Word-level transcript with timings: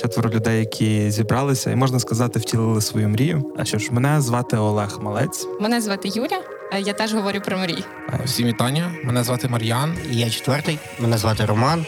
четверо 0.00 0.30
людей, 0.30 0.58
які 0.58 1.10
зібралися, 1.10 1.70
і 1.70 1.76
можна 1.76 2.00
сказати, 2.00 2.38
втілили 2.38 2.80
свою 2.80 3.08
мрію. 3.08 3.52
А 3.58 3.64
що 3.64 3.78
ж, 3.78 3.88
мене 3.92 4.20
звати 4.20 4.56
Олег 4.56 4.98
Малець. 5.02 5.46
Мене 5.60 5.80
звати 5.80 6.08
Юля. 6.08 6.42
Е, 6.72 6.80
Я 6.80 6.92
теж 6.92 7.14
говорю 7.14 7.40
про 7.40 7.58
мрії. 7.58 7.84
Всім 8.24 8.46
вітання. 8.46 8.92
Мене 9.04 9.24
звати 9.24 9.48
Мар'ян. 9.48 9.96
І 10.12 10.16
я 10.16 10.30
четвертий. 10.30 10.78
Мене 10.98 11.18
звати 11.18 11.44
Роман. 11.44 11.86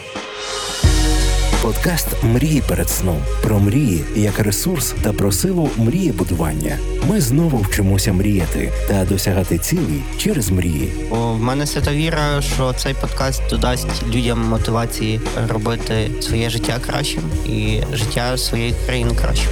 Подкаст 1.61 2.07
Мрії 2.23 2.63
перед 2.69 2.89
сном 2.89 3.17
про 3.43 3.59
мрії 3.59 4.03
як 4.15 4.39
ресурс 4.39 4.95
та 5.03 5.13
про 5.13 5.31
силу 5.31 5.69
мрієбудування. 5.77 6.77
Ми 7.09 7.21
знову 7.21 7.57
вчимося 7.57 8.13
мріяти 8.13 8.71
та 8.87 9.05
досягати 9.05 9.57
цілей 9.57 10.01
через 10.17 10.49
мрії. 10.49 10.93
О, 11.11 11.33
в 11.33 11.41
мене 11.41 11.65
свята 11.65 11.91
віра, 11.91 12.41
що 12.41 12.73
цей 12.73 12.93
подкаст 12.93 13.41
додасть 13.49 14.07
людям 14.15 14.39
мотивації 14.41 15.21
робити 15.49 16.11
своє 16.19 16.49
життя 16.49 16.79
кращим 16.85 17.23
і 17.45 17.81
життя 17.93 18.37
своєї 18.37 18.73
країни 18.85 19.11
кращим. 19.15 19.49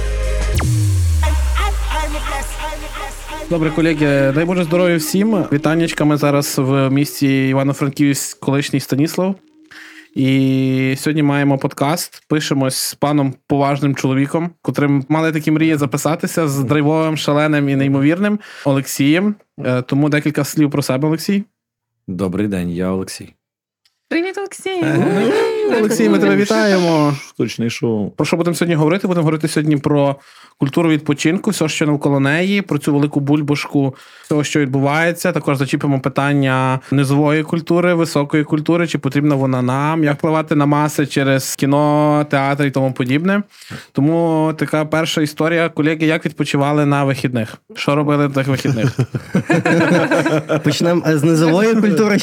Добре, 3.50 3.70
колеги, 3.70 4.32
дай 4.34 4.44
Боже 4.44 4.64
здоров'я 4.64 4.96
всім. 4.96 5.44
Вітаннячка. 5.52 6.04
Ми 6.04 6.16
зараз 6.16 6.54
в 6.58 6.90
місті 6.90 7.48
Івано-Франківськ, 7.48 8.40
колишній 8.40 8.80
Станіслав. 8.80 9.34
І 10.14 10.94
сьогодні 10.98 11.22
маємо 11.22 11.58
подкаст. 11.58 12.22
Пишемось 12.28 12.76
з 12.76 12.94
паном 12.94 13.34
поважним 13.46 13.94
чоловіком, 13.94 14.50
котрим 14.62 15.04
мали 15.08 15.32
такі 15.32 15.50
мрії 15.50 15.76
записатися 15.76 16.48
з 16.48 16.58
драйвовим, 16.58 17.16
шаленим 17.16 17.68
і 17.68 17.76
неймовірним 17.76 18.38
Олексієм. 18.64 19.34
Е, 19.64 19.82
Тому 19.82 20.08
декілька 20.08 20.44
слів 20.44 20.70
про 20.70 20.82
себе, 20.82 21.08
Олексій. 21.08 21.44
Добрий 22.08 22.48
день, 22.48 22.70
я 22.70 22.90
Олексій. 22.90 23.34
Привіт, 24.08 24.38
Олексій! 24.38 24.84
Олексій, 25.78 26.08
ми 26.08 26.18
тебе 26.18 26.36
вітаємо. 26.36 27.14
Штучний 27.28 27.70
шоу. 27.70 28.10
Про 28.10 28.26
що 28.26 28.36
будемо 28.36 28.54
сьогодні 28.54 28.74
говорити? 28.74 29.06
Будемо 29.08 29.22
говорити 29.22 29.48
сьогодні 29.48 29.76
про 29.76 30.16
культуру 30.58 30.90
відпочинку, 30.90 31.50
все, 31.50 31.68
що 31.68 31.86
навколо 31.86 32.20
неї, 32.20 32.62
про 32.62 32.78
цю 32.78 32.92
велику 32.92 33.20
бульбашку 33.20 33.94
того, 34.28 34.44
що 34.44 34.60
відбувається. 34.60 35.32
Також 35.32 35.56
зачіпимо 35.56 36.00
питання 36.00 36.80
низової 36.90 37.42
культури, 37.42 37.94
високої 37.94 38.44
культури, 38.44 38.86
чи 38.86 38.98
потрібна 38.98 39.34
вона 39.34 39.62
нам, 39.62 40.04
як 40.04 40.18
впливати 40.18 40.54
на 40.54 40.66
маси 40.66 41.06
через 41.06 41.56
кіно, 41.56 42.26
театр 42.30 42.64
і 42.64 42.70
тому 42.70 42.92
подібне. 42.92 43.42
Тому 43.92 44.52
така 44.58 44.84
перша 44.84 45.20
історія, 45.22 45.68
колеги, 45.68 46.06
як 46.06 46.26
відпочивали 46.26 46.86
на 46.86 47.04
вихідних? 47.04 47.54
Що 47.74 47.94
робили 47.94 48.28
на 48.28 48.34
тих 48.34 48.46
вихідних? 48.46 48.98
Почнемо 50.64 51.02
з 51.06 51.24
низової 51.24 51.74
культури. 51.74 52.18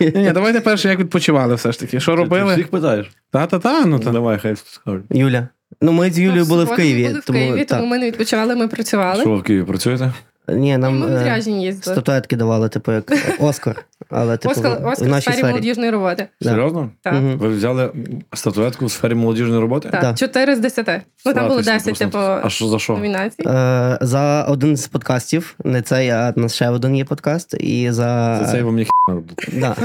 Ні, 0.00 0.30
давайте 0.34 0.60
перше, 0.60 0.88
як 0.88 0.98
відпочивали 0.98 1.54
все 1.54 1.72
ж 1.72 1.80
таки. 1.80 2.00
Що 2.00 2.16
робили? 2.16 2.56
Всіх? 2.94 3.12
Та-та-та, 3.30 3.86
ну 3.86 3.98
та. 3.98 4.10
Давай, 4.10 4.38
хай 4.38 4.56
скажуть. 4.56 5.04
Юля. 5.10 5.48
Ну, 5.80 5.92
ми 5.92 6.10
з 6.10 6.18
Юлією 6.18 6.46
були 6.46 6.64
в 6.64 6.74
Києві. 6.74 7.02
Ми 7.02 7.08
були 7.08 7.20
в 7.20 7.24
Києві, 7.24 7.64
тому 7.64 7.86
ми 7.86 7.98
не 7.98 8.06
відпочивали, 8.06 8.56
ми 8.56 8.68
працювали. 8.68 9.20
Що 9.20 9.30
ви 9.30 9.36
в 9.36 9.42
Києві 9.42 9.64
працюєте? 9.64 10.12
Ні, 10.52 10.76
нам 10.76 11.02
е, 11.02 11.40
їздили. 11.46 11.72
статуетки 11.72 12.36
давали, 12.36 12.68
типу, 12.68 12.92
як 12.92 13.12
Оскар. 13.38 13.84
Але 14.10 14.36
типу, 14.36 14.52
Оскар, 14.52 14.72
Оскар 14.84 15.08
в 15.08 15.10
нашій 15.10 15.22
сфері 15.22 15.36
сфері. 15.36 15.50
молодіжної 15.50 15.90
роботи. 15.90 16.26
Да. 16.40 16.50
Серйозно? 16.50 16.90
Так. 17.02 17.14
Мгм. 17.14 17.38
Ви 17.38 17.48
взяли 17.48 17.90
статуетку 18.34 18.86
в 18.86 18.90
сфері 18.90 19.14
молодіжної 19.14 19.60
роботи? 19.60 19.88
Так, 19.92 20.00
Да. 20.00 20.14
4 20.14 20.56
з 20.56 20.58
10. 20.58 21.00
Ну 21.26 21.34
там 21.34 21.48
було 21.48 21.62
Славтеся 21.62 21.90
10, 21.90 21.98
типу, 21.98 22.18
А 22.18 22.48
що 22.50 22.66
за 22.66 22.78
що? 22.78 22.92
номінацій. 22.92 23.42
Е, 23.46 23.98
За 24.00 24.42
один 24.48 24.76
з 24.76 24.88
подкастів, 24.88 25.54
не 25.64 25.82
цей, 25.82 26.10
а 26.10 26.32
у 26.36 26.40
нас 26.40 26.54
ще 26.54 26.68
один 26.68 26.96
є 26.96 27.04
подкаст. 27.04 27.54
І 27.60 27.90
за. 27.90 28.38
За 28.42 28.52
це 28.52 28.56
я 28.58 28.64
вам 28.64 28.76
ні 28.76 28.84
хіна 28.84 29.16
роблю. 29.16 29.34
Да. 29.60 29.76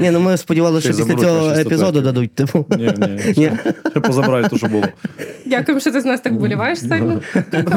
Ні, 0.00 0.10
ну 0.10 0.20
ми 0.20 0.36
сподівалися, 0.36 0.92
що 0.92 1.04
після 1.04 1.20
цього 1.20 1.50
епізоду 1.50 2.00
дадуть. 2.00 2.34
Типу. 2.34 2.66
Ні, 2.70 2.92
ні. 2.98 3.20
Ні. 3.36 3.52
Ще, 3.90 4.12
ще 4.12 4.48
те, 4.48 4.56
що 4.56 4.66
було. 4.66 4.84
Дякуємо, 5.46 5.80
що 5.80 5.92
ти 5.92 6.00
з 6.00 6.04
нас 6.04 6.20
так 6.20 6.34
боліваєш 6.34 6.78
сильно. 6.78 7.20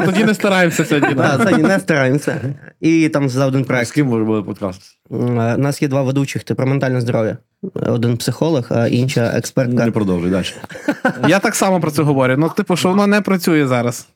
Тоді 0.04 0.24
не 0.24 0.34
стараємося 0.34 0.84
сьогодні. 0.84 1.14
Да, 1.14 1.36
да? 1.36 1.50
це 1.50 1.58
не 1.58 1.78
стараємося. 1.80 2.31
І 2.80 3.08
там 3.08 3.28
за 3.28 3.46
один 3.46 3.64
проект. 3.64 3.88
З 3.88 3.92
ким 3.92 4.08
ви 4.08 4.18
робили 4.18 4.42
подкаст? 4.42 4.82
Е, 5.10 5.14
У 5.14 5.58
нас 5.58 5.82
є 5.82 5.88
два 5.88 6.02
ведучих: 6.02 6.44
ти 6.44 6.54
про 6.54 6.66
ментальне 6.66 7.00
здоров'я. 7.00 7.36
Один 7.74 8.16
психолог, 8.16 8.66
а 8.70 8.86
інша 8.86 9.32
експертка. 9.34 9.84
Не 9.84 9.90
продовжуй 9.90 10.30
далі. 10.30 10.46
Я 11.28 11.38
так 11.38 11.54
само 11.54 11.80
про 11.80 11.90
це 11.90 12.02
говорю. 12.02 12.36
Ну, 12.38 12.48
типу, 12.48 12.76
що 12.76 12.88
воно 12.88 13.06
не 13.06 13.20
працює 13.20 13.66
зараз. 13.66 14.08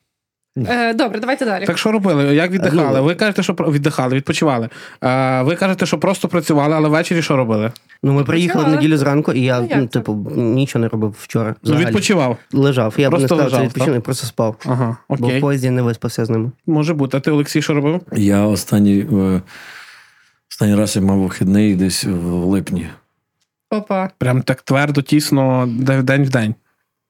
Е, 0.57 0.95
Добре, 0.95 1.21
давайте 1.21 1.45
далі. 1.45 1.65
Так 1.67 1.79
що 1.79 1.93
робили? 1.93 2.35
Як 2.35 2.51
віддихали? 2.51 3.01
Ви 3.01 3.15
кажете, 3.15 3.43
що 3.43 3.53
віддихали, 3.53 4.15
відпочивали. 4.15 4.69
А, 5.01 5.43
ви 5.43 5.57
кажете, 5.57 5.87
що 5.87 5.99
просто 5.99 6.29
працювали, 6.29 6.75
але 6.75 6.89
ввечері 6.89 7.23
що 7.23 7.37
робили? 7.37 7.73
Ну, 8.03 8.13
ми 8.13 8.25
приїхали 8.25 8.65
в 8.65 8.69
неділю 8.69 8.97
зранку, 8.97 9.33
і 9.33 9.41
я, 9.41 9.61
Ну, 9.61 9.69
ну, 9.77 9.87
типу, 9.87 10.33
нічого 10.37 10.83
не 10.83 10.89
робив 10.89 11.17
вчора. 11.21 11.49
Ну, 11.49 11.55
взагалі. 11.63 11.87
відпочивав. 11.87 12.37
Лежав. 12.53 12.95
Я 12.97 13.11
б 13.11 13.13
не 13.13 13.19
Просто 13.19 13.37
сказав, 13.37 13.71
що 13.71 13.85
так? 13.93 14.03
просто 14.03 14.27
спав. 14.27 14.57
Ага, 14.67 14.97
Бо 15.09 15.29
в 15.29 15.41
поїзді 15.41 15.71
не 15.71 15.83
виспався 15.83 16.25
з 16.25 16.31
ними. 16.31 16.51
Може 16.67 16.95
бути. 16.95 17.17
А 17.17 17.21
ти, 17.21 17.31
Олексій, 17.31 17.63
що 17.63 17.75
робив? 17.75 18.01
Я 18.13 18.43
останній, 18.43 19.01
е, 19.13 19.43
останній 20.51 20.75
раз 20.75 20.97
я 20.97 21.03
мав 21.03 21.19
вихідний 21.19 21.75
десь 21.75 22.05
в 22.05 22.27
липні. 22.33 22.87
Опа. 23.71 24.11
Прям 24.19 24.43
так 24.43 24.63
твердо, 24.63 25.03
тісно, 25.03 25.69
де- 25.79 26.03
день 26.03 26.25
в 26.25 26.29
день. 26.31 26.55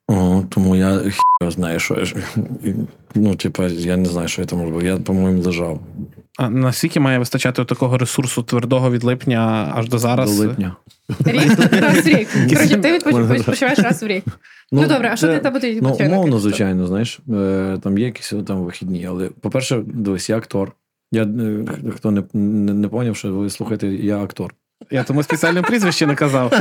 О, 0.09 0.43
тому 0.51 0.77
я 0.77 0.99
хіба 0.99 1.51
знаю, 1.51 1.79
що 1.81 1.95
я 1.95 2.05
ж- 2.05 2.17
ну, 3.15 3.35
типа, 3.37 3.67
я 3.67 3.97
не 3.97 4.05
знаю, 4.05 4.29
що 4.29 4.41
я 4.43 4.47
там 4.47 4.63
робив. 4.63 4.85
Я, 4.87 4.97
по-моєму, 4.97 5.43
лежав 5.43 5.81
А 6.39 6.51
наскільки 6.51 7.01
має 7.01 7.19
вистачати 7.19 7.65
такого 7.65 7.99
ресурсу 7.99 8.43
твердого 8.43 8.91
від 8.91 9.05
липня 9.05 9.73
аж 9.75 9.89
до 9.89 9.99
зараз? 9.99 10.37
до 10.37 10.47
липня. 10.47 10.77
Рік? 11.25 11.59
Раз 11.73 11.99
в 11.99 12.07
рік. 12.09 12.29
Коротше, 12.55 12.77
ти 12.77 12.93
відпоч- 12.99 13.33
відпочиваєш 13.35 13.79
раз 13.79 14.03
в 14.03 14.07
рік. 14.07 14.25
Ну, 14.73 14.87
добре, 14.87 15.11
а 15.13 15.17
що 15.17 15.27
це- 15.27 15.35
ти 15.35 15.41
тебе 15.41 15.51
буде 15.55 15.79
Ну, 15.83 15.97
умовно, 16.01 16.39
звичайно, 16.39 16.87
знаєш, 16.87 17.21
е, 17.35 17.79
там 17.83 17.99
є 17.99 18.05
якісь 18.05 18.33
там 18.47 18.63
вихідні, 18.63 19.07
але, 19.07 19.29
по-перше, 19.41 19.83
дивись, 19.87 20.31
я 20.31 20.37
актор. 20.37 20.73
Я 21.13 21.23
е, 21.23 21.65
хто 21.97 22.11
не, 22.11 22.23
не, 22.35 22.73
не 22.75 22.89
поняв, 22.89 23.17
що 23.17 23.33
ви 23.33 23.51
слухаєте, 23.51 23.87
я 23.89 24.19
актор. 24.23 24.55
Я 24.91 25.05
тому 25.05 25.23
спеціальне 25.23 25.63
прізвище 25.63 26.07
не 26.07 26.15
казав. 26.15 26.53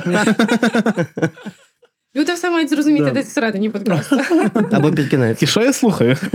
Люди 2.16 2.34
все 2.34 2.50
мають 2.50 2.70
зрозуміти 2.70 3.06
Да. 3.06 3.12
десь 3.12 3.26
всередині 3.26 3.70
подкасту. 3.70 4.18
Або 4.72 4.92
під 4.92 5.08
кінець. 5.10 5.44
І 5.44 5.48
що 5.48 5.62
я 5.62 5.74
слухаю? 5.74 6.18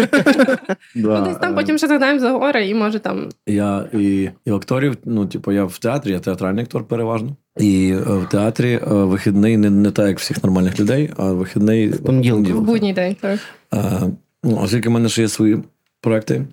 Ну, 0.94 1.24
десь 1.24 1.36
там 1.36 1.54
потім 1.54 1.78
ще 1.78 1.86
задаємо 1.88 2.20
за 2.20 2.30
гори, 2.30 2.68
і 2.68 2.74
може 2.74 2.98
там 2.98 3.28
Я 3.46 3.86
і, 3.92 4.30
і 4.44 4.50
акторів, 4.50 4.96
ну, 5.04 5.26
типу, 5.26 5.52
я 5.52 5.64
в 5.64 5.78
театрі, 5.78 6.10
я 6.12 6.18
театральний 6.18 6.64
актор 6.64 6.84
переважно. 6.84 7.36
І 7.58 7.90
е, 7.92 7.96
в 8.00 8.28
театрі 8.30 8.72
е, 8.72 8.80
вихідний 8.94 9.56
не, 9.56 9.70
не 9.70 9.90
так, 9.90 10.08
як 10.08 10.18
всіх 10.18 10.44
нормальних 10.44 10.80
людей, 10.80 11.10
а 11.16 11.32
вихідний 11.32 11.88
Понеділок. 11.88 12.46
в 12.48 12.60
будній 12.60 12.92
день. 12.92 13.16
Так. 13.20 13.38
Е, 13.74 14.00
ну, 14.44 14.60
оскільки 14.62 14.88
в 14.88 14.92
мене 14.92 15.08
ще 15.08 15.22
є 15.22 15.28
свої 15.28 15.58
проекти, 16.00 16.46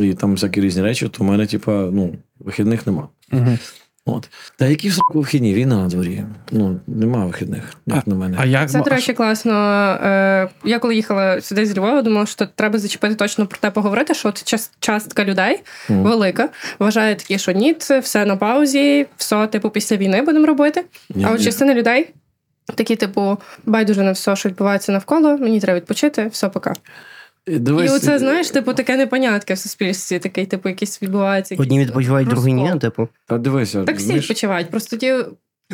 і 0.00 0.14
там 0.14 0.32
всякі 0.32 0.60
різні 0.60 0.82
речі, 0.82 1.08
то 1.08 1.24
в 1.24 1.26
мене, 1.26 1.46
типу, 1.46 1.72
ну, 1.72 2.14
вихідних 2.38 2.86
нема. 2.86 3.08
Мгм. 3.32 3.58
От. 4.06 4.28
Та 4.56 4.66
які 4.66 4.88
в 4.88 4.92
сроку 4.92 5.20
вихідні? 5.20 5.54
Війна 5.54 5.76
на 5.76 5.88
дворі. 5.88 6.24
Ну, 6.50 6.80
нема 6.86 7.26
вихідних, 7.26 7.74
як 7.86 8.06
на 8.06 8.14
мене. 8.14 8.36
А 8.40 8.44
як 8.46 8.70
Це, 8.70 8.78
до 8.80 8.90
речі, 8.90 9.12
класно. 9.12 9.52
Е, 10.02 10.48
Я 10.64 10.78
коли 10.78 10.94
їхала 10.94 11.40
сюди 11.40 11.66
з 11.66 11.78
Львова, 11.78 12.02
думала, 12.02 12.26
що 12.26 12.46
треба 12.54 12.78
зачепити 12.78 13.14
точно 13.14 13.46
про 13.46 13.58
те 13.58 13.70
поговорити, 13.70 14.14
що 14.14 14.28
от 14.28 14.44
час- 14.44 14.70
частка 14.80 15.24
людей 15.24 15.62
Мгм. 15.88 16.02
велика 16.02 16.48
вважає 16.78 17.14
такі, 17.14 17.38
що 17.38 17.52
ні, 17.52 17.74
це 17.74 17.98
все 17.98 18.24
на 18.24 18.36
паузі, 18.36 19.06
все, 19.16 19.46
типу, 19.46 19.70
після 19.70 19.96
війни 19.96 20.22
будемо 20.22 20.46
робити. 20.46 20.84
Ні, 21.14 21.24
а 21.24 21.30
от 21.30 21.38
ні. 21.38 21.44
частина 21.44 21.74
людей 21.74 22.14
такі, 22.74 22.96
типу, 22.96 23.38
байдуже 23.66 24.02
на 24.02 24.12
все, 24.12 24.36
що 24.36 24.48
відбувається 24.48 24.92
навколо, 24.92 25.38
мені 25.38 25.60
треба 25.60 25.76
відпочити, 25.78 26.26
все, 26.32 26.48
пока. 26.48 26.74
І 27.46 27.58
Дивись, 27.58 27.90
І 27.90 27.94
оце, 27.94 28.18
знаєш, 28.18 28.50
типу, 28.50 28.74
таке 28.74 28.96
непонятке 28.96 29.54
в 29.54 29.58
суспільстві, 29.58 30.18
такий, 30.18 30.46
типу, 30.46 30.68
якийсь 30.68 31.02
відбувається. 31.02 31.56
Одні 31.58 31.80
відпочивають, 31.80 32.28
другі 32.28 32.52
ні, 32.52 32.72
типу. 32.80 33.08
Та 33.26 33.38
дивися, 33.38 33.84
Так 33.84 33.96
всі 33.96 34.04
знаєш, 34.04 34.24
відпочивають, 34.24 34.70
просто 34.70 34.96
ті. 34.96 35.06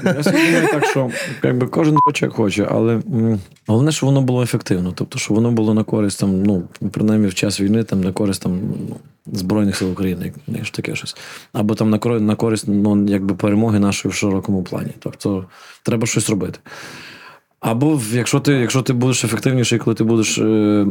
Я 0.04 0.12
думаю 0.12 0.68
так, 0.72 0.86
що 0.86 1.10
якби 1.42 1.66
кожен 1.66 1.96
хоче, 2.04 2.24
як 2.26 2.34
хоче, 2.34 2.66
але 2.70 2.94
м, 2.94 3.40
головне, 3.66 3.92
щоб 3.92 4.06
воно 4.06 4.22
було 4.22 4.42
ефективно. 4.42 4.92
Тобто, 4.94 5.18
щоб 5.18 5.34
воно 5.34 5.50
було 5.50 5.74
на 5.74 5.84
користь 5.84 6.20
там, 6.20 6.42
ну, 6.42 6.62
принаймні 6.92 7.26
в 7.26 7.34
час 7.34 7.60
війни, 7.60 7.84
там 7.84 8.00
на 8.00 8.12
користь 8.12 8.42
там 8.42 8.60
ну, 8.88 8.96
Збройних 9.32 9.76
сил 9.76 9.90
України, 9.90 10.32
як 10.46 10.68
таке 10.68 10.94
щось. 10.94 11.16
Або 11.52 11.74
там 11.74 11.90
на 11.90 11.98
користь, 11.98 12.24
на 12.24 12.34
користь 12.34 12.64
ну, 12.68 13.06
якби 13.08 13.34
перемоги 13.34 13.78
нашої 13.78 14.12
в 14.12 14.14
широкому 14.14 14.62
плані. 14.62 14.90
Тобто 14.98 15.46
треба 15.82 16.06
щось 16.06 16.30
робити. 16.30 16.58
Або 17.60 17.94
в- 17.96 18.14
якщо 18.14 18.40
ти, 18.40 18.52
якщо 18.52 18.82
ти 18.82 18.92
будеш 18.92 19.24
ефективніший, 19.24 19.78
коли 19.78 19.94
ти 19.94 20.04
будеш 20.04 20.38
е, 20.38 20.42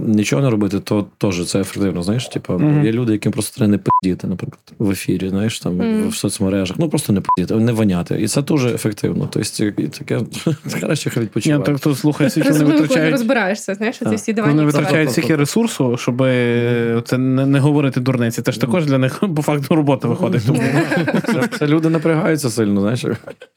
нічого 0.06 0.41
не 0.41 0.50
робити, 0.50 0.79
то 0.79 1.06
теж 1.17 1.45
це 1.45 1.59
ефективно. 1.59 2.03
Знаєш, 2.03 2.27
типу, 2.27 2.53
Мгм. 2.53 2.85
є 2.85 2.91
люди, 2.91 3.12
яким 3.13 3.31
просто 3.31 3.57
треба 3.57 3.71
не 3.71 3.77
пидіти, 3.77 4.27
наприклад, 4.27 4.59
в 4.79 4.91
ефірі, 4.91 5.29
знаєш, 5.29 5.59
там 5.59 5.75
Мгм. 5.77 6.09
в 6.09 6.15
соцмережах. 6.15 6.77
Ну 6.79 6.89
просто 6.89 7.13
не 7.13 7.21
пидіти, 7.21 7.56
не 7.56 7.71
воняти. 7.71 8.21
І 8.21 8.27
це 8.27 8.41
дуже 8.41 8.69
ефективно. 8.69 9.29
Тобто, 9.31 9.63
і 9.65 9.88
таке 9.88 10.19
краще 10.79 11.09
хай 11.09 11.27
Ні, 11.45 11.59
так 11.65 11.79
то 11.79 11.95
слухай, 11.95 12.29
скільки 12.29 12.50
вони 12.51 12.65
не 12.65 12.71
витрачають. 12.71 13.11
розбираєшся, 13.11 13.73
знаєш, 13.73 13.97
ці 14.09 14.15
всі 14.15 14.33
Вони 14.33 14.47
дивані 14.47 14.65
витрачають 14.65 15.11
стільки 15.11 15.35
ресурсу, 15.35 15.97
щоб 15.97 16.21
е, 16.21 17.01
це 17.06 17.18
не, 17.18 17.45
не 17.45 17.59
говорити 17.59 18.00
дурниці. 18.00 18.41
Це 18.41 18.51
ж 18.51 18.61
також 18.61 18.85
для 18.85 18.97
них 18.97 19.23
по 19.35 19.41
факту 19.41 19.75
робота 19.75 20.07
виходить. 20.07 20.41
Тому 20.47 20.61
Це, 21.59 21.68
люди 21.68 21.89
напрягаються 21.89 22.50
сильно, 22.50 22.81
знаєш. 22.81 23.06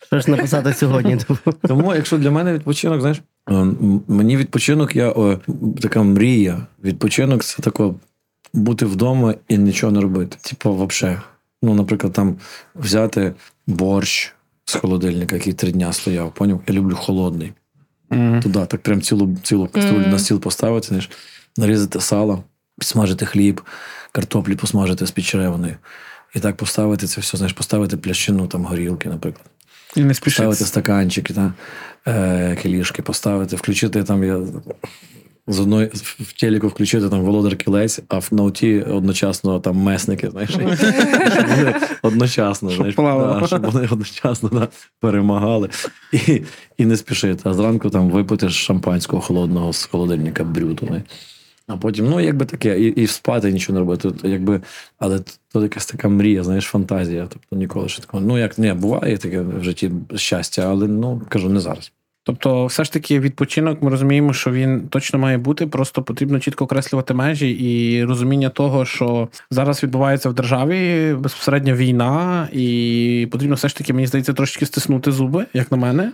Що 0.06 0.20
ж 0.20 0.30
написати 0.30 0.72
сьогодні? 0.74 1.18
Тому, 1.68 1.94
якщо 1.94 2.18
для 2.18 2.30
мене 2.30 2.52
відпочинок 2.52 2.97
відпочинок, 2.98 3.00
знаєш, 3.00 3.22
е, 3.50 4.02
мені 4.08 4.36
відпочинок, 4.36 4.96
я 4.96 5.12
о, 5.12 5.38
така 5.80 6.02
мрія. 6.02 6.66
Відпочинок 6.84 7.44
це 7.44 7.62
тако 7.62 7.94
бути 8.52 8.86
вдома 8.86 9.34
і 9.48 9.58
нічого 9.58 9.92
не 9.92 10.00
робити. 10.00 10.36
Типу, 10.40 10.86
взагалі. 10.86 11.18
Ну, 11.62 11.74
наприклад, 11.74 12.12
там 12.12 12.36
взяти 12.74 13.34
борщ 13.66 14.34
з 14.64 14.74
холодильника, 14.74 15.36
який 15.36 15.52
три 15.52 15.72
дня 15.72 15.92
стояв. 15.92 16.34
Поняв? 16.34 16.60
Я 16.66 16.74
люблю 16.74 16.94
холодний. 16.96 17.52
Туди, 18.42 18.66
так 18.66 18.82
прям 18.82 19.02
цілу, 19.02 19.36
цілу 19.42 19.66
каструлю 19.68 20.00
Мгм. 20.00 20.10
на 20.10 20.18
стіл 20.18 20.40
поставити, 20.40 20.86
знаєш, 20.88 21.10
нарізати 21.56 22.00
сало, 22.00 22.44
смажити 22.80 23.26
хліб, 23.26 23.60
картоплі 24.12 24.54
посмажити 24.54 25.06
з 25.06 25.10
підчеревиною. 25.10 25.76
І 26.34 26.40
так 26.40 26.56
поставити 26.56 27.06
це 27.06 27.20
все, 27.20 27.36
знаєш, 27.36 27.52
поставити 27.52 27.96
плящину 27.96 28.46
там 28.46 28.64
горілки, 28.64 29.08
наприклад. 29.08 29.46
І 29.96 30.00
не 30.00 30.08
Поставити 30.14 30.54
спішити. 30.54 30.64
стаканчики, 30.64 31.34
та, 31.34 31.52
е, 32.08 32.56
кілішки 32.62 33.02
поставити, 33.02 33.56
включити 33.56 34.04
там 34.04 34.24
я. 34.24 34.40
З 35.50 35.60
одної 35.60 35.86
в 35.94 36.40
телеку 36.40 36.68
включити 36.68 37.08
там 37.08 37.20
володар 37.20 37.56
кілець, 37.56 38.00
а 38.08 38.18
в 38.18 38.28
ноуті 38.30 38.80
одночасно 38.80 39.60
там 39.60 39.76
месники, 39.76 40.30
знаєш, 40.30 40.50
щоб 40.50 40.62
вони 41.48 41.74
одночасно, 42.02 42.70
знаєш, 42.70 42.94
да, 42.96 43.42
щоб 43.46 43.70
вони 43.70 43.88
одночасно 43.90 44.48
да, 44.48 44.68
перемагали. 45.00 45.68
І, 46.12 46.42
і 46.78 46.86
не 46.86 46.96
спішити. 46.96 47.40
А 47.44 47.54
зранку 47.54 47.90
там 47.90 48.10
випити 48.10 48.48
шампанського 48.48 49.22
холодного 49.22 49.72
з 49.72 49.84
холодильника 49.84 50.44
брюту. 50.44 51.02
А 51.68 51.76
потім, 51.76 52.10
ну, 52.10 52.20
якби 52.20 52.46
таке, 52.46 52.80
і, 52.80 52.86
і 52.86 53.06
спати 53.06 53.52
нічого 53.52 53.74
не 53.74 53.80
робити. 53.80 54.02
Тут, 54.02 54.24
якби, 54.24 54.60
але 54.98 55.20
то 55.52 55.62
якась 55.62 55.86
така 55.86 56.08
мрія, 56.08 56.44
знаєш, 56.44 56.64
фантазія. 56.64 57.26
Тобто 57.30 57.56
ніколи 57.56 57.88
ще 57.88 58.02
такого. 58.02 58.22
Ну, 58.22 58.38
як 58.38 58.58
не 58.58 58.74
буває 58.74 59.18
таке 59.18 59.40
в 59.40 59.64
житті 59.64 59.90
щастя, 60.14 60.62
але 60.62 60.88
ну 60.88 61.22
кажу, 61.28 61.48
не 61.48 61.60
зараз. 61.60 61.92
Тобто, 62.28 62.66
все 62.66 62.84
ж 62.84 62.92
таки, 62.92 63.20
відпочинок, 63.20 63.82
ми 63.82 63.90
розуміємо, 63.90 64.32
що 64.32 64.50
він 64.50 64.88
точно 64.88 65.18
має 65.18 65.38
бути. 65.38 65.66
Просто 65.66 66.02
потрібно 66.02 66.40
чітко 66.40 66.64
окреслювати 66.64 67.14
межі 67.14 67.50
і 67.50 68.04
розуміння 68.04 68.48
того, 68.48 68.84
що 68.84 69.28
зараз 69.50 69.82
відбувається 69.82 70.28
в 70.28 70.34
державі 70.34 71.14
безпосередня 71.18 71.74
війна, 71.74 72.48
і 72.52 73.28
потрібно 73.32 73.54
все 73.54 73.68
ж 73.68 73.76
таки, 73.76 73.92
мені 73.92 74.06
здається, 74.06 74.32
трошечки 74.32 74.66
стиснути 74.66 75.12
зуби, 75.12 75.46
як 75.54 75.72
на 75.72 75.76
мене. 75.78 76.12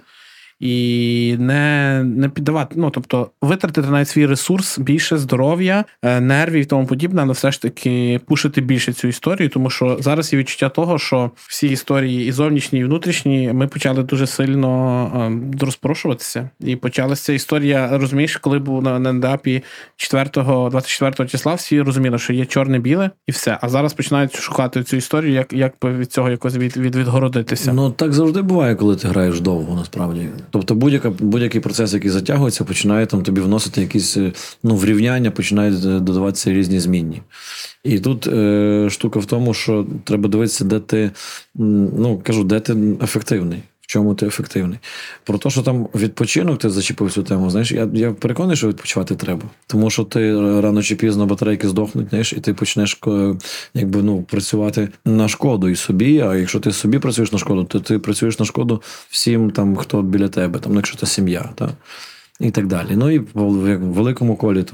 І 0.60 1.36
не, 1.38 2.02
не 2.04 2.28
піддавати, 2.28 2.74
ну 2.78 2.90
тобто 2.90 3.30
витратити 3.42 3.88
навіть 3.88 4.08
свій 4.08 4.26
ресурс, 4.26 4.78
більше 4.78 5.18
здоров'я, 5.18 5.84
е, 6.02 6.20
нервів 6.20 6.62
і 6.62 6.64
тому 6.64 6.86
подібне, 6.86 7.22
але 7.22 7.32
все 7.32 7.52
ж 7.52 7.62
таки 7.62 8.20
пушити 8.26 8.60
більше 8.60 8.92
цю 8.92 9.08
історію, 9.08 9.48
тому 9.48 9.70
що 9.70 9.98
зараз 10.00 10.32
є 10.32 10.38
відчуття 10.38 10.68
того, 10.68 10.98
що 10.98 11.30
всі 11.36 11.68
історії 11.68 12.28
і 12.28 12.32
зовнішні, 12.32 12.78
і 12.78 12.84
внутрішні, 12.84 13.52
ми 13.52 13.66
почали 13.66 14.02
дуже 14.02 14.26
сильно 14.26 14.70
е, 15.60 15.64
розпорошуватися. 15.64 16.50
І 16.60 16.76
почалася 16.76 17.32
історія, 17.32 17.98
розумієш, 17.98 18.36
коли 18.36 18.58
був 18.58 18.82
на, 18.82 18.98
на 18.98 19.10
етапі 19.10 19.62
4 19.96 20.30
24 20.70 21.28
числа, 21.28 21.54
всі 21.54 21.82
розуміли, 21.82 22.18
що 22.18 22.32
є 22.32 22.44
чорне-біле 22.44 23.10
і 23.26 23.32
все. 23.32 23.58
А 23.60 23.68
зараз 23.68 23.94
починають 23.94 24.36
шукати 24.36 24.82
цю 24.82 24.96
історію, 24.96 25.32
як, 25.32 25.52
як 25.52 25.74
від 25.84 26.12
цього 26.12 26.30
якось 26.30 26.56
від, 26.56 26.76
від, 26.76 26.96
відгородитися. 26.96 27.72
Ну 27.72 27.90
так 27.90 28.12
завжди 28.12 28.42
буває, 28.42 28.74
коли 28.74 28.96
ти 28.96 29.08
граєш 29.08 29.40
довго, 29.40 29.74
насправді. 29.74 30.28
Тобто 30.50 30.74
будь-яка, 30.74 31.10
будь-який 31.10 31.60
процес, 31.60 31.94
який 31.94 32.10
затягується, 32.10 32.64
починає 32.64 33.06
там 33.06 33.22
тобі 33.22 33.40
вносити 33.40 33.80
якісь 33.80 34.16
е, 34.16 34.32
ну, 34.62 34.76
врівняння, 34.76 35.30
починають 35.30 35.84
е, 35.84 36.00
додаватися 36.00 36.52
різні 36.52 36.80
змінні. 36.80 37.22
І 37.84 37.98
тут 37.98 38.26
е, 38.26 38.88
штука 38.90 39.20
в 39.20 39.26
тому, 39.26 39.54
що 39.54 39.86
треба 40.04 40.28
дивитися, 40.28 40.64
де 40.64 40.80
ти, 40.80 41.10
ну 41.54 42.20
кажу, 42.24 42.44
де 42.44 42.60
ти 42.60 42.76
ефективний. 43.02 43.62
В 43.84 43.86
чому 43.86 44.14
ти 44.14 44.26
ефективний? 44.26 44.78
Про 45.24 45.38
те, 45.38 45.50
що 45.50 45.62
там 45.62 45.88
відпочинок, 45.94 46.58
ти 46.58 46.70
зачепив 46.70 47.12
цю 47.12 47.22
тему. 47.22 47.50
Знаєш, 47.50 47.72
я, 47.72 47.88
я 47.92 48.12
переконаний, 48.12 48.56
що 48.56 48.68
відпочивати 48.68 49.14
треба. 49.14 49.42
Тому 49.66 49.90
що 49.90 50.04
ти 50.04 50.32
рано 50.60 50.82
чи 50.82 50.96
пізно 50.96 51.26
батарейки 51.26 51.68
здохнуть, 51.68 52.08
знаєш, 52.08 52.32
і 52.32 52.40
ти 52.40 52.54
почнеш 52.54 52.98
е, 53.06 53.34
якби, 53.74 54.02
ну, 54.02 54.22
працювати 54.22 54.88
на 55.04 55.28
шкоду 55.28 55.68
і 55.68 55.76
собі. 55.76 56.20
А 56.20 56.36
якщо 56.36 56.60
ти 56.60 56.72
собі 56.72 56.98
працюєш 56.98 57.32
на 57.32 57.38
шкоду, 57.38 57.64
то 57.64 57.80
ти 57.80 57.98
працюєш 57.98 58.38
на 58.38 58.44
шкоду 58.44 58.82
всім, 59.10 59.50
там, 59.50 59.76
хто 59.76 60.02
біля 60.02 60.28
тебе, 60.28 60.58
там, 60.58 60.72
ну, 60.72 60.78
якщо 60.78 60.96
це 60.96 61.06
сім'я. 61.06 61.50
Так? 61.54 61.70
І 62.40 62.50
так 62.50 62.66
далі. 62.66 62.88
Ну 62.96 63.10
і 63.10 63.18
в 63.18 63.76
великому 63.76 64.36
колі 64.36 64.64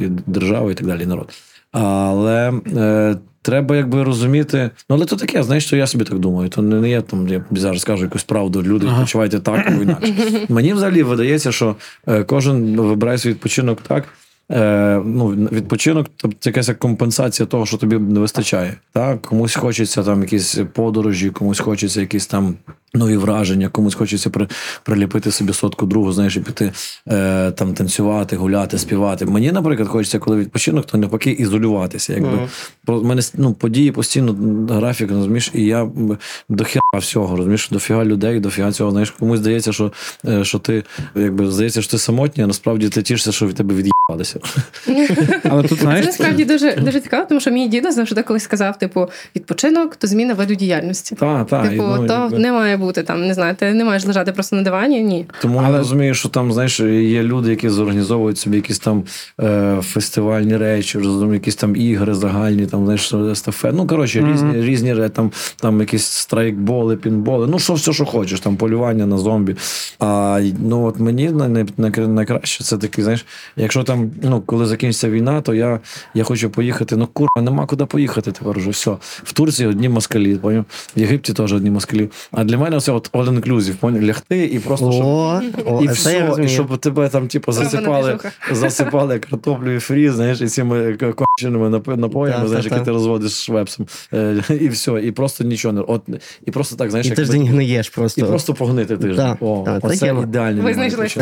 і 0.00 0.08
держава, 0.26 0.70
і 0.70 0.74
так 0.74 0.86
далі, 0.86 1.02
і 1.02 1.06
народ. 1.06 1.32
Але 1.72 2.52
е, 2.76 3.16
треба 3.48 3.76
якби 3.76 4.02
розуміти. 4.02 4.70
Ну, 4.90 4.96
але 4.96 5.06
то 5.06 5.16
таке, 5.16 5.42
знаєш, 5.42 5.66
що 5.66 5.76
я 5.76 5.86
собі 5.86 6.04
так 6.04 6.18
думаю. 6.18 6.48
То 6.48 6.62
не 6.62 6.90
я 6.90 7.02
там, 7.02 7.28
я 7.28 7.44
зараз 7.50 7.84
кажу 7.84 8.04
якусь 8.04 8.24
правду, 8.24 8.62
люди 8.62 8.86
Ага. 8.86 8.96
відпочивайте 8.96 9.38
так 9.40 9.66
або 9.66 9.82
інакше. 9.82 10.14
Мені 10.48 10.72
взагалі 10.74 11.02
видається, 11.02 11.52
що 11.52 11.76
е, 12.08 12.24
кожен 12.24 12.80
вибирає 12.80 13.18
свій 13.18 13.30
відпочинок 13.30 13.80
так. 13.80 14.04
Е, 14.50 15.02
ну, 15.04 15.28
відпочинок, 15.28 16.06
тобто 16.16 16.36
це 16.40 16.50
якась 16.50 16.70
компенсація 16.78 17.46
того, 17.46 17.66
що 17.66 17.76
тобі 17.76 17.98
не 17.98 18.20
вистачає. 18.20 18.74
Так? 18.92 19.22
Комусь 19.22 19.54
хочеться 19.54 20.02
там 20.02 20.22
якісь 20.22 20.58
подорожі, 20.72 21.30
комусь 21.30 21.60
хочеться 21.60 22.00
якісь 22.00 22.26
там 22.26 22.54
нові 22.94 23.16
враження, 23.16 23.68
комусь 23.68 23.94
хочеться 23.94 24.30
при, 24.30 24.48
приліпити 24.82 25.30
собі 25.30 25.52
сотку 25.52 25.86
другу, 25.86 26.12
знаєш, 26.12 26.36
і 26.36 26.40
піти 26.40 26.72
е, 27.08 27.50
там 27.50 27.74
танцювати, 27.74 28.36
гуляти, 28.36 28.78
співати. 28.78 29.26
Мені, 29.26 29.52
наприклад, 29.52 29.88
хочеться, 29.88 30.18
коли 30.18 30.36
відпочинок, 30.36 30.86
то 30.86 30.98
навпаки 30.98 31.30
ізолюватися. 31.30 32.14
Якби 32.14 32.48
про 32.84 33.02
мене 33.02 33.22
ну, 33.34 33.54
події 33.54 33.92
постійно 33.92 34.36
графік, 34.70 35.10
розумієш, 35.10 35.50
і 35.54 35.64
я 35.64 35.82
м, 35.82 36.18
дофіга 36.48 36.82
всього, 36.98 37.36
розумієш, 37.36 37.68
дофіга 37.72 38.04
людей, 38.04 38.40
дофіга 38.40 38.72
цього. 38.72 38.90
Знаєш, 38.90 39.10
комусь 39.10 39.38
здається, 39.38 39.72
що, 39.72 39.92
е, 40.28 40.44
що 40.44 40.58
ти 40.58 40.84
якби 41.14 41.50
здається, 41.50 41.82
що 41.82 41.90
ти 41.90 41.98
самотній, 41.98 42.44
а 42.44 42.46
насправді 42.46 42.88
ти 42.88 43.02
тішишся, 43.02 43.32
що 43.32 43.46
від 43.46 43.54
тебе 43.54 43.74
від'їбалися. 43.74 43.97
Але 45.50 45.62
тут, 45.62 45.78
Це 45.78 45.84
насправді 45.86 46.44
дуже 46.44 46.72
дуже 46.72 47.00
цікаво, 47.00 47.26
тому 47.28 47.40
що 47.40 47.50
мій 47.50 47.68
дідо 47.68 47.90
завжди 47.90 48.22
колись 48.22 48.42
сказав: 48.42 48.78
типу, 48.78 49.08
відпочинок 49.36 49.96
то 49.96 50.06
зміна 50.06 50.34
виду 50.34 50.54
діяльності. 50.54 51.14
Та, 51.14 51.44
та, 51.44 51.64
і, 51.64 51.68
Типу, 51.70 51.82
ну, 51.82 52.06
то 52.06 52.12
якби- 52.14 52.38
не 52.38 52.52
має 52.52 52.76
бути 52.76 53.02
там, 53.02 53.26
не 53.26 53.34
знаю, 53.34 53.54
ти 53.54 53.74
не 53.74 53.84
маєш 53.84 54.04
лежати 54.04 54.32
просто 54.32 54.56
на 54.56 54.62
дивані. 54.62 55.00
Ні. 55.00 55.26
Тому 55.42 55.58
Але- 55.58 55.70
я 55.72 55.78
розумію, 55.78 56.14
що 56.14 56.28
там, 56.28 56.52
знаєш, 56.52 56.80
є 56.80 57.22
люди, 57.22 57.50
які 57.50 57.68
зорганізовують 57.68 58.38
собі 58.38 58.56
якісь 58.56 58.78
там 58.78 59.04
е, 59.40 59.78
фестивальні 59.82 60.56
речі, 60.56 60.98
розумію, 60.98 61.34
якісь 61.34 61.56
там 61.56 61.76
ігри 61.76 62.14
загальні, 62.14 62.66
там, 62.66 62.84
знаєш, 62.84 63.12
естафет. 63.14 63.74
Ну, 63.74 63.86
коротше, 63.86 64.20
Мгм. 64.22 64.32
різні, 64.32 64.62
різні 64.62 64.94
ре- 64.94 65.10
там, 65.10 65.32
там 65.56 65.80
якісь 65.80 66.04
страйкболи, 66.06 66.96
пінболи, 66.96 67.46
ну, 67.46 67.58
що 67.58 67.72
все, 67.74 67.92
що 67.92 68.04
хочеш, 68.04 68.40
там 68.40 68.56
полювання 68.56 69.06
на 69.06 69.18
зомбі. 69.18 69.56
А 69.98 70.40
ну, 70.68 70.84
от 70.84 71.00
мені 71.00 71.30
най- 71.30 71.48
най- 71.48 71.66
най- 71.76 72.08
найкраще 72.08 72.64
це 72.64 72.78
такий, 72.78 73.04
знаєш, 73.04 73.26
якщо 73.56 73.84
там, 73.84 73.97
ну, 74.22 74.40
коли 74.46 74.66
закінчиться 74.66 75.10
війна, 75.10 75.40
то 75.40 75.54
я, 75.54 75.80
я 76.14 76.24
хочу 76.24 76.50
поїхати. 76.50 76.96
Ну, 76.96 77.06
курва, 77.12 77.42
нема 77.42 77.66
куди 77.66 77.84
поїхати 77.84 78.32
тепер 78.32 78.58
уже 78.58 78.70
все. 78.70 78.90
В 79.00 79.32
Турції 79.32 79.68
одні 79.68 79.88
москалі, 79.88 80.36
поняв? 80.36 80.64
В 80.96 81.00
Єгипті 81.00 81.32
теж 81.32 81.52
одні 81.52 81.70
москалі. 81.70 82.08
А 82.32 82.44
для 82.44 82.58
мене 82.58 82.80
це 82.80 82.92
от 82.92 83.10
all 83.12 83.40
inclusive, 83.40 83.74
поняв? 83.74 84.02
Лягти 84.02 84.44
і 84.44 84.58
просто 84.58 84.92
щоб 84.92 85.04
О, 85.06 85.40
о, 85.66 85.80
і 85.82 85.86
це 85.86 85.92
все, 85.92 86.12
я 86.38 86.44
і 86.44 86.48
щоб 86.48 86.78
тебе 86.78 87.08
там, 87.08 87.28
типу, 87.28 87.52
засипали, 87.52 88.18
засипали 88.52 89.18
картоплю 89.18 89.70
і 89.72 89.78
фрі, 89.78 90.10
знаєш, 90.10 90.40
і 90.40 90.46
цими 90.46 90.92
к- 90.94 91.12
конченими 91.12 91.68
напо- 91.78 91.96
напоями, 91.96 92.38
Так, 92.38 92.48
знаєш, 92.48 92.64
так, 92.64 92.72
які 92.72 92.84
ти 92.84 92.90
розводиш 92.90 93.32
швепсом. 93.32 93.86
Е, 94.14 94.42
І 94.60 94.68
все, 94.68 94.92
і 95.04 95.12
просто 95.12 95.44
нічого 95.44 95.74
не. 95.74 95.80
От, 95.80 96.02
і 96.46 96.50
просто 96.50 96.76
так, 96.76 96.90
знаєш, 96.90 97.06
І 97.06 97.08
як 97.08 97.16
тиждень 97.16 97.46
гниєш 97.46 97.86
і 97.88 97.90
просто. 97.94 98.26
просто 98.26 98.54
погнити 98.54 98.96
тиждень. 98.96 99.16
Так, 99.26 99.36
О, 99.40 99.64
це 99.66 99.78
оце 99.82 100.14
ідеальний 100.22 100.62
Ви 100.64 100.74
знайшли. 100.74 101.08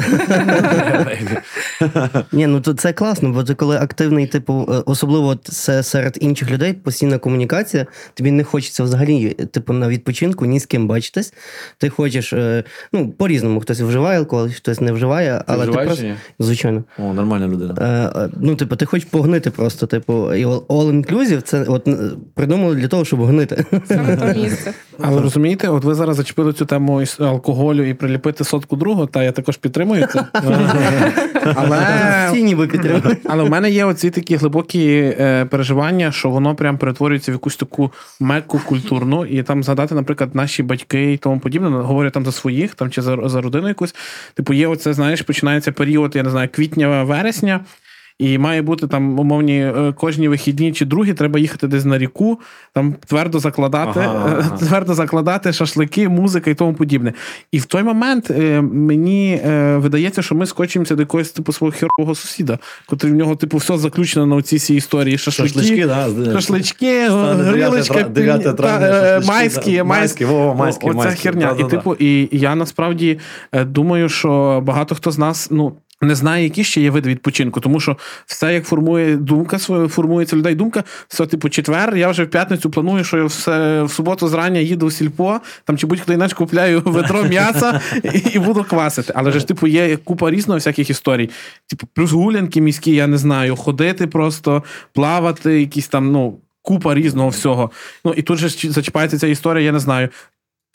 Ні, 2.33 2.47
ну 2.47 2.61
це 2.75 2.92
класно, 2.92 3.30
бо 3.30 3.44
ти 3.44 3.54
коли 3.54 3.76
активний, 3.76 4.26
типу, 4.26 4.68
е, 4.73 4.82
особливо 4.87 5.37
це 5.37 5.82
серед 5.82 6.18
інших 6.20 6.50
людей, 6.50 6.73
постійна 6.73 7.18
комунікація, 7.18 7.87
тобі 8.14 8.30
не 8.30 8.44
хочеться 8.44 8.82
взагалі, 8.82 9.30
типу, 9.30 9.73
на 9.73 9.88
відпочинку 9.88 10.46
ні 10.46 10.61
з 10.61 10.66
ким 10.66 10.87
бачитись. 10.88 11.35
Ти 11.78 11.88
хочеш, 11.88 12.32
е, 12.32 12.64
ну, 12.92 13.11
по-різному, 13.11 13.61
хтось 13.61 13.80
вживає 13.80 14.18
алкоголь, 14.18 14.49
хтось 14.49 14.80
не 14.80 14.92
вживає, 14.92 15.42
але 15.46 15.64
ти 15.64 15.70
вживаєш 15.70 15.88
просто. 15.88 16.06
ні? 16.06 16.14
Звичайно. 16.38 16.85
О, 16.99 17.14
нормальна 17.14 17.49
людина. 17.49 17.75
Е, 18.16 18.28
ну, 18.40 18.56
типу, 18.56 18.76
ти 18.76 18.87
хочеш 18.87 19.08
погнити 19.11 19.50
просто, 19.50 19.87
типу, 19.87 20.35
і 20.35 20.46
all 20.46 21.02
inclusive 21.02 21.40
це 21.40 21.64
от 21.64 21.88
придумали 22.35 22.75
для 22.75 22.88
того, 22.88 23.04
щоб 23.04 23.25
гнити. 23.25 23.64
Саме 23.88 24.16
то 24.16 24.40
місце. 24.40 24.75
Але 25.00 25.23
розумієте, 25.23 25.69
от 25.69 25.85
ви 25.85 25.95
зараз 25.95 26.17
зачепили 26.17 26.53
цю 26.53 26.67
тему 26.67 27.03
алкоголю 27.19 27.85
і 27.85 27.95
приліпити 27.95 28.45
сотку 28.45 28.76
другу, 28.76 29.07
та 29.07 29.23
я 29.23 29.33
також 29.33 29.57
підтримую 29.57 30.07
це. 30.12 30.25
Але 31.55 31.79
Всі 32.31 32.43
ніби 32.43 32.67
підтримують. 32.67 33.19
Але 33.25 33.45
в 33.45 33.50
мене 33.50 33.71
є 33.71 33.85
оці 33.85 34.11
такі 34.11 34.37
глибокі 34.37 35.15
е, 35.21 35.45
переживання, 35.45 36.12
що 36.12 36.31
воно 36.31 36.55
прям 36.55 36.79
перетворюється 36.79 37.33
в 37.33 37.35
якусь 37.35 37.57
таку 37.57 37.93
мекку 38.21 38.61
культурну, 38.65 39.26
і 39.26 39.43
там 39.43 39.62
згадати, 39.62 39.95
наприклад, 39.95 40.35
наші 40.35 40.62
батьки 40.62 41.12
і 41.12 41.17
тому 41.17 41.41
подібне, 41.41 41.69
говорять 41.69 42.12
там 42.12 42.25
за 42.25 42.33
своїх, 42.33 42.75
там 42.75 42.91
чи 42.91 43.03
за, 43.03 43.29
за 43.29 43.41
родину 43.41 43.69
якусь. 43.69 43.95
Типу, 44.35 44.53
є 44.53 44.67
оце, 44.67 44.93
знаєш, 44.93 45.23
починається 45.23 45.73
період, 45.73 46.17
я 46.17 46.23
не 46.23 46.31
знаю, 46.31 46.49
квітня-вересня. 46.49 47.61
І 48.18 48.38
має 48.38 48.62
бути 48.62 48.87
там 48.87 49.18
умовні 49.18 49.58
е, 49.58 49.92
кожні 49.92 50.28
вихідні 50.28 50.73
чи 50.73 50.85
другі, 50.85 51.14
треба 51.14 51.38
їхати 51.38 51.68
десь 51.68 51.85
на 51.85 51.99
ріку, 51.99 52.40
там 52.73 52.94
твердо 53.06 53.38
закладати, 53.38 54.00
Ага, 54.00 54.23
ага. 54.26 54.50
е, 54.54 54.58
твердо 54.58 54.94
закладати 54.94 55.52
шашлики, 55.52 56.08
музика 56.08 56.50
і 56.50 56.54
тому 56.54 56.75
подібне. 56.75 57.12
І 57.52 57.58
в 57.58 57.64
той 57.64 57.82
момент 57.82 58.30
е, 58.30 58.61
мені 58.61 59.40
е, 59.44 59.76
видається, 59.76 60.23
що 60.23 60.35
ми 60.35 60.46
скочимося 60.46 60.94
до 60.94 61.02
якогось 61.02 61.30
типу 61.30 61.52
свого 61.52 61.73
херового 61.73 62.14
сусіда, 62.14 62.58
котрий 62.87 63.12
в 63.12 63.16
нього, 63.16 63.37
типу, 63.37 63.56
все 63.56 63.78
заключено 63.78 64.26
на 64.26 64.37
всі 64.37 64.75
історії. 64.75 65.18
Шашлики, 65.18 65.49
Шашлички, 65.49 65.87
да, 65.87 66.32
шашлички, 66.32 67.06
Стане 67.06 67.42
грилочка, 67.42 67.94
9 67.94 68.12
9 68.12 68.42
та, 68.42 68.52
травня, 68.52 68.88
шашлички, 68.88 69.28
майські. 69.28 69.82
Майські, 69.82 70.26
майські, 70.56 70.87
Оця 70.87 70.96
майські, 70.96 71.23
херня. 71.23 71.56
І, 71.61 71.64
типу, 71.64 71.94
і 71.94 72.28
я 72.32 72.54
насправді 72.54 73.18
думаю, 73.52 74.08
що 74.08 74.61
багато 74.66 74.94
хто 74.94 75.11
з 75.11 75.18
нас, 75.18 75.49
ну. 75.50 75.76
Не 76.03 76.15
знає, 76.15 76.45
які 76.45 76.65
ще 76.65 76.81
є 76.81 76.91
види 76.91 77.11
відпочинку, 77.11 77.61
тому 77.61 77.81
що 77.81 77.97
все 78.26 78.55
як 78.55 78.65
формує 78.65 79.17
думка, 79.17 79.59
формується 79.88 80.37
людей 80.37 80.55
думка. 80.55 80.85
Все, 81.09 81.26
типу, 81.26 81.49
четвер. 81.49 81.97
Я 81.97 82.09
вже 82.09 82.25
в 82.25 82.31
п'ятницю 82.31 82.71
планую, 82.71 83.05
що 83.05 83.17
я 83.17 83.25
все 83.25 83.83
в 83.83 83.91
суботу 83.91 84.29
зрання 84.29 84.61
їду 84.61 84.87
в 84.87 84.93
сільпо, 84.93 85.41
там 85.65 85.79
чи 85.79 85.87
будь-хто 85.87 86.12
інакше 86.12 86.37
купляю 86.37 86.83
ведро 86.85 87.23
м'яса 87.23 87.81
і, 88.05 88.19
і 88.33 88.38
буду 88.38 88.65
квасити. 88.65 89.12
Але 89.17 89.33
ж 89.33 89.47
типу 89.47 89.67
є 89.67 89.97
купа 89.97 90.31
різного 90.31 90.57
всяких 90.57 90.91
історій. 90.91 91.31
Типу, 91.67 91.87
плюс 91.95 92.12
гулянки 92.12 92.61
міські, 92.61 92.95
я 92.95 93.07
не 93.07 93.19
знаю, 93.19 93.57
ходити 93.57 94.07
просто, 94.07 94.65
плавати, 94.93 95.61
якісь 95.61 95.88
там, 95.88 96.12
ну. 96.12 96.38
Купа 96.62 96.95
різного 96.95 97.29
всього. 97.29 97.71
Ну 98.05 98.12
і 98.12 98.23
тут 98.23 98.38
же 98.38 98.71
зачіпається 98.71 99.19
ця 99.19 99.26
історія, 99.26 99.65
я 99.65 99.73
не 99.73 99.79
знаю. 99.79 100.09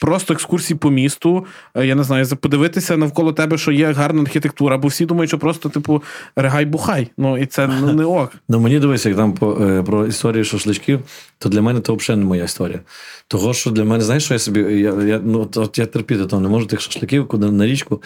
Просто 0.02 0.34
екскурсії 0.34 0.78
по 0.78 0.90
місту, 0.90 1.46
е, 1.74 1.86
я 1.86 1.94
не 1.94 2.04
знаю, 2.04 2.26
подивитися 2.26 2.96
навколо 2.96 3.32
тебе, 3.32 3.58
що 3.58 3.72
є 3.72 3.92
гарна 3.92 4.22
архітектура, 4.22 4.78
бо 4.78 4.88
всі 4.88 5.06
думають, 5.06 5.30
що 5.30 5.38
просто, 5.38 5.68
типу, 5.68 6.02
регай 6.36 6.64
бухай. 6.64 7.08
Ну 7.18 7.38
і 7.38 7.46
це 7.46 7.70
ну, 7.80 7.92
не 7.92 8.04
ок. 8.04 8.32
Ну 8.48 8.60
мені 8.60 8.78
дивись, 8.78 9.06
як 9.06 9.16
там 9.16 9.34
е, 9.42 9.82
про 9.82 10.06
історію 10.06 10.44
шашличків, 10.44 11.00
то 11.38 11.48
для 11.48 11.62
мене 11.62 11.80
це 11.80 11.92
взагалі 11.92 12.20
не 12.20 12.26
моя 12.26 12.44
історія. 12.44 12.80
Того, 13.28 13.54
що 13.54 13.70
для 13.70 13.84
мене, 13.84 14.04
знаєш, 14.04 14.24
що 14.24 14.34
я 14.34 14.38
собі. 14.38 14.60
Я, 14.60 14.92
я, 14.92 15.20
ну, 15.24 15.50
от 15.56 15.78
я 15.78 15.86
терпіти 15.86 16.26
то 16.26 16.40
не 16.40 16.48
можу 16.48 16.66
тих 16.66 16.80
шашликів, 16.80 17.28
куди 17.28 17.50
на 17.50 17.66
річку. 17.66 18.02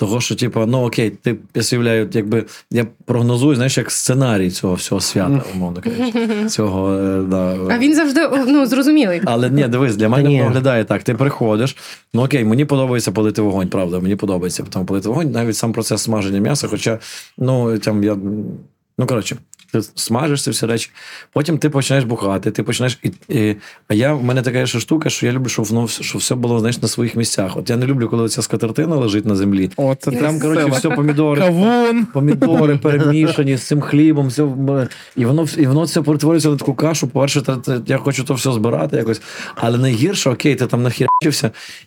Того, 0.00 0.20
що, 0.20 0.34
типу, 0.34 0.66
ну 0.66 0.78
окей, 0.78 1.10
ти 1.10 1.36
я 1.54 2.06
якби 2.12 2.44
я 2.70 2.86
прогнозую, 3.04 3.54
знаєш, 3.54 3.78
як 3.78 3.90
сценарій 3.90 4.50
цього 4.50 4.74
всього 4.74 5.00
свята, 5.00 5.42
умовно 5.54 5.80
кажучи. 5.82 6.48
Цього, 6.48 6.92
е, 6.92 7.22
да. 7.22 7.56
А 7.70 7.78
він 7.78 7.94
завжди 7.94 8.28
ну, 8.46 8.66
зрозумілий. 8.66 9.20
Але 9.24 9.50
ні, 9.50 9.68
дивись, 9.68 9.96
для 9.96 10.08
мене 10.08 10.28
воно 10.28 10.44
виглядає 10.44 10.84
так. 10.84 11.02
Ти 11.02 11.14
приходиш. 11.14 11.76
Ну 12.14 12.24
окей, 12.24 12.44
мені 12.44 12.64
подобається 12.64 13.12
палити 13.12 13.42
вогонь, 13.42 13.68
правда. 13.68 14.00
Мені 14.00 14.16
подобається 14.16 14.62
там 14.62 14.86
палити 14.86 15.08
вогонь, 15.08 15.30
навіть 15.30 15.56
сам 15.56 15.72
процес 15.72 16.02
смаження 16.02 16.40
м'яса. 16.40 16.68
Хоча, 16.68 16.98
ну 17.38 17.78
там 17.78 18.04
я. 18.04 18.16
Ну, 18.98 19.06
коротше, 19.06 19.36
ти 19.72 19.82
смажиш 19.82 20.42
ці 20.42 20.50
всі 20.50 20.66
речі, 20.66 20.90
потім 21.32 21.58
ти 21.58 21.70
починаєш 21.70 22.04
бухати, 22.04 22.50
ти 22.50 22.62
починаєш. 22.62 22.98
І, 23.02 23.10
і, 23.28 23.56
а 23.88 23.94
я 23.94 24.14
в 24.14 24.24
мене 24.24 24.42
така 24.42 24.66
ще 24.66 24.80
штука, 24.80 25.10
що 25.10 25.26
я 25.26 25.32
люблю, 25.32 25.48
щоб 25.48 25.64
воно 25.64 25.84
все- 25.84 26.02
щоб 26.02 26.20
все 26.20 26.34
було 26.34 26.58
знаєш, 26.60 26.82
на 26.82 26.88
своїх 26.88 27.16
місцях. 27.16 27.56
От 27.56 27.70
я 27.70 27.76
не 27.76 27.86
люблю, 27.86 28.08
коли 28.08 28.28
ця 28.28 28.42
скатертина 28.42 28.96
лежить 28.96 29.26
на 29.26 29.36
землі. 29.36 29.70
О, 29.76 29.94
це 29.94 30.10
Там, 30.10 30.40
коротше, 30.40 30.66
все 30.66 30.90
помідори. 30.90 31.40
Кавун. 31.40 32.06
Помідори 32.06 32.76
перемішані 32.76 33.56
з 33.56 33.62
цим 33.62 33.80
хлібом, 33.80 34.26
все, 34.26 34.46
і 35.16 35.24
воно 35.24 35.46
і 35.58 35.66
воно 35.66 35.86
це 35.86 36.02
перетворюється 36.02 36.48
на 36.48 36.56
таку 36.56 36.74
кашу. 36.74 37.08
По-перше, 37.08 37.42
я 37.86 37.98
хочу 37.98 38.24
то 38.24 38.34
все 38.34 38.52
збирати 38.52 38.96
якось. 38.96 39.22
Але 39.54 39.78
найгірше, 39.78 40.30
окей, 40.30 40.54
ти 40.54 40.66
там 40.66 40.82
нахерчився, 40.82 41.09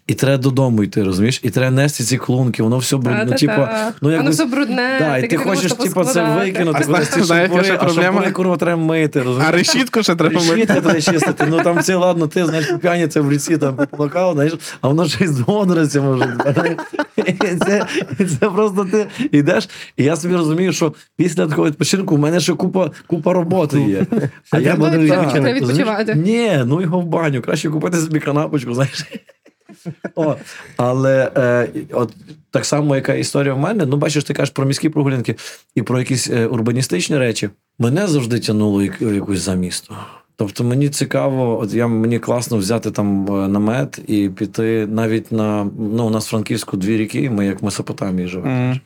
і 0.07 0.13
треба 0.13 0.37
додому 0.43 0.83
йти, 0.83 1.03
розумієш? 1.03 1.39
І 1.43 1.49
треба 1.49 1.71
нести 1.71 2.03
ці 2.03 2.17
клунки, 2.17 2.63
воно 2.63 2.77
все 2.77 2.97
брудне. 2.97 3.25
Ну, 3.29 3.35
типу, 3.35 3.67
ну, 4.01 4.17
Воно 4.17 4.31
все 4.31 4.45
брудне, 4.45 4.95
да, 4.99 5.17
і 5.17 5.27
ти 5.27 5.37
хочеш, 5.37 5.73
типу, 5.73 6.03
це 6.03 6.23
викинути, 6.23 6.79
А 6.81 6.85
кудись 6.85 7.09
ці 7.09 7.23
шампури, 7.23 7.69
а 7.69 7.77
проблема? 7.77 8.03
шампури, 8.03 8.31
курва, 8.31 8.57
треба 8.57 8.81
мити, 8.83 9.19
розумієш? 9.21 9.49
А 9.53 9.57
решітку 9.57 10.03
ще 10.03 10.15
треба 10.15 10.41
мити. 10.41 10.51
Решітки 10.53 10.81
треба 10.81 11.01
чистити. 11.01 11.45
Ну 11.49 11.61
там 11.63 11.83
це 11.83 11.95
ладно, 11.95 12.27
ти 12.27 12.45
знаєш, 12.45 12.71
п'яні 12.81 13.07
це 13.07 13.19
в 13.21 13.31
ліці 13.31 13.57
там 13.57 13.75
поплакав, 13.75 14.33
знаєш, 14.33 14.53
а 14.81 14.87
воно 14.87 15.07
ще 15.07 15.23
й 15.23 15.27
з 15.27 15.39
водоростями 15.39 16.15
вже. 16.15 16.77
І 17.17 17.55
це, 17.65 17.85
і 18.19 18.25
це 18.25 18.49
просто 18.49 18.85
ти 18.91 19.07
йдеш. 19.31 19.69
І 19.97 20.03
я 20.03 20.15
собі 20.15 20.35
розумію, 20.35 20.73
що 20.73 20.93
після 21.17 21.47
такого 21.47 21.67
відпочинку 21.67 22.15
в 22.15 22.19
мене 22.19 22.39
ще 22.39 22.53
купа, 22.53 22.91
купа 23.07 23.33
роботи 23.33 23.81
є. 23.81 24.05
А 24.51 24.59
я 24.59 24.75
буду 24.75 24.97
відпочивати. 24.97 26.15
Ні, 26.15 26.59
ну 26.65 26.81
його 26.81 26.99
в 26.99 27.05
баню. 27.05 27.41
Краще 27.41 27.69
купити 27.69 27.97
собі 27.97 28.19
канапочку, 28.19 28.73
знаєш. 28.73 29.03
О, 30.15 30.35
але 30.77 31.31
е, 31.37 31.69
от 31.91 32.13
так 32.51 32.65
само, 32.65 32.95
яка 32.95 33.13
історія 33.13 33.53
в 33.53 33.59
мене, 33.59 33.85
ну 33.85 33.97
бачиш, 33.97 34.23
ти 34.23 34.33
кажеш 34.33 34.53
про 34.53 34.65
міські 34.65 34.89
прогулянки 34.89 35.35
і 35.75 35.81
про 35.81 35.99
якісь 35.99 36.29
е, 36.29 36.47
урбаністичні 36.47 37.17
речі. 37.17 37.49
Мене 37.79 38.07
завжди 38.07 38.39
тянуло 38.39 38.83
як, 38.83 39.01
якось 39.01 39.39
за 39.39 39.55
місто. 39.55 39.95
Тобто 40.35 40.63
мені 40.63 40.89
цікаво, 40.89 41.59
от 41.59 41.73
я 41.73 41.87
мені 41.87 42.19
класно 42.19 42.57
взяти 42.57 42.91
там 42.91 43.27
е, 43.27 43.47
намет 43.47 43.99
і 44.07 44.29
піти 44.29 44.87
навіть 44.91 45.31
на 45.31 45.69
ну 45.79 46.07
у 46.07 46.09
нас 46.09 46.27
в 46.27 46.29
Франківську 46.29 46.77
дві 46.77 46.97
ріки, 46.97 47.29
ми 47.29 47.45
як 47.45 47.61
в 47.61 47.65
Месопотамії 47.65 48.27
живемо. 48.27 48.55
М. 48.55 48.79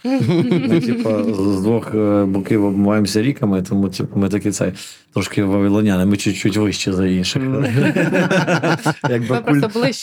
Ми, 0.69 0.81
типа, 0.81 1.23
з 1.23 1.61
двох 1.61 1.95
е, 1.95 2.25
боків 2.25 2.65
обмиваємося 2.65 3.21
ріками, 3.21 3.61
тому 3.61 3.89
типу, 3.89 4.19
ми 4.19 4.29
такі 4.29 4.51
цей 4.51 4.71
трошки 5.17 5.43
вавилоняни, 5.43 6.05
ми 6.05 6.17
чуть-чуть 6.17 6.57
вище 6.57 6.93
за 6.93 7.07
інших. 7.07 7.43
Якби 9.09 9.41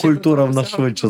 культура 0.02 0.44
в 0.44 0.54
нас 0.54 0.68
швидше 0.68 1.08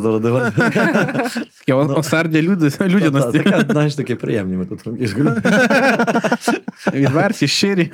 о- 1.73 1.95
осердя 1.97 2.43
люди, 2.43 2.71
Та, 2.71 2.89
людяності. 2.89 3.43
Знаєш, 3.71 3.95
такі 3.95 4.15
приємні 4.15 4.57
ми 4.57 4.67
тут. 4.67 4.87
Відверті, 6.95 7.49
щирі. 7.49 7.91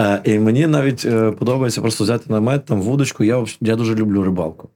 Е, 0.00 0.20
І 0.24 0.38
мені 0.38 0.66
навіть 0.66 1.04
е, 1.04 1.30
подобається 1.30 1.80
просто 1.80 2.04
взяти 2.04 2.32
намет, 2.32 2.64
там 2.64 2.82
вудочку. 2.82 3.24
Я, 3.24 3.44
дуже 3.76 3.94
люблю 3.94 4.24
рибалку. 4.24 4.68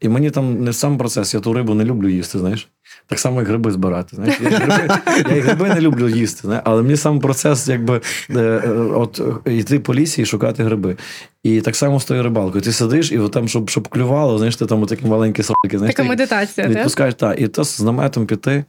І 0.00 0.08
мені 0.08 0.30
там 0.30 0.64
не 0.64 0.72
сам 0.72 0.98
процес, 0.98 1.34
я 1.34 1.40
ту 1.40 1.52
рибу 1.52 1.74
не 1.74 1.84
люблю 1.84 2.08
їсти, 2.08 2.38
знаєш. 2.38 2.68
Так 3.06 3.18
само, 3.18 3.40
як 3.40 3.48
гриби 3.48 3.70
збирати. 3.70 4.16
Знаєш. 4.16 4.40
Я, 4.40 4.48
і 4.48 4.52
гриби, 4.52 4.88
я 5.36 5.42
гриби 5.42 5.68
не 5.68 5.80
люблю 5.80 6.08
їсти, 6.08 6.40
знаєш. 6.42 6.62
але 6.66 6.82
мені 6.82 6.96
сам 6.96 7.20
процес, 7.20 7.68
якби 7.68 8.00
е, 8.30 8.38
е, 8.38 8.70
от 8.70 9.20
йти 9.44 9.80
по 9.80 9.94
лісі 9.94 10.22
і 10.22 10.26
шукати 10.26 10.64
гриби. 10.64 10.96
І 11.42 11.60
так 11.60 11.76
само 11.76 12.00
з 12.00 12.04
тою 12.04 12.22
рибалкою. 12.22 12.62
Ти 12.62 12.72
сидиш, 12.72 13.12
і 13.12 13.18
от 13.18 13.32
там, 13.32 13.48
щоб, 13.48 13.70
щоб 13.70 13.88
клювало, 13.88 14.38
знаєш, 14.38 14.56
ти 14.56 14.66
там 14.66 14.86
такі 14.86 15.06
маленькі 15.06 15.42
сроки, 15.42 15.78
Така 15.78 16.04
медитація, 16.04 16.66
відпускаєш, 16.68 17.14
так, 17.14 17.40
і 17.40 17.48
то 17.48 17.64
з 17.64 17.80
наметом 17.80 18.26
піти. 18.26 18.64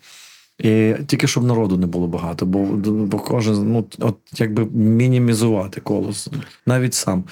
І 0.60 0.94
тільки 1.08 1.28
щоб 1.28 1.44
народу 1.44 1.78
не 1.78 1.88
було 1.88 2.08
багато, 2.08 2.46
бо, 2.46 2.60
бо 2.86 3.20
кожен, 3.20 3.72
ну, 3.72 3.86
от 4.00 4.18
якби 4.38 4.66
мінімізувати 4.66 5.82
колос, 5.82 6.30
навіть 6.66 6.94
сам. 6.94 7.24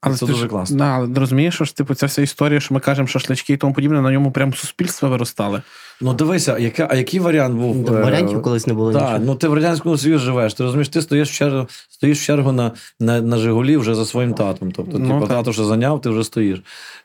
Але 0.00 0.14
це 0.16 0.26
ти 0.26 0.32
дуже 0.32 0.42
ж- 0.42 0.48
класно. 0.48 0.76
Да, 0.76 0.84
але 0.84 1.08
розумієш, 1.14 1.54
що 1.54 1.64
ж 1.64 1.76
типу 1.76 1.94
ця 1.94 2.06
вся 2.06 2.22
історія, 2.22 2.60
що 2.60 2.74
ми 2.74 2.80
кажемо 2.80 3.08
шашлички 3.08 3.52
і 3.52 3.56
тому 3.56 3.74
подібне, 3.74 4.00
на 4.02 4.10
ньому 4.12 4.30
прям 4.32 4.54
суспільства 4.54 5.08
виростали. 5.08 5.62
Ну 6.00 6.14
дивися, 6.14 6.58
яка, 6.58 6.88
а 6.90 6.94
який 6.94 7.20
варіант 7.20 7.56
був? 7.56 7.84
Там 7.84 7.96
е, 7.96 8.00
Варіантів 8.00 8.42
колись 8.42 8.66
не 8.66 8.74
було 8.74 8.92
Так, 8.92 9.02
нічого. 9.02 9.18
ну 9.24 9.34
ти 9.34 9.48
в 9.48 9.54
радянському 9.54 9.98
Союзі 9.98 10.24
живеш. 10.24 10.54
Ти 10.54 10.62
розумієш, 10.62 10.88
ти 10.88 11.02
стоїш 11.02 11.30
в 11.30 11.32
чергу, 11.34 11.66
стоїш 11.88 12.20
в 12.20 12.24
чергу 12.24 12.52
на, 12.52 12.72
на, 13.00 13.20
на 13.20 13.36
Жигулі 13.38 13.76
вже 13.76 13.94
за 13.94 14.04
своїм 14.04 14.34
татом. 14.34 14.72
Тобто, 14.72 14.98
Ну, 14.98 15.06
типу, 15.08 15.20
так. 15.20 15.28
тато 15.28 15.52
що 15.52 15.64
зайняв, 15.64 16.00
ти 16.00 16.10
вже 16.10 16.24
стоїш. 16.24 16.62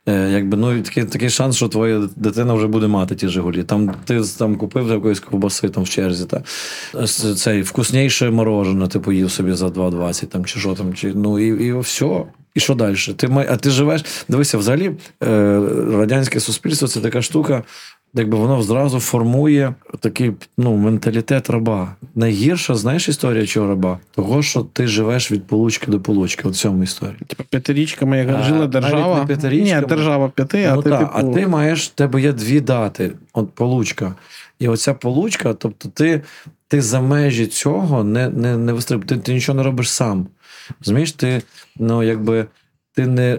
Е, 0.10 0.30
якби, 0.32 0.58
ну, 0.58 0.82
такий, 0.82 1.04
такий 1.06 1.30
шанс, 1.30 1.56
що 1.56 1.68
твоя 1.68 2.02
дитина 2.16 2.54
вже 2.54 2.68
буде 2.68 2.88
мати 2.88 3.16
ті 3.16 3.28
Жигулі. 3.28 3.64
Там 3.64 3.94
ти 4.06 4.22
там 4.40 4.56
купив 4.56 4.88
якоїсь 4.90 5.20
ковбаси 5.20 5.70
там 5.70 5.84
в 5.84 5.90
черзі. 5.90 6.26
Та. 6.26 6.44
Цей 7.36 7.62
вкусніше 7.62 8.30
морожене, 8.30 8.88
ти 8.88 9.00
поїв 9.00 9.32
собі 9.32 9.54
за 9.54 9.68
2,20 9.68 10.26
там, 10.26 10.46
чи 10.46 10.60
що 10.60 10.74
там, 10.74 10.94
чи, 10.94 11.14
ну 11.16 11.40
і, 11.40 11.66
і 11.66 11.80
все. 11.80 12.24
І 12.56 12.60
що 12.60 12.76
далі? 12.76 12.96
Ти, 12.96 13.28
май- 13.28 13.48
а 13.50 13.58
ти 13.58 13.70
живеш. 13.70 14.06
Дивися, 14.30 14.58
взагалі, 14.58 14.92
е, 15.24 15.62
радянське 15.92 16.40
суспільство 16.40 16.88
це 16.88 17.00
така 17.00 17.22
штука, 17.22 17.64
якби 18.14 18.38
воно 18.38 18.64
зразу 18.64 19.00
формує 19.00 19.74
такий 20.00 20.32
ну, 20.58 20.76
менталітет 20.76 21.50
раба. 21.50 21.96
Найгірша, 22.16 22.76
знаєш, 22.76 23.10
історія 23.10 23.46
чого 23.46 23.68
раба? 23.68 24.00
Того, 24.12 24.44
що 24.44 24.62
ти 24.62 24.88
живеш 24.88 25.32
від 25.32 25.48
получки 25.48 25.92
до 25.92 26.00
получки. 26.00 26.48
От 26.48 26.54
в 26.54 26.58
цьому 26.58 26.84
історії. 26.84 27.20
Типу 27.28 27.44
п'ятирічками, 27.50 28.18
як 28.18 28.44
жила 28.44 28.68
держава. 28.68 29.26
не. 29.26 29.82
Ні, 29.82 29.88
держава 29.88 30.30
п'яти, 30.30 30.64
а 30.64 30.76
ну, 30.76 30.82
ти, 30.82 30.90
та, 30.90 30.98
типу... 30.98 31.12
а 31.14 31.24
ти 31.24 31.48
маєш, 31.48 31.86
в 31.86 31.90
тебе 31.90 32.22
є 32.22 32.34
дві 32.34 32.60
дати, 32.60 33.12
от 33.34 33.52
получка. 33.56 34.16
І 34.60 34.68
оця 34.68 34.94
получка, 34.94 35.54
тобто 35.54 35.90
ти, 35.90 36.22
ти 36.68 36.82
за 36.82 37.02
межі 37.02 37.48
цього 37.48 38.04
не, 38.04 38.30
не, 38.30 38.58
не 38.58 38.74
вистриб, 38.74 39.06
ти, 39.06 39.18
ти 39.18 39.34
нічого 39.34 39.56
не 39.56 39.64
робиш 39.64 39.92
сам. 39.92 40.28
Розумієш, 40.80 41.12
ти, 41.12 41.42
ну, 41.76 42.04
якби, 42.04 42.46
ти 42.96 43.08
не, 43.08 43.38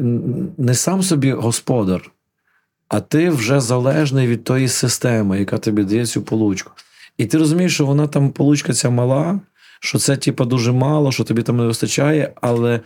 не 0.59 0.75
сам 0.75 1.03
собі 1.03 1.33
господар, 1.33 2.11
а 2.89 3.01
ти 3.01 3.31
вже 3.31 3.61
залежний 3.61 4.27
від 4.29 4.45
тої 4.45 4.69
системи, 4.69 5.39
яка 5.39 5.59
тобі 5.59 5.85
дає 5.85 6.07
цю 6.07 6.23
получку. 6.23 6.73
І 7.19 7.27
ти 7.27 7.39
розумієш, 7.39 7.75
що 7.75 7.87
вона 7.87 8.07
там 8.07 8.31
получка 8.31 8.73
ця 8.73 8.91
мала, 8.91 9.41
що 9.81 9.99
це 9.99 10.17
типа 10.17 10.45
дуже 10.45 10.73
мало, 10.73 11.13
що 11.13 11.25
тобі 11.25 11.43
там 11.43 11.57
не 11.57 11.65
вистачає, 11.65 12.33
але 12.41 12.81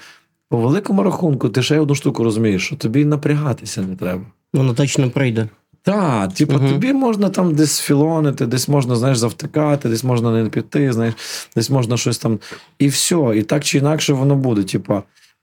по 0.49 0.59
великому 0.59 1.03
рахунку 1.03 1.49
ти 1.49 1.63
ще 1.63 1.81
одну 1.81 1.95
штуку 1.95 2.25
розумієш, 2.25 2.67
що 2.67 2.77
тобі 2.77 3.05
напрягатися 3.05 3.83
не 3.83 3.97
треба. 3.97 4.23
Воно 4.53 4.75
точно 4.75 5.11
прийде. 5.11 5.49
Так, 5.83 6.35
типу, 6.35 6.53
Мгм. 6.53 6.69
тобі 6.69 6.93
можна 6.93 7.29
там 7.31 7.55
десь 7.55 7.81
філонити, 7.81 8.47
десь 8.47 8.69
можна, 8.69 8.97
знаєш, 8.97 9.19
завтикати, 9.19 9.89
десь 9.89 10.05
можна 10.05 10.43
не 10.43 10.51
піти, 10.51 10.93
знаєш, 10.93 11.15
десь 11.57 11.71
можна 11.71 11.97
щось 11.97 12.19
там. 12.19 12.39
І 12.79 12.89
все. 12.89 13.33
І 13.37 13.43
так 13.43 13.65
чи 13.65 13.79
інакше 13.79 14.13
воно 14.13 14.35
буде. 14.37 14.63
Типу. 14.63 15.03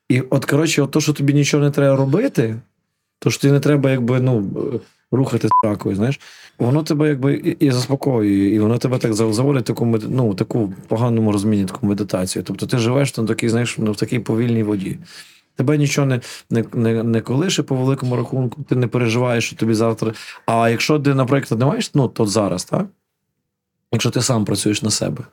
І 0.09 0.21
от, 0.21 0.45
коротше, 0.45 0.81
от 0.81 0.91
то, 0.91 1.01
що 1.01 1.13
тобі 1.13 1.33
нічого 1.33 1.63
не 1.63 1.71
треба 1.71 1.95
робити, 1.95 2.55
то 3.19 3.31
що 3.31 3.41
тобі 3.41 3.51
не 3.53 3.59
треба, 3.59 3.91
якби, 3.91 4.19
ну, 4.21 4.43
е, 4.73 4.79
рухати 5.11 5.47
ракою, 5.63 5.95
знаєш, 5.95 6.19
воно 6.59 6.83
тебе 6.83 7.07
якби 7.09 7.33
і, 7.33 7.65
і 7.65 7.71
заспокоює, 7.71 8.47
і 8.49 8.59
воно 8.59 8.77
тебе 8.77 8.97
так 8.97 9.13
зав- 9.13 9.33
заводить 9.33 9.65
таку, 9.65 9.85
ну, 10.09 10.33
таку 10.33 10.73
поганому 10.87 11.31
розміні, 11.31 11.65
таку 11.65 11.87
медитацію. 11.87 12.43
Тобто 12.43 12.65
ти 12.65 12.77
живеш 12.77 13.17
на 13.17 13.25
такій, 13.25 13.49
знаєш, 13.49 13.75
ну, 13.77 13.91
в 13.91 13.95
такій 13.95 14.19
повільній 14.19 14.63
воді. 14.63 14.97
Тебе 15.55 15.77
нічого 15.77 16.07
не, 16.07 16.21
не, 16.49 16.65
не, 16.73 17.03
не 17.03 17.21
колише 17.21 17.63
по 17.63 17.75
великому 17.75 18.15
рахунку, 18.15 18.63
ти 18.63 18.75
не 18.75 18.87
переживаєш, 18.87 19.47
що 19.47 19.55
тобі 19.55 19.73
завтра. 19.73 20.13
А 20.45 20.69
якщо 20.69 20.99
ти, 20.99 21.13
наприклад, 21.13 21.59
не 21.59 21.65
маєш, 21.65 21.91
ну, 21.93 22.07
то 22.07 22.25
зараз, 22.25 22.65
так? 22.65 22.85
Якщо 23.91 24.09
ти 24.09 24.21
сам 24.21 24.45
працюєш 24.45 24.81
на 24.81 24.91
себе, 24.91 25.23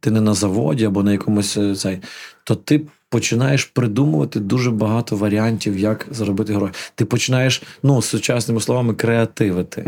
ти 0.00 0.10
не 0.10 0.20
на 0.20 0.34
заводі 0.34 0.84
або 0.84 1.02
на 1.02 1.12
якомусь 1.12 1.56
е, 1.56 1.74
цей, 1.74 2.00
то 2.44 2.54
ти 2.54 2.86
починаєш 3.10 3.64
придумувати 3.64 4.40
дуже 4.40 4.70
багато 4.70 5.16
варіантів, 5.16 5.78
як 5.78 6.06
заробити 6.10 6.52
гроші. 6.54 6.72
Ти 6.94 7.04
починаєш, 7.04 7.62
ну, 7.82 8.02
сучасними 8.02 8.60
словами, 8.60 8.94
креативити. 8.94 9.84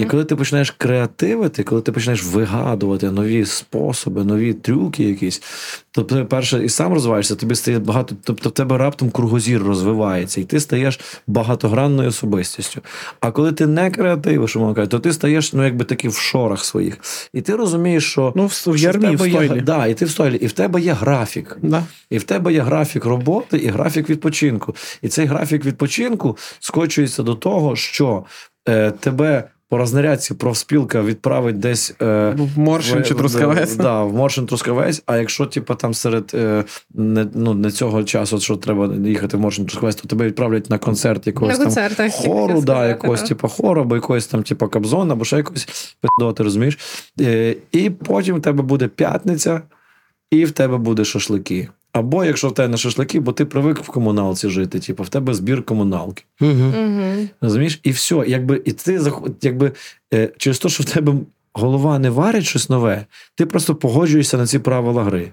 І 0.00 0.04
коли 0.04 0.24
ти 0.24 0.36
починаєш 0.36 0.70
креативити, 0.70 1.62
коли 1.62 1.80
ти 1.82 1.92
починаєш 1.92 2.24
вигадувати 2.24 3.10
нові 3.10 3.44
способи, 3.46 4.24
нові 4.24 4.52
трюки 4.54 5.04
якісь, 5.04 5.42
то 5.90 6.02
ти 6.02 6.24
перше 6.24 6.64
і 6.64 6.68
сам 6.68 6.92
розвиваєшся, 6.94 7.34
тобі 7.34 7.54
стає 7.54 7.78
багато, 7.78 8.16
тобто 8.24 8.48
в 8.48 8.52
тебе 8.52 8.78
раптом 8.78 9.10
кругозір 9.10 9.62
розвивається, 9.62 10.40
і 10.40 10.44
ти 10.44 10.60
стаєш 10.60 11.00
багатогранною 11.26 12.08
особистістю. 12.08 12.80
А 13.20 13.30
коли 13.30 13.52
ти 13.52 13.66
не 13.66 13.90
креативиш, 13.90 14.56
умовно 14.56 14.74
кажучи, 14.74 14.90
то 14.90 14.98
ти 14.98 15.12
стаєш 15.12 15.52
ну, 15.52 15.64
якби 15.64 15.84
таки 15.84 16.08
в 16.08 16.14
шорах 16.14 16.64
своїх. 16.64 16.98
І 17.32 17.40
ти 17.40 17.56
розумієш, 17.56 18.10
що 18.10 18.32
Ну, 18.36 18.46
в, 18.46 18.64
в 18.66 18.76
ярмі, 18.76 19.06
в 19.06 19.10
тебе 19.10 19.28
є, 19.30 19.34
стойлі. 19.44 19.60
да, 19.60 19.86
і 19.86 19.94
ти 19.94 20.04
в 20.04 20.10
стойлі, 20.10 20.36
і 20.36 20.46
в 20.46 20.52
тебе 20.52 20.80
є 20.80 20.92
графік. 20.92 21.56
Да. 21.62 21.82
І 22.10 22.18
в 22.18 22.22
тебе 22.22 22.49
є 22.50 22.60
графік 22.60 23.04
роботи 23.04 23.58
і 23.58 23.68
графік 23.68 24.10
відпочинку. 24.10 24.74
І 25.02 25.08
цей 25.08 25.26
графік 25.26 25.64
відпочинку 25.64 26.36
скочується 26.60 27.22
до 27.22 27.34
того, 27.34 27.76
що 27.76 28.24
е, 28.68 28.90
тебе 28.90 29.44
по 29.68 29.78
рознарядці 29.78 30.34
профспілка 30.34 31.02
відправить 31.02 31.58
десь. 31.58 31.94
Е, 32.02 32.34
В 32.36 32.58
Моршин 32.58 33.04
чи 33.04 33.14
Трускавець. 33.14 33.74
Да, 33.76 34.02
в 34.02 34.14
Моршин 34.14 34.46
Трускавець. 34.46 35.02
А 35.06 35.16
якщо 35.16 35.46
типу, 35.46 35.74
там 35.74 35.94
серед 35.94 36.30
е, 36.34 36.64
не, 36.94 37.26
ну, 37.34 37.54
не 37.54 37.70
цього 37.70 38.04
часу, 38.04 38.40
що 38.40 38.56
треба 38.56 38.94
їхати 39.06 39.36
в 39.36 39.40
Моршин 39.40 39.66
Трускавець, 39.66 39.94
то 39.94 40.08
тебе 40.08 40.26
відправлять 40.26 40.70
на 40.70 40.78
концерт 40.78 41.26
якогось 41.26 41.58
На 41.58 41.64
там 41.64 41.74
концертах. 41.74 42.12
хору, 42.12 42.54
да, 42.54 42.60
сказати, 42.60 42.88
якогось, 42.88 43.22
типу, 43.22 43.48
хору, 43.48 43.80
або 43.80 43.94
якогось 43.94 44.26
там, 44.26 44.42
типу, 44.42 44.68
кабзона, 44.68 45.12
або 45.12 45.24
ще 45.24 45.36
якогось 45.36 45.96
пиздоти, 46.00 46.42
розумієш? 46.42 46.78
Е, 47.20 47.56
і 47.72 47.90
потім 47.90 48.36
в 48.36 48.42
тебе 48.42 48.62
буде 48.62 48.88
п'ятниця, 48.88 49.62
і 50.30 50.44
в 50.44 50.50
тебе 50.50 50.76
буде 50.76 51.04
шашлики. 51.04 51.68
Або 51.92 52.24
якщо 52.24 52.48
в 52.48 52.54
тебе 52.54 52.68
не 52.68 52.76
шашлики, 52.76 53.20
бо 53.20 53.32
ти 53.32 53.44
привик 53.44 53.78
в 53.78 53.86
комуналці 53.86 54.48
жити, 54.48 54.80
типу, 54.80 55.02
в 55.02 55.08
тебе 55.08 55.34
збір 55.34 55.62
комуналки. 55.62 56.24
Угу. 56.40 56.72
Розумієш? 57.40 57.80
І 57.82 57.90
все, 57.90 58.24
якби, 58.26 58.62
і 58.64 58.72
ти 58.72 59.00
якби, 59.42 59.72
е, 60.14 60.32
через 60.36 60.58
те, 60.58 60.68
що 60.68 60.82
в 60.82 60.86
тебе 60.86 61.14
голова 61.52 61.98
не 61.98 62.10
варить 62.10 62.44
щось 62.44 62.68
нове, 62.70 63.06
ти 63.34 63.46
просто 63.46 63.74
погоджуєшся 63.74 64.36
на 64.36 64.46
ці 64.46 64.58
правила 64.58 65.04
гри. 65.04 65.32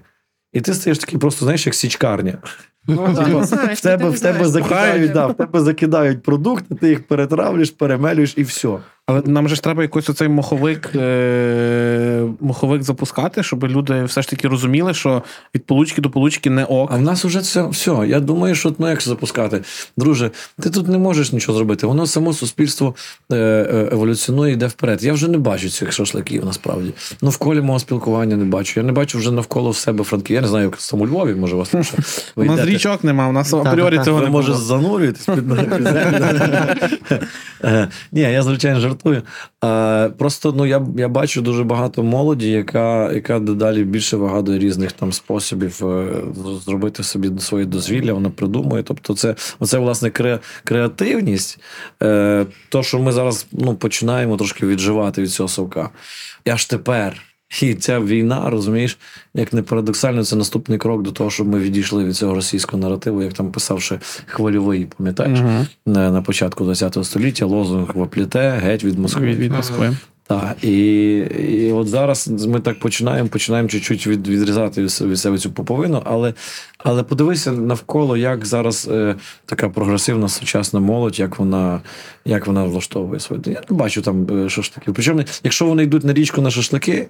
І 0.52 0.60
ти 0.60 0.74
стаєш 0.74 0.98
такий 0.98 1.18
просто, 1.18 1.44
знаєш, 1.44 1.66
як 1.66 1.74
січкарня. 1.74 2.38
Ну, 2.86 3.12
да, 3.14 3.22
В 3.22 3.80
тебе, 3.80 4.10
в 4.10 4.20
тебе 4.20 4.44
закидають, 4.44 5.12
да, 5.12 5.26
в 5.26 5.36
тебе 5.36 5.60
закидають 5.60 6.22
продукти, 6.22 6.74
ти 6.74 6.88
їх 6.88 7.06
перетравлюєш, 7.06 7.70
перемелюєш 7.70 8.34
і 8.36 8.42
все. 8.42 8.78
Але 9.08 9.22
нам 9.26 9.48
же 9.48 9.54
ж 9.54 9.62
треба 9.62 9.82
якийсь 9.82 10.10
оцей 10.10 10.28
моховик, 10.28 10.90
е- 10.94 12.24
моховик 12.40 12.82
запускати, 12.82 13.42
щоб 13.42 13.64
люди 13.64 14.04
все 14.04 14.22
ж 14.22 14.28
таки 14.28 14.48
розуміли, 14.48 14.94
що 14.94 15.22
від 15.54 15.64
получки 15.64 16.02
до 16.02 16.10
получки 16.10 16.50
не 16.50 16.64
ок. 16.64 16.90
А 16.92 16.96
в 16.96 17.02
нас 17.02 17.24
уже 17.24 17.40
це 17.40 17.68
все. 17.68 18.04
Я 18.06 18.20
думаю, 18.20 18.54
що 18.54 18.74
ну 18.78 18.88
як 18.88 19.02
запускати. 19.02 19.62
Друже, 19.96 20.30
ти 20.60 20.70
тут 20.70 20.88
не 20.88 20.98
можеш 20.98 21.32
нічого 21.32 21.58
зробити. 21.58 21.86
Воно 21.86 22.06
само 22.06 22.32
суспільство 22.32 22.94
е, 23.32 23.36
е, 23.36 23.88
еволюціонує, 23.92 24.52
йде 24.52 24.66
вперед. 24.66 25.04
Я 25.04 25.12
вже 25.12 25.28
не 25.28 25.38
бачу 25.38 25.70
цих 25.70 25.92
шашликів 25.92 26.44
насправді. 26.44 26.92
Ну, 27.22 27.30
в 27.30 27.36
колі 27.36 27.60
мого 27.60 27.78
спілкування 27.78 28.36
не 28.36 28.44
бачу. 28.44 28.80
Я 28.80 28.86
не 28.86 28.92
бачу 28.92 29.18
вже 29.18 29.30
навколо 29.30 29.70
в 29.70 29.76
себе 29.76 30.04
франків. 30.04 30.34
Я 30.34 30.42
не 30.42 30.48
знаю, 30.48 30.64
як 30.64 30.76
там 30.76 31.00
у 31.00 31.06
Львові, 31.06 31.34
може, 31.34 31.54
у 31.54 31.58
вас. 31.58 31.74
У 32.36 32.44
нас 32.44 32.64
річок 32.64 33.04
нема, 33.04 33.28
у 33.28 33.32
нас 33.32 33.54
апріорі 33.54 34.00
цього 34.04 34.20
не 34.20 34.28
може, 34.28 34.54
занурюєтесь 34.54 35.26
під? 35.26 35.44
Е, 37.64 37.88
Ні, 38.12 38.20
я 38.20 38.42
звичайно 38.42 38.80
жартую. 38.98 39.22
Е, 39.64 40.08
Просто 40.18 40.52
ну 40.52 40.66
я, 40.66 40.86
я 40.96 41.08
бачу 41.08 41.42
дуже 41.42 41.64
багато 41.64 42.02
молоді, 42.02 42.50
яка, 42.50 43.12
яка 43.12 43.38
дедалі 43.38 43.84
більше 43.84 44.16
вигадує 44.16 44.58
різних 44.58 44.92
там 44.92 45.12
способів 45.12 45.86
е, 45.86 46.06
зробити 46.64 47.02
собі 47.02 47.40
своє 47.40 47.64
дозвілля, 47.64 48.12
вона 48.12 48.30
придумує. 48.30 48.82
Тобто, 48.82 49.14
це 49.14 49.34
оце, 49.58 49.78
власне 49.78 50.10
кре, 50.10 50.38
креативність, 50.64 51.60
е, 52.02 52.46
то, 52.68 52.82
що 52.82 52.98
ми 52.98 53.12
зараз 53.12 53.46
ну, 53.52 53.74
починаємо 53.74 54.36
трошки 54.36 54.66
відживати 54.66 55.22
від 55.22 55.30
цього 55.30 55.48
совка. 55.48 55.90
І 56.44 56.50
аж 56.50 56.66
тепер. 56.66 57.22
І 57.62 57.74
ця 57.74 58.00
війна, 58.00 58.50
розумієш, 58.50 58.98
як 59.34 59.52
не 59.52 59.62
парадоксально, 59.62 60.24
це 60.24 60.36
наступний 60.36 60.78
крок 60.78 61.02
до 61.02 61.10
того, 61.12 61.30
щоб 61.30 61.48
ми 61.48 61.58
відійшли 61.58 62.04
від 62.04 62.16
цього 62.16 62.34
російського 62.34 62.82
наративу, 62.82 63.22
як 63.22 63.32
там 63.32 63.52
писав 63.52 63.82
ще 63.82 63.98
хвильовий, 64.26 64.86
пам'ятаєш, 64.96 65.38
Мгм. 65.40 65.66
на, 65.86 66.10
на 66.10 66.22
початку 66.22 66.64
ХХ 66.74 67.04
століття 67.04 67.46
лозунг 67.46 67.90
вопліте 67.94 68.50
геть 68.50 68.84
від 68.84 68.98
Москви. 68.98 69.26
Від, 69.26 69.38
від 69.38 69.52
Москви. 69.52 69.96
Так, 70.26 70.56
і, 70.64 71.16
і 71.16 71.72
от 71.72 71.88
зараз 71.88 72.28
ми 72.28 72.60
так 72.60 72.78
починаємо, 72.80 73.28
починаємо 73.28 73.68
чуть-чуть 73.68 74.06
від, 74.06 74.28
відрізати 74.28 74.82
від 74.82 75.18
себе- 75.18 75.38
цю 75.38 75.50
поповину, 75.50 76.02
але, 76.04 76.34
але 76.78 77.02
подивися 77.02 77.52
навколо, 77.52 78.16
як 78.16 78.46
зараз 78.46 78.88
е, 78.92 79.14
така 79.46 79.68
прогресивна 79.68 80.28
сучасна 80.28 80.80
молодь, 80.80 81.18
як 81.18 81.38
вона, 81.38 81.80
як 82.24 82.46
вона 82.46 82.64
влаштовує 82.64 83.20
своє. 83.20 83.42
Я 83.46 83.62
не 83.70 83.76
бачу 83.76 84.02
там 84.02 84.26
е, 84.44 84.48
шашликів. 84.48 84.94
Причому, 84.94 85.22
якщо 85.44 85.66
вони 85.66 85.82
йдуть 85.82 86.04
на 86.04 86.12
річку 86.12 86.42
на 86.42 86.50
шашлики, 86.50 87.06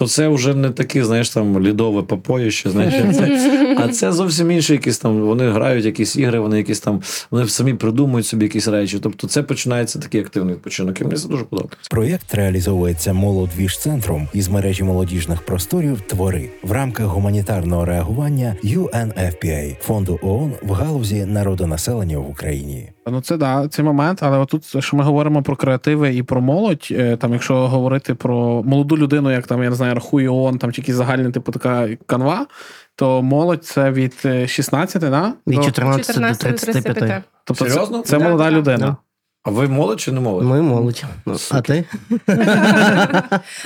то 0.00 0.06
це 0.06 0.28
вже 0.28 0.54
не 0.54 0.70
таке, 0.70 1.04
знаєш, 1.04 1.30
там 1.30 1.60
лідове 1.62 2.02
попоїще, 2.02 2.70
знаєш, 2.70 2.94
а 3.78 3.88
це 3.88 4.12
зовсім 4.12 4.50
інше, 4.50 4.72
якісь 4.72 4.98
там. 4.98 5.20
Вони 5.20 5.50
грають 5.50 5.84
якісь 5.84 6.16
ігри, 6.16 6.38
вони 6.38 6.58
якісь 6.58 6.80
там, 6.80 7.02
вони 7.30 7.48
самі 7.48 7.74
придумують 7.74 8.26
собі 8.26 8.44
якісь 8.44 8.68
речі. 8.68 8.98
Тобто 9.02 9.26
це 9.26 9.42
починається 9.42 9.98
такий 9.98 10.20
активний 10.20 10.54
відпочинок. 10.54 11.00
І 11.00 11.04
мені 11.04 11.16
це 11.16 11.28
дуже 11.28 11.44
подобається. 11.44 11.88
Проєкт 11.90 12.34
реалізовується 12.34 13.12
молодвіж 13.12 13.78
центром 13.78 14.28
із 14.34 14.48
мережі 14.48 14.84
молодіжних 14.84 15.42
просторів 15.42 16.00
Твори 16.00 16.50
в 16.62 16.72
рамках 16.72 17.06
гуманітарного 17.06 17.84
реагування 17.84 18.56
UNFPA 18.64 19.76
фонду 19.80 20.18
ООН 20.22 20.52
в 20.62 20.72
галузі 20.72 21.24
народонаселення 21.24 22.18
в 22.18 22.30
Україні. 22.30 22.90
Ну, 23.10 23.20
це 23.20 23.36
да, 23.36 23.68
цей 23.68 23.84
момент, 23.84 24.22
але 24.22 24.38
отут, 24.38 24.84
що 24.84 24.96
ми 24.96 25.04
говоримо 25.04 25.42
про 25.42 25.56
креативи 25.56 26.14
і 26.14 26.22
про 26.22 26.40
молодь, 26.40 26.88
е, 26.90 27.16
там, 27.16 27.32
якщо 27.32 27.68
говорити 27.68 28.14
про 28.14 28.62
молоду 28.62 28.96
людину, 28.96 29.30
як 29.30 29.46
там, 29.46 29.62
я 29.62 29.70
не 29.70 29.76
знаю, 29.76 29.94
рахує 29.94 30.28
ООН, 30.28 30.58
там 30.58 30.72
чи 30.72 30.80
якісь 30.80 30.94
загальні, 30.94 31.30
типу 31.32 31.52
така 31.52 31.88
канва, 32.06 32.46
то 32.96 33.22
молодь 33.22 33.64
це 33.64 33.90
від 33.90 34.14
е, 34.24 34.48
16, 34.48 35.02
да? 35.02 35.32
Від 35.46 35.64
14 35.64 36.06
до 36.06 36.12
14 36.12 36.50
до 36.50 36.56
35. 36.58 36.84
35. 36.94 37.22
Тобто 37.44 37.64
це, 37.64 37.70
Серйозно? 37.70 38.02
це 38.02 38.18
Да, 38.18 38.24
молода 38.24 38.44
да. 38.44 38.50
людина. 38.50 38.78
Да. 38.78 38.96
А 39.42 39.50
ви 39.50 39.68
молодь 39.68 40.00
чи 40.00 40.12
не 40.12 40.20
молодь? 40.20 40.44
Ми 40.44 40.62
молодь. 40.62 41.04
А 41.50 41.60
ти? 41.60 41.84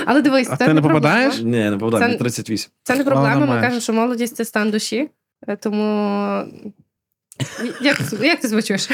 Але 0.07 0.23
дивись, 0.23 0.49
А 0.51 0.57
це 0.57 0.65
ти 0.67 0.75
не 0.75 0.81
проблема. 0.81 1.01
попадаєш? 1.01 1.39
Ні, 1.43 1.71
не 1.71 1.77
повідаю, 1.79 2.03
Це- 2.03 2.07
мені 2.07 2.19
38. 2.19 2.71
Це 2.83 2.97
не 2.97 3.05
проблема. 3.05 3.47
Ми 3.47 3.61
кажемо, 3.61 3.81
що 3.81 3.93
молодість 3.93 4.37
це 4.37 4.45
стан 4.45 4.71
душі. 4.71 5.11
Е, 5.49 5.57
Тому. 5.57 6.43
Як, 7.81 8.01
як 8.23 8.41
ти 8.41 8.49
звучиш? 8.49 8.83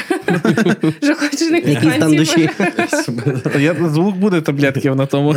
Що 1.02 1.14
хочеш 1.14 1.50
на 1.50 1.56
Який? 1.56 1.90
Я, 3.58 3.74
звук 3.74 4.16
буде 4.16 4.40
таблетків 4.40 4.96
на 4.96 5.06
тому. 5.06 5.36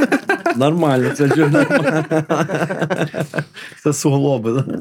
Нормально, 0.56 1.10
це 1.10 1.28
ж 1.28 1.36
нормально. 1.36 2.04
Це 3.82 3.92
суглоби. 3.92 4.64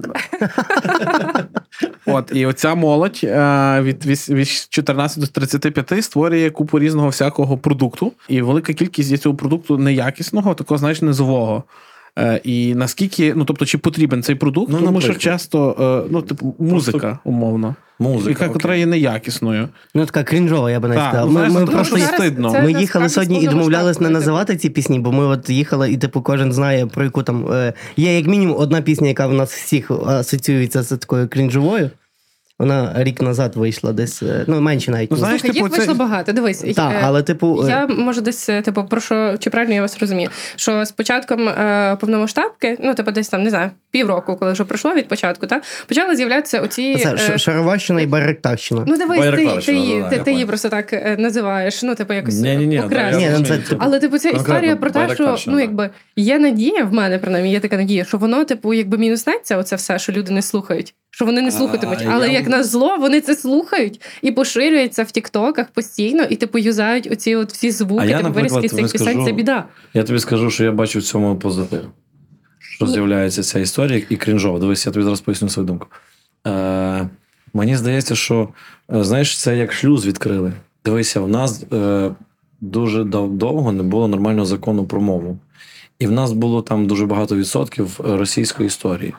От, 2.05 2.31
і 2.33 2.45
оця 2.45 2.75
молодь 2.75 3.19
е, 3.23 3.81
від, 3.81 4.05
від 4.29 4.47
14 4.69 5.19
до 5.19 5.27
35 5.27 6.03
створює 6.03 6.49
купу 6.49 6.79
різного 6.79 7.07
всякого 7.07 7.57
продукту, 7.57 8.13
і 8.29 8.41
велика 8.41 8.73
кількість 8.73 9.11
є 9.11 9.17
цього 9.17 9.35
продукту 9.35 9.77
неякісного, 9.77 10.53
такого, 10.53 10.77
знаєш, 10.77 11.01
низового. 11.01 11.63
Е, 12.17 12.41
і 12.43 12.75
наскільки, 12.75 13.33
ну 13.35 13.45
тобто, 13.45 13.65
чи 13.65 13.77
потрібен 13.77 14.23
цей 14.23 14.35
продукт, 14.35 14.71
Ну, 14.71 14.81
тому 14.81 15.01
що 15.01 15.13
часто, 15.13 15.75
е, 16.05 16.09
ну, 16.11 16.21
типу, 16.21 16.55
музика, 16.59 17.19
умовно, 17.23 17.75
Музика. 17.99 18.29
яка 18.29 18.49
котра 18.53 18.75
є 18.75 18.85
неякісною. 18.85 19.69
Ну, 19.95 20.05
така 20.05 20.23
крінжова, 20.23 20.71
я 20.71 20.79
би 20.79 20.87
не 20.87 20.95
сказав. 20.95 21.31
ну, 21.33 21.39
Ми, 21.39 21.49
ми 21.49 21.65
просто 21.65 21.97
стидно. 21.97 22.55
Ми 22.63 22.71
їхали 22.71 23.09
сьогодні 23.09 23.41
і 23.43 23.47
домовлялись 23.47 23.99
не 23.99 24.09
називати 24.09 24.57
ці 24.57 24.69
пісні, 24.69 24.99
бо 24.99 25.11
ми 25.11 25.25
от 25.25 25.49
їхали, 25.49 25.91
і 25.91 25.97
типу 25.97 26.21
кожен 26.21 26.53
знає 26.53 26.85
про 26.85 27.03
яку 27.03 27.23
там 27.23 27.51
е, 27.51 27.73
є 27.97 28.15
як 28.15 28.27
мінімум 28.27 28.55
одна 28.59 28.81
пісня, 28.81 29.07
яка 29.07 29.27
в 29.27 29.33
нас 29.33 29.53
всіх 29.53 29.91
асоціюється 29.91 30.83
з 30.83 30.97
такою 30.97 31.27
крінжовою. 31.27 31.89
Вона 32.59 32.93
рік 32.97 33.21
назад 33.21 33.55
вийшла 33.55 33.93
десь, 33.93 34.23
е, 34.23 34.43
ну 34.47 34.61
менше 34.61 34.91
навіть. 34.91 35.11
Ну, 35.11 35.17
знаєш, 35.17 35.41
Слухай, 35.41 35.53
типу, 35.53 35.65
їх 35.65 35.73
це- 35.73 35.77
вийшло 35.77 35.95
багато. 35.95 36.33
Дивись, 36.33 36.59
Так, 36.59 36.75
я, 36.77 36.99
але 37.03 37.23
типу. 37.23 37.63
е, 37.63 37.69
Я 37.69 37.87
можу 37.87 38.21
десь, 38.21 38.49
е, 38.49 38.61
типу, 38.61 38.83
про 38.83 39.01
що 39.01 39.35
чи 39.39 39.49
правильно 39.49 39.75
я 39.75 39.81
вас 39.81 39.99
розумію? 39.99 40.29
Що 40.55 40.85
з 40.85 40.91
початком 40.91 41.49
е, 41.49 41.97
повномасштабки, 42.01 42.77
ну 42.83 42.93
типу, 42.95 43.11
десь 43.11 43.29
там 43.29 43.43
не 43.43 43.49
знаю, 43.49 43.71
півроку, 43.97 44.35
коли 44.35 44.51
вже 44.51 44.63
пройшло 44.63 44.93
від 44.93 45.07
початку, 45.07 45.47
так 45.47 45.63
почали 45.87 46.15
з'являтися 46.15 46.61
оці. 46.61 46.95
Це 47.03 47.13
е, 47.13 47.37
Ш- 47.37 48.01
і 48.03 48.05
Баректарщина. 48.07 48.83
Ну, 48.87 48.97
дивись, 48.97 49.19
ти, 49.19 49.25
ти, 49.65 49.73
її- 49.73 50.05
ти, 50.09 50.17
ти 50.17 50.31
її 50.31 50.45
просто 50.45 50.69
так 50.69 50.93
е, 50.93 51.15
називаєш, 51.19 51.83
ну, 51.83 51.95
типу, 51.95 52.13
якось. 52.13 52.35
Ні, 53.17 53.29
ну, 53.39 53.45
це, 53.45 53.57
типу, 53.57 53.81
Але, 53.85 53.99
типу, 53.99 54.17
ця 54.17 54.29
історія 54.29 54.75
про 54.75 54.89
те, 54.91 55.15
що 55.15 55.35
ну, 55.47 55.59
якби 55.59 55.89
є 56.15 56.39
надія 56.39 56.83
в 56.83 56.93
мене, 56.93 57.17
принаймні, 57.17 57.51
є 57.51 57.59
така 57.59 57.77
надія, 57.77 58.05
що 58.05 58.17
воно, 58.17 58.43
типу, 58.45 58.73
якби 58.73 58.97
мінуснеться, 58.97 59.57
оце 59.57 59.75
все, 59.75 59.99
що 59.99 60.11
люди 60.11 60.31
не 60.31 60.41
слухають. 60.41 60.93
Що 61.11 61.25
вони 61.25 61.41
не 61.41 61.47
А, 61.47 61.51
слухатимуть, 61.51 62.01
я- 62.01 62.09
але 62.11 62.29
як 62.29 62.47
на 62.47 62.63
зло, 62.63 62.97
вони 62.97 63.21
це 63.21 63.35
слухають 63.35 64.01
і 64.21 64.31
поширюються 64.31 65.03
в 65.03 65.11
Тіктоках 65.11 65.67
постійно, 65.67 66.23
і 66.23 66.35
типу 66.35 66.57
юзають 66.57 67.11
оці 67.11 67.35
от 67.35 67.53
всі 67.53 67.67
А 67.67 67.71
звуки, 67.71 68.07
я, 68.07 68.17
типу, 68.17 68.31
вирізки 68.31 68.69
цих 68.69 68.91
пісень. 68.91 69.25
Це 69.25 69.31
біда. 69.31 69.65
Я 69.93 70.03
тобі 70.03 70.19
скажу, 70.19 70.49
що 70.51 70.63
я 70.63 70.71
бачу 70.71 70.99
в 70.99 71.03
цьому 71.03 71.35
позитив. 71.35 71.85
Що 72.77 72.85
Ну. 72.85 72.91
з'являється 72.91 73.43
ця 73.43 73.59
історія 73.59 74.01
і 74.09 74.15
крінжово. 74.15 74.59
Дивись, 74.59 74.85
я 74.85 74.91
тобі 74.91 75.03
зараз 75.03 75.21
поясню 75.21 75.49
свою 75.49 75.67
думку. 75.67 75.87
Е, 76.47 77.09
мені 77.53 77.75
здається, 77.75 78.15
що 78.15 78.49
е, 78.93 79.03
знаєш, 79.03 79.37
це 79.37 79.57
як 79.57 79.73
шлюз 79.73 80.05
відкрили. 80.05 80.53
Дивися, 80.85 81.21
в 81.21 81.29
нас 81.29 81.63
е, 81.73 82.11
дуже 82.61 83.03
довго 83.03 83.71
не 83.71 83.83
було 83.83 84.07
нормального 84.07 84.45
закону 84.45 84.85
про 84.85 85.01
мову. 85.01 85.37
І 85.99 86.07
в 86.07 86.11
нас 86.11 86.31
було 86.33 86.61
там 86.61 86.87
дуже 86.87 87.05
багато 87.05 87.35
відсотків 87.35 87.99
е, 87.99 88.17
російської 88.17 88.67
історії. 88.67 89.13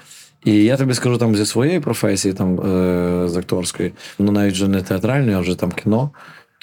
І 0.44 0.52
я 0.64 0.76
тобі 0.76 0.94
скажу 0.94 1.18
там 1.18 1.36
зі 1.36 1.46
своєї 1.46 1.80
професії, 1.80 2.34
там 2.34 2.60
е, 2.60 3.28
з 3.28 3.36
акторської, 3.36 3.92
ну 4.18 4.32
навіть 4.32 4.54
вже 4.54 4.68
не 4.68 4.82
театральної, 4.82 5.36
а 5.36 5.40
вже 5.40 5.54
там 5.54 5.72
кіно. 5.72 6.10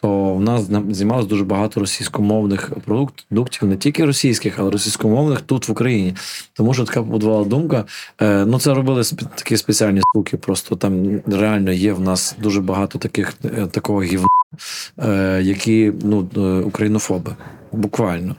То 0.06 0.34
в 0.34 0.42
нас 0.42 0.62
знімалось 0.90 1.26
дуже 1.26 1.44
багато 1.44 1.80
російськомовних 1.80 2.72
продуктів, 2.86 3.68
не 3.68 3.78
тільки 3.78 4.06
російських, 4.06 4.60
але 4.60 4.72
російськомовних 4.72 5.42
тут 5.42 5.68
в 5.68 5.72
Україні. 5.72 6.16
Тому 6.54 6.74
що 6.74 6.84
така 6.84 7.00
побудувала 7.00 7.46
думка. 7.46 7.86
Е, 8.22 8.46
ну, 8.46 8.60
це 8.60 8.74
робили 8.74 9.04
такі 9.36 9.58
спеціальні 9.58 10.02
штуки. 10.12 10.38
Просто 10.38 10.76
там 10.76 11.22
реально 11.28 11.72
є 11.72 11.94
в 11.94 12.02
нас 12.02 12.36
дуже 12.42 12.62
багато 12.62 13.00
таких 13.00 13.34
е, 13.46 13.68
такого 13.68 14.04
гівна, 14.04 14.28
е, 15.00 15.42
які 15.44 15.94
ну, 16.04 16.28
українофоби. 16.66 17.36
Буквально. 17.72 18.36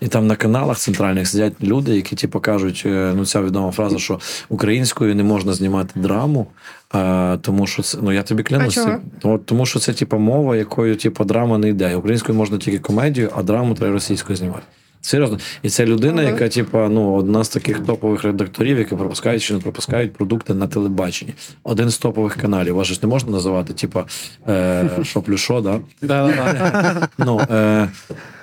І 0.00 0.08
там 0.08 0.26
на 0.26 0.36
каналах 0.36 0.78
центральних 0.78 1.28
сидять 1.28 1.52
люди, 1.62 1.96
які 1.96 2.16
типу, 2.16 2.40
кажуть, 2.40 2.82
ну 2.86 3.26
ця 3.26 3.42
відома 3.42 3.70
фраза, 3.70 3.98
що 3.98 4.20
українською 4.48 5.14
не 5.14 5.22
можна 5.22 5.52
знімати 5.52 6.00
драму, 6.00 6.46
е, 6.94 7.38
тому 7.38 7.66
що 7.66 7.82
це, 7.82 7.98
ну 8.02 8.12
я 8.12 8.22
тобі 8.22 8.42
клянусь, 8.42 8.78
А 8.78 8.98
тому, 9.18 9.38
тому 9.38 9.66
що 9.66 9.78
це 9.78 9.92
типу, 9.92 10.18
мова, 10.18 10.56
якою 10.56 10.96
типу, 10.96 11.24
драма 11.24 11.58
не 11.58 11.68
йде. 11.68 11.96
Українською 11.96 12.38
можна 12.38 12.58
тільки 12.58 12.78
комедію, 12.78 13.30
а 13.36 13.42
драму 13.42 13.74
треба 13.74 13.92
російською 13.92 14.36
знімати. 14.36 14.62
Серйозно. 15.02 15.38
І 15.62 15.70
це 15.70 15.86
людина, 15.86 16.22
Ага. 16.22 16.30
яка, 16.30 16.48
типа, 16.48 16.88
ну, 16.88 17.14
одна 17.14 17.44
з 17.44 17.48
таких 17.48 17.80
топових 17.80 18.24
редакторів, 18.24 18.78
які 18.78 18.96
пропускають 18.96 19.42
чи 19.42 19.54
не 19.54 19.60
пропускають 19.60 20.12
продукти 20.12 20.54
на 20.54 20.66
телебаченні. 20.66 21.34
Один 21.62 21.90
з 21.90 21.98
топових 21.98 22.36
каналів. 22.36 22.74
Вас 22.74 22.86
ж 22.86 22.98
не 23.02 23.08
можна 23.08 23.30
називати, 23.30 23.72
типа, 23.72 24.04
е, 24.48 24.90
що 25.02 25.22
плюс 25.22 25.40
що, 25.40 25.60
да? 25.60 25.80
Да-да-да. 26.02 27.08
Ну, 27.18 27.40
е, 27.50 27.88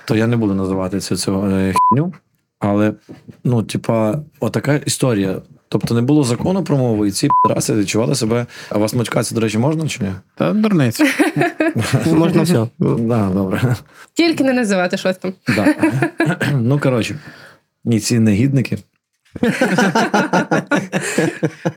то 0.04 0.16
я 0.16 0.26
не 0.26 0.36
буду 0.36 0.54
називати 0.54 1.00
цю, 1.00 1.16
цю 1.16 1.44
е, 1.44 1.74
хню. 1.92 2.12
Але, 2.58 2.92
ну, 3.44 3.62
типа, 3.62 4.18
отака 4.40 4.74
історія. 4.76 5.36
Тобто 5.68 5.94
не 5.94 6.02
було 6.02 6.24
закону 6.24 6.64
про 6.64 6.76
мову, 6.76 7.06
і 7.06 7.10
ці 7.10 7.28
раси 7.48 7.74
відчували 7.74 8.14
себе. 8.14 8.46
А 8.70 8.78
вас 8.78 8.94
матюкатися, 8.94 9.34
до 9.34 9.40
речі, 9.40 9.58
можна 9.58 9.88
чи 9.88 10.02
ні? 10.02 10.12
Та 10.34 10.52
дурниця. 10.52 11.04
Можна 12.06 12.42
все. 12.42 12.66
Да, 12.78 13.30
добре. 13.34 13.76
Тільки 14.14 14.44
не 14.44 14.52
називати 14.52 14.96
щось 14.96 15.16
там. 15.16 15.32
Ну, 16.54 16.78
коротше, 16.78 17.18
ні, 17.84 18.00
ці 18.00 18.18
негідники. 18.18 18.78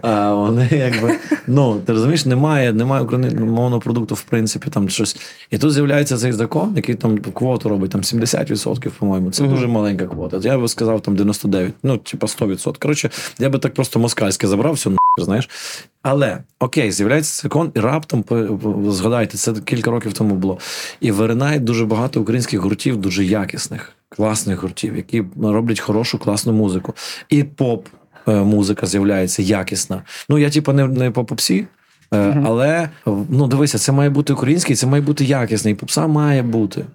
А, 0.01 0.33
вони 0.33 0.69
якби. 0.71 1.15
Ну, 1.47 1.81
ти 1.85 1.93
розумієш, 1.93 2.25
немає, 2.25 2.73
немає 2.73 3.03
україномовного 3.03 3.79
продукту, 3.79 4.15
в 4.15 4.21
принципі, 4.21 4.69
там 4.69 4.89
щось. 4.89 5.17
І 5.49 5.57
тут 5.57 5.73
з'являється 5.73 6.17
цей 6.17 6.31
закон, 6.31 6.73
який 6.75 6.95
там 6.95 7.17
квоту 7.17 7.69
робить, 7.69 7.91
там 7.91 8.01
70%, 8.01 8.89
по-моєму. 8.89 9.31
Це 9.31 9.43
дуже 9.43 9.67
маленька 9.67 10.07
квота. 10.07 10.39
Я 10.41 10.57
би 10.57 10.67
сказав, 10.67 11.01
там 11.01 11.15
99, 11.15 11.73
ну, 11.83 11.97
типа 11.97 12.27
100%. 12.27 12.79
Коротше, 12.79 13.09
я 13.39 13.49
би 13.49 13.59
так 13.59 13.73
просто 13.73 13.99
москальське 13.99 14.47
забрав, 14.47 14.73
все 14.73 14.89
нахер, 14.89 15.25
знаєш. 15.25 15.49
Але 16.01 16.37
окей, 16.59 16.91
з'являється 16.91 17.41
закон, 17.41 17.71
і 17.75 17.79
раптом 17.79 18.23
згадайте, 18.87 19.37
це 19.37 19.53
кілька 19.53 19.91
років 19.91 20.13
тому 20.13 20.35
було. 20.35 20.57
І 20.99 21.11
виринає 21.11 21.59
дуже 21.59 21.85
багато 21.85 22.21
українських 22.21 22.59
гуртів, 22.59 22.97
дуже 22.97 23.25
якісних, 23.25 23.93
класних 24.15 24.61
гуртів, 24.61 24.95
які 24.95 25.23
роблять 25.43 25.79
хорошу, 25.79 26.17
класну 26.17 26.53
музику. 26.53 26.93
І 27.29 27.43
поп. 27.43 27.87
е, 28.27 28.31
Музика 28.31 28.85
з'являється 28.85 29.41
якісна. 29.41 30.01
Ну, 30.29 30.37
я, 30.37 30.49
типу, 30.49 30.73
не, 30.73 30.87
не 30.87 31.11
по 31.11 31.25
попсі, 31.25 31.65
е, 32.13 32.43
але 32.45 32.89
ну, 33.29 33.47
дивися, 33.47 33.77
це 33.77 33.91
має 33.91 34.09
бути 34.09 34.33
український, 34.33 34.75
це 34.75 34.87
має 34.87 35.03
бути 35.03 35.25
якісний. 35.25 35.75
Попса 35.75 36.07
має 36.07 36.43
бути. 36.43 36.85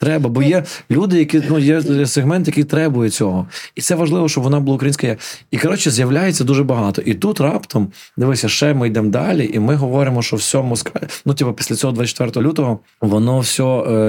Треба, 0.00 0.30
бо 0.30 0.42
є 0.42 0.64
люди, 0.90 1.18
які 1.18 1.42
ну 1.48 1.58
є 1.58 2.06
сегмент, 2.06 2.46
який 2.46 2.64
требує 2.64 3.10
цього, 3.10 3.46
і 3.74 3.80
це 3.80 3.94
важливо, 3.94 4.28
щоб 4.28 4.44
вона 4.44 4.60
була 4.60 4.74
українська. 4.74 5.16
І 5.50 5.58
коротше, 5.58 5.90
з'являється 5.90 6.44
дуже 6.44 6.64
багато. 6.64 7.02
І 7.02 7.14
тут 7.14 7.40
раптом 7.40 7.88
дивися, 8.16 8.48
ще 8.48 8.74
ми 8.74 8.86
йдемо 8.86 9.10
далі, 9.10 9.50
і 9.54 9.58
ми 9.58 9.74
говоримо, 9.74 10.22
що 10.22 10.36
все 10.36 10.62
Москва. 10.62 11.00
Ну, 11.26 11.34
типу, 11.34 11.52
після 11.52 11.76
цього 11.76 11.92
24 11.92 12.46
лютого 12.46 12.78
воно 13.00 13.40
все 13.40 13.62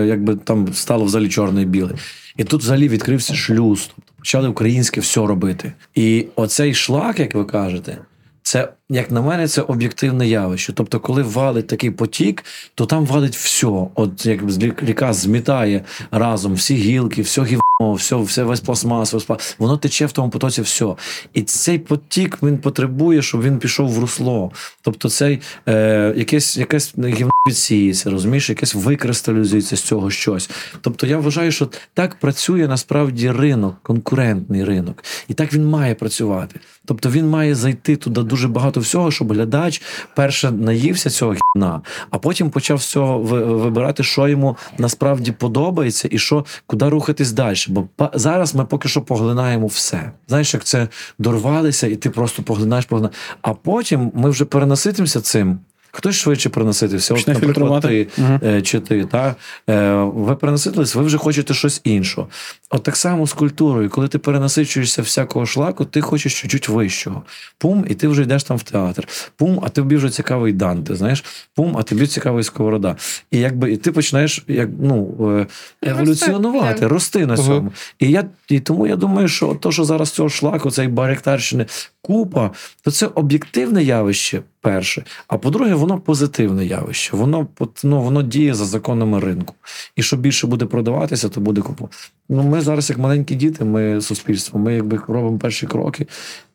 якби 0.07 0.35
там 0.35 0.73
стало 0.73 1.05
взагалі 1.05 1.29
чорне 1.29 1.61
і 1.61 1.65
біле. 1.65 1.91
І 2.39 2.43
тут 2.43 2.61
взагалі 2.61 2.87
відкрився 2.87 3.35
шлюз. 3.35 3.89
Тобто 3.95 4.13
почали 4.17 4.47
українське 4.47 5.01
все 5.01 5.19
робити. 5.27 5.73
І 5.95 6.25
оцей 6.35 6.73
шлак, 6.73 7.19
як 7.19 7.35
ви 7.35 7.45
кажете. 7.45 7.97
Це, 8.41 8.73
як 8.89 9.11
на 9.11 9.21
мене, 9.21 9.47
це 9.47 9.61
об'єктивне 9.61 10.27
явище. 10.27 10.73
Тобто, 10.73 10.99
коли 10.99 11.21
валить 11.21 11.67
такий 11.67 11.91
потік, 11.91 12.43
то 12.75 12.85
там 12.85 13.05
валить 13.05 13.35
все. 13.35 13.67
От 13.95 14.25
як 14.25 14.83
ріка 14.83 15.13
змітає 15.13 15.83
разом 16.11 16.53
всі 16.53 16.75
гілки, 16.75 17.21
все 17.21 17.43
гівно, 17.43 17.93
все, 17.93 18.15
все 18.15 18.43
весь 18.43 18.59
пластмас, 18.59 19.13
весь 19.13 19.27
пла- 19.27 19.55
воно 19.59 19.77
тече 19.77 20.05
в 20.05 20.11
тому 20.11 20.29
потоці 20.29 20.61
все. 20.61 20.95
І 21.33 21.41
цей 21.41 21.79
потік 21.79 22.37
він 22.43 22.57
потребує, 22.57 23.21
щоб 23.21 23.41
він 23.41 23.57
пішов 23.59 23.89
в 23.89 23.99
русло. 23.99 24.51
Тобто, 24.81 25.09
цей 25.09 25.41
е, 25.67 26.13
якесь, 26.17 26.57
якесь 26.57 26.93
гівно 26.97 27.31
відсіється, 27.47 28.09
розумієш, 28.09 28.49
якесь 28.49 28.75
викристалізується 28.75 29.77
з 29.77 29.81
цього 29.81 30.11
щось. 30.11 30.49
Тобто, 30.81 31.07
я 31.07 31.17
вважаю, 31.17 31.51
що 31.51 31.69
так 31.93 32.15
працює 32.15 32.67
насправді 32.67 33.31
ринок, 33.31 33.75
конкурентний 33.83 34.63
ринок, 34.63 35.03
і 35.27 35.33
так 35.33 35.53
він 35.53 35.65
має 35.65 35.95
працювати. 35.95 36.59
Тобто 36.85 37.09
він 37.09 37.29
має 37.29 37.55
зайти 37.55 37.95
туди 37.95 38.21
дуже 38.21 38.47
багато 38.47 38.78
всього, 38.79 39.11
щоб 39.11 39.33
глядач 39.33 39.81
перше 40.15 40.51
наївся 40.51 41.09
цього 41.09 41.33
гівна, 41.33 41.81
а 42.09 42.17
потім 42.17 42.49
почав 42.49 42.81
з 42.81 42.85
цього 42.85 43.19
вибирати, 43.19 44.03
що 44.03 44.27
йому 44.27 44.57
насправді 44.77 45.31
подобається, 45.31 46.07
і 46.11 46.19
що 46.19 46.45
куди 46.65 46.89
рухатись 46.89 47.31
далі. 47.31 47.55
Бо 47.67 47.87
зараз 48.13 48.55
ми 48.55 48.65
поки 48.65 48.89
що 48.89 49.01
поглинаємо 49.01 49.67
все. 49.67 50.11
Знаєш, 50.27 50.53
як 50.53 50.63
це 50.63 50.87
дорвалися, 51.19 51.87
і 51.87 51.95
ти 51.95 52.09
просто 52.09 52.43
поглинаєш, 52.43 52.85
поглинаєш. 52.85 53.17
А 53.41 53.53
потім 53.53 54.11
ми 54.15 54.29
вже 54.29 54.45
перенаситимося 54.45 55.21
цим. 55.21 55.59
Хтось 55.91 56.15
швидше 56.15 56.49
перенаситився, 56.49 57.13
от, 57.13 57.27
наприклад, 57.27 57.81
ти 57.81 58.07
е, 58.43 58.61
чи 58.61 58.79
ти, 58.79 59.05
та 59.05 59.35
е, 59.69 59.93
ви 59.93 60.35
перенаситились, 60.35 60.95
ви 60.95 61.03
вже 61.03 61.17
хочете 61.17 61.53
щось 61.53 61.81
іншого. 61.83 62.27
От 62.71 62.83
так 62.83 62.95
само 62.95 63.27
з 63.27 63.33
культурою, 63.33 63.89
коли 63.89 64.07
ти 64.07 64.17
перенасичуєшся 64.17 65.01
всякого 65.01 65.45
шлаку, 65.45 65.85
ти 65.85 66.01
хочеш 66.01 66.41
чуть-чуть 66.41 66.69
вищого. 66.69 67.23
Пум, 67.57 67.85
і 67.89 67.95
ти 67.95 68.07
вже 68.07 68.21
йдеш 68.21 68.43
там 68.43 68.57
в 68.57 68.63
театр. 68.63 69.07
Пум, 69.35 69.59
а 69.63 69.69
тобі 69.69 69.95
вже 69.95 70.09
цікавий 70.09 70.53
Данте, 70.53 70.95
знаєш, 70.95 71.23
пум, 71.55 71.77
а 71.77 71.83
тобі 71.83 72.07
цікавий 72.07 72.43
Сковорода. 72.43 72.95
І 73.31 73.39
якби 73.39 73.71
і 73.71 73.77
ти 73.77 73.91
починаєш 73.91 74.43
як 74.47 74.69
ну 74.79 75.15
е, 75.39 75.47
еволюціонувати, 75.89 76.87
рости 76.87 77.25
на 77.25 77.37
цьому. 77.37 77.71
І 77.99 78.11
я 78.11 78.25
і 78.49 78.59
тому 78.59 78.87
я 78.87 78.95
думаю, 78.95 79.27
що 79.27 79.53
то, 79.53 79.71
що 79.71 79.85
зараз 79.85 80.09
цього 80.09 80.29
шлаку, 80.29 80.71
цієї 80.71 80.93
баректарщини 80.93 81.65
купа, 82.01 82.51
то 82.81 82.91
це 82.91 83.07
об'єктивне 83.07 83.83
явище. 83.83 84.41
Перше, 84.61 85.03
а 85.27 85.37
по-друге, 85.37 85.73
воно 85.73 85.99
позитивне 85.99 86.65
явище. 86.65 87.17
Воно 87.17 87.47
ну, 87.83 88.01
воно 88.01 88.23
діє 88.23 88.53
за 88.53 88.65
законами 88.65 89.19
ринку. 89.19 89.55
І 89.95 90.03
що 90.03 90.17
більше 90.17 90.47
буде 90.47 90.65
продаватися, 90.65 91.29
то 91.29 91.41
буде 91.41 91.61
купу. 91.61 91.89
Ну, 92.31 92.43
ми 92.43 92.61
зараз, 92.61 92.89
як 92.89 92.99
маленькі 92.99 93.35
діти, 93.35 93.65
ми 93.65 94.01
суспільство, 94.01 94.59
ми 94.59 94.73
якби 94.75 94.99
робимо 95.07 95.37
перші 95.37 95.67
кроки. 95.67 96.07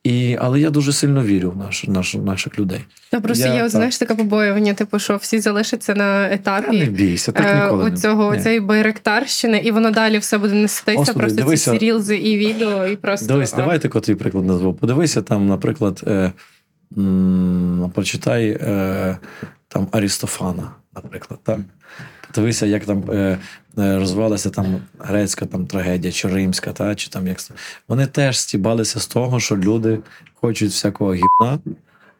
І, 0.04 0.36
але 0.40 0.60
я 0.60 0.70
дуже 0.70 0.92
сильно 0.92 1.22
вірю 1.24 1.50
в 1.50 1.56
наш, 1.56 1.84
наш, 1.88 2.14
наших 2.14 2.58
людей. 2.58 2.80
Та 3.10 3.20
просто 3.20 3.46
Я 3.46 3.52
є, 3.52 3.58
так. 3.58 3.66
от, 3.66 3.72
знаєш, 3.72 3.98
таке 3.98 4.14
побоювання, 4.14 4.74
типу, 4.74 4.98
що 4.98 5.16
всі 5.16 5.40
залишаться 5.40 5.94
на 5.94 6.28
Та 6.28 6.28
не 6.28 6.34
етапі. 6.34 6.84
бійся, 6.84 7.32
так 7.32 7.46
е, 7.46 7.64
ніколи 7.64 7.84
не 7.84 7.90
Оцього 7.90 8.34
Ні. 8.34 8.42
цієї 8.42 8.60
байректарщини, 8.60 9.58
і 9.58 9.70
воно 9.70 9.90
далі 9.90 10.18
все 10.18 10.38
буде 10.38 10.54
нестися. 10.54 10.98
Господи, 10.98 11.18
просто 11.20 11.42
дивися. 11.42 11.70
ці 11.72 11.78
рілзи 11.78 12.16
і 12.16 12.38
відео, 12.38 12.86
і 12.86 12.96
просто 12.96 13.26
Дивись, 13.26 13.52
а, 13.54 13.56
давай 13.56 13.78
таки 13.78 14.00
твій 14.00 14.14
приклад 14.14 14.44
назву. 14.46 14.74
Подивися 14.74 15.22
там, 15.22 15.46
наприклад, 15.48 16.00
е, 16.06 16.32
м, 16.98 17.90
прочитай 17.94 18.48
е, 18.60 19.18
там 19.68 19.88
Арістофана, 19.92 20.70
наприклад. 20.94 21.40
Так? 21.42 21.60
Подивися, 22.34 22.66
як 22.66 22.84
там 22.84 23.04
е, 23.10 23.38
е, 23.78 23.98
розвивалася 23.98 24.50
там 24.50 24.80
грецька 24.98 25.46
там, 25.46 25.66
трагедія, 25.66 26.12
чи 26.12 26.28
римська, 26.28 26.72
та, 26.72 26.94
чи 26.94 27.10
там 27.10 27.26
як 27.26 27.38
вони 27.88 28.06
теж 28.06 28.38
стібалися 28.38 29.00
з 29.00 29.06
того, 29.06 29.40
що 29.40 29.56
люди 29.56 29.98
хочуть 30.34 30.70
всякого 30.70 31.14
гівна. 31.14 31.58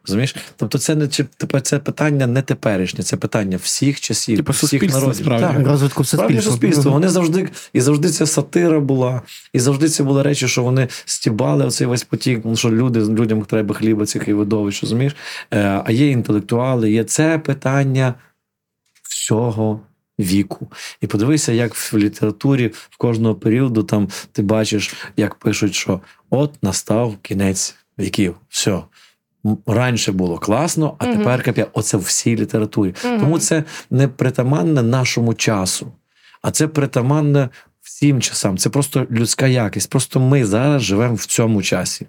Розумієш? 0.07 0.35
Тобто, 0.55 0.77
це 0.77 0.95
не 0.95 1.07
тепер 1.07 1.61
це 1.61 1.79
питання 1.79 2.27
не 2.27 2.41
теперішнє, 2.41 3.03
це 3.03 3.17
питання 3.17 3.57
всіх 3.57 4.01
часів, 4.01 4.37
Типу 4.37 4.51
всіх 4.51 4.93
народів. 4.93 5.25
Так. 5.25 5.67
Розвитку 5.67 6.03
суспільства. 6.03 6.91
Вони 6.91 7.09
завжди 7.09 7.49
і 7.73 7.81
завжди 7.81 8.09
це 8.09 8.25
сатира 8.25 8.79
була, 8.79 9.21
і 9.53 9.59
завжди 9.59 9.89
це 9.89 10.03
були 10.03 10.23
речі, 10.23 10.47
що 10.47 10.63
вони 10.63 10.87
стібали 11.05 11.65
оцей 11.65 11.87
весь 11.87 12.03
потік, 12.03 12.43
що 12.53 12.71
люди 12.71 12.99
людям 12.99 13.41
треба 13.41 13.75
хліба 13.75 14.05
цих 14.05 14.27
і 14.27 14.33
видовищ, 14.33 14.83
розумієш? 14.83 15.15
Е, 15.51 15.81
а 15.85 15.91
є 15.91 16.09
інтелектуали, 16.09 16.91
є 16.91 17.03
це 17.03 17.39
питання 17.39 18.13
всього. 19.09 19.79
Віку, 20.19 20.71
і 21.01 21.07
подивися, 21.07 21.51
як 21.51 21.75
в 21.75 21.97
літературі 21.97 22.67
в 22.89 22.97
кожного 22.97 23.35
періоду 23.35 23.83
там 23.83 24.09
ти 24.31 24.41
бачиш, 24.41 24.93
як 25.17 25.35
пишуть, 25.35 25.75
що 25.75 26.01
от 26.29 26.63
настав 26.63 27.15
кінець 27.21 27.75
віків. 27.99 28.35
Все. 28.49 28.79
Раніше 29.67 30.11
було 30.11 30.37
класно, 30.37 30.95
а 30.97 31.05
Мгм. 31.05 31.17
тепер 31.17 31.43
кап'я. 31.43 31.67
Оце 31.73 31.97
в 31.97 32.01
всій 32.01 32.35
літературі. 32.35 32.93
Мгм. 33.05 33.19
Тому 33.19 33.39
це 33.39 33.63
не 33.91 34.07
притаманне 34.07 34.83
нашому 34.83 35.33
часу, 35.33 35.91
а 36.41 36.51
це 36.51 36.67
притаманне 36.67 37.49
всім 37.81 38.21
часам. 38.21 38.57
Це 38.57 38.69
просто 38.69 39.07
людська 39.11 39.47
якість. 39.47 39.89
Просто 39.89 40.19
ми 40.19 40.45
зараз 40.45 40.81
живемо 40.81 41.15
в 41.15 41.25
цьому 41.25 41.61
часі. 41.61 42.07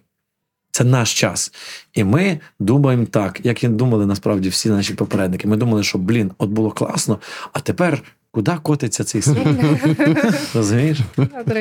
Це 0.77 0.85
наш 0.85 1.21
час. 1.21 1.53
І 1.95 2.05
ми 2.05 2.41
думаємо 2.61 3.07
так, 3.07 3.41
як 3.45 3.65
і 3.65 3.69
думали 3.69 4.07
насправді 4.07 4.49
всі 4.49 4.69
наші 4.69 4.95
попередники. 4.95 5.49
Ми 5.49 5.57
думали, 5.57 5.83
що 5.83 5.99
блін, 5.99 6.31
от 6.39 6.51
було 6.51 6.71
класно, 6.71 7.19
а 7.53 7.61
тепер 7.61 8.03
куди 8.31 8.53
котиться 8.63 9.05
цей 9.05 9.23
світ? 9.23 9.47
Розумієш? 10.55 10.99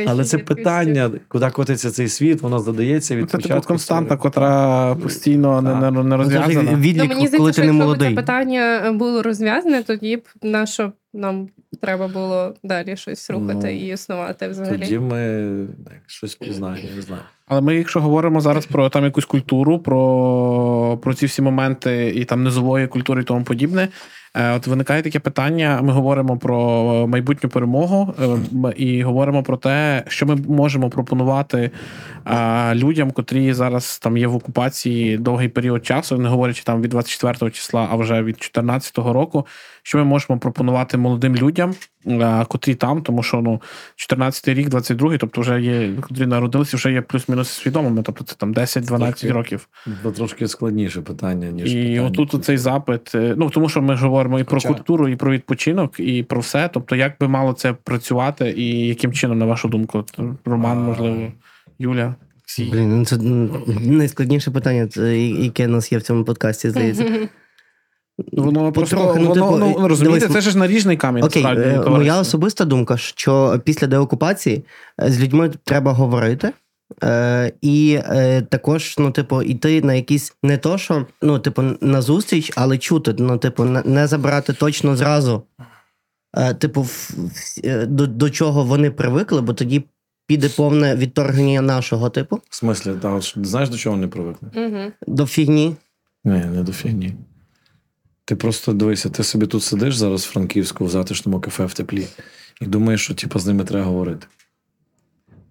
Але 0.07 0.23
це 0.23 0.37
питання, 0.37 1.11
куди 1.27 1.49
котиться 1.49 1.91
цей 1.91 2.09
світ, 2.09 2.41
воно 2.41 2.59
задається 2.59 3.15
від 3.15 3.29
Ну, 3.33 3.41
Це 3.41 3.47
типу 3.47 3.61
константа, 3.61 4.17
котра 4.17 4.95
постійно 4.95 5.61
не, 5.61 5.91
Ну, 5.91 6.17
розв'язана. 6.17 6.71
Ну, 6.71 6.77
мені 6.77 6.93
коли 7.15 7.27
здається, 7.27 7.61
ти 7.61 7.61
не 7.61 7.67
якщо 7.67 7.73
молодий. 7.73 8.09
це 8.09 8.15
питання 8.15 8.91
було 8.91 9.23
розв'язане, 9.23 9.83
тоді 9.83 10.17
б 10.17 10.27
на 10.43 10.65
що 10.65 10.91
нам 11.13 11.49
треба 11.81 12.07
було 12.07 12.53
далі 12.63 12.97
щось 12.97 13.29
рухати 13.29 13.59
Ну, 13.63 13.69
і 13.69 13.87
існувати 13.87 14.47
взагалі. 14.47 14.79
Тоді 14.79 14.99
ми 14.99 15.67
щось 16.07 16.35
пізнаємо, 16.35 16.89
не 16.95 17.01
знаю. 17.01 17.21
Але 17.47 17.61
ми, 17.61 17.75
якщо 17.75 18.01
говоримо 18.01 18.41
зараз 18.41 18.65
про 18.65 18.89
там 18.89 19.03
якусь 19.03 19.25
культуру, 19.25 19.79
про, 19.79 20.99
про 21.01 21.13
ці 21.13 21.25
всі 21.25 21.41
моменти 21.41 22.13
і 22.15 22.25
там 22.25 22.43
низової 22.43 22.87
культури 22.87 23.21
і 23.21 23.25
тому 23.25 23.43
подібне. 23.43 23.87
е, 24.35 24.51
От 24.55 24.67
виникає 24.67 25.01
таке 25.01 25.19
питання. 25.19 25.79
Ми 25.83 25.93
говоримо 25.93 26.37
про 26.37 27.07
майбутню 27.07 27.49
перемогу 27.49 28.13
е, 28.19 28.73
і 28.75 29.03
говоримо 29.03 29.43
про 29.43 29.57
те, 29.57 30.03
що 30.07 30.25
ми 30.25 30.35
можемо 30.35 30.89
пропонувати 30.89 31.71
е, 32.25 32.75
людям, 32.75 33.11
котрі 33.11 33.53
зараз 33.53 33.99
там 33.99 34.17
є 34.17 34.27
в 34.27 34.35
окупації 34.35 35.17
довгий 35.17 35.49
період 35.49 35.85
часу, 35.85 36.17
не 36.17 36.29
говорячи 36.29 36.63
там 36.63 36.81
від 36.81 36.89
24 36.89 37.51
числа, 37.51 37.87
а 37.91 37.95
вже 37.95 38.23
від 38.23 38.41
14 38.41 38.97
року. 38.97 39.45
Що 39.87 39.97
ми 39.97 40.03
можемо 40.03 40.39
пропонувати 40.39 40.97
молодим 40.97 41.35
людям, 41.35 41.73
е, 42.07 42.45
котрі 42.47 42.75
там, 42.75 43.01
тому 43.01 43.23
що 43.23 43.41
ну 43.41 43.61
14 43.95 44.47
рік, 44.47 44.69
22, 44.69 45.17
тобто 45.17 45.41
вже 45.41 45.61
є, 45.61 45.91
котрі 46.01 46.25
народилися, 46.25 46.77
вже 46.77 46.91
є 46.91 47.01
плюс-мінус 47.01 47.49
свідомими, 47.49 48.01
тобто 48.03 48.23
це 48.23 48.35
там 48.35 48.53
10-12 48.53 49.21
Трохи. 49.21 49.31
років. 49.33 49.67
Це 50.03 50.11
трошки 50.11 50.47
складніше 50.47 51.01
питання, 51.01 51.51
ніж 51.51 51.73
І 51.73 51.75
питання. 51.83 52.01
отут 52.23 52.45
цей 52.45 52.57
запит. 52.57 53.15
е, 53.15 53.33
Ну 53.37 53.49
тому 53.49 53.69
що 53.69 53.81
ми 53.81 53.95
ж 53.95 54.03
говоримо 54.05 54.39
і 54.39 54.43
про 54.43 54.55
Хоча- 54.57 54.67
культуру, 54.73 55.07
і 55.07 55.15
про 55.15 55.31
відпочинок, 55.31 55.99
і 55.99 56.23
про 56.23 56.39
все. 56.41 56.69
Тобто, 56.73 56.95
як 56.95 57.13
би 57.19 57.27
мало 57.27 57.53
це 57.53 57.73
працювати, 57.73 58.53
і 58.57 58.87
яким 58.87 59.13
чином, 59.13 59.37
на 59.39 59.45
вашу 59.45 59.67
думку, 59.67 60.05
Роман, 60.45 60.77
можливо, 60.83 61.31
Юля. 61.79 62.15
Блін, 62.71 62.97
ну 62.97 63.05
це 63.05 63.17
найскладніше 63.81 64.51
питання, 64.51 64.87
це, 64.87 65.19
яке 65.21 65.65
у 65.67 65.69
нас 65.69 65.91
є 65.91 65.97
в 65.97 66.01
цьому 66.01 66.23
подкасті, 66.23 66.69
здається. 66.69 67.27
Воно 68.33 68.71
просто 68.71 68.95
Потрохи, 68.95 69.19
ну, 69.19 69.27
воно, 69.29 69.33
типу, 69.67 69.79
ну, 69.79 69.87
розумієте, 69.87 70.27
дивись, 70.27 70.43
це 70.45 70.51
ж 70.51 70.57
наріжний 70.57 70.97
камінь. 70.97 71.23
Окей, 71.23 71.43
насправді, 71.43 71.87
е, 71.87 71.89
моя 71.89 72.19
особиста 72.19 72.65
думка, 72.65 72.97
що 72.97 73.61
після 73.65 73.87
деокупації 73.87 74.65
е, 75.01 75.11
з 75.11 75.19
людьми 75.21 75.51
треба 75.63 75.91
говорити. 75.91 76.51
Е, 77.03 77.51
і 77.61 77.99
е, 78.05 78.41
також, 78.41 78.95
ну, 78.97 79.11
типу, 79.11 79.41
йти 79.41 79.81
на 79.81 79.93
якісь 79.93 80.35
не 80.43 80.57
то, 80.57 80.77
що 80.77 81.05
ну, 81.21 81.39
типу, 81.39 81.63
на 81.81 82.01
зустріч, 82.01 82.51
але 82.55 82.77
чути. 82.77 83.15
Ну, 83.19 83.37
типу, 83.37 83.63
не, 83.65 84.07
забрати 84.07 84.53
точно 84.53 84.95
зразу. 84.95 85.43
Е, 86.37 86.53
типу, 86.53 86.81
в- 86.81 87.11
в- 87.17 87.59
е, 87.63 87.85
до, 87.85 88.07
до 88.07 88.29
чого 88.29 88.63
вони 88.63 88.91
привикли, 88.91 89.41
бо 89.41 89.53
тоді 89.53 89.83
піде 90.27 90.49
повне 90.49 90.95
відторгнення 90.95 91.61
нашого 91.61 92.09
типу 92.09 92.39
В 92.49 92.55
смислі, 92.55 92.91
от, 93.03 93.37
знаєш, 93.41 93.69
до 93.69 93.77
чого 93.77 93.95
вони 93.95 94.07
привикли? 94.07 94.49
Мгм. 94.53 94.91
до 95.07 95.25
фігні. 95.25 95.75
Ні, 96.23 96.43
не 96.55 96.63
до 96.63 96.71
фігні. 96.71 97.13
Ти 98.25 98.35
просто 98.35 98.73
дивися, 98.73 99.09
ти 99.09 99.23
собі 99.23 99.47
тут 99.47 99.63
сидиш 99.63 99.95
зараз 99.95 100.25
в 100.25 100.31
Франківську 100.31 100.85
в 100.85 100.89
затишному 100.89 101.39
кафе 101.39 101.65
в 101.65 101.73
теплі 101.73 102.07
і 102.61 102.65
думаєш, 102.65 103.03
що 103.03 103.13
типу, 103.15 103.39
з 103.39 103.45
ними 103.45 103.63
треба 103.63 103.85
говорити. 103.85 104.27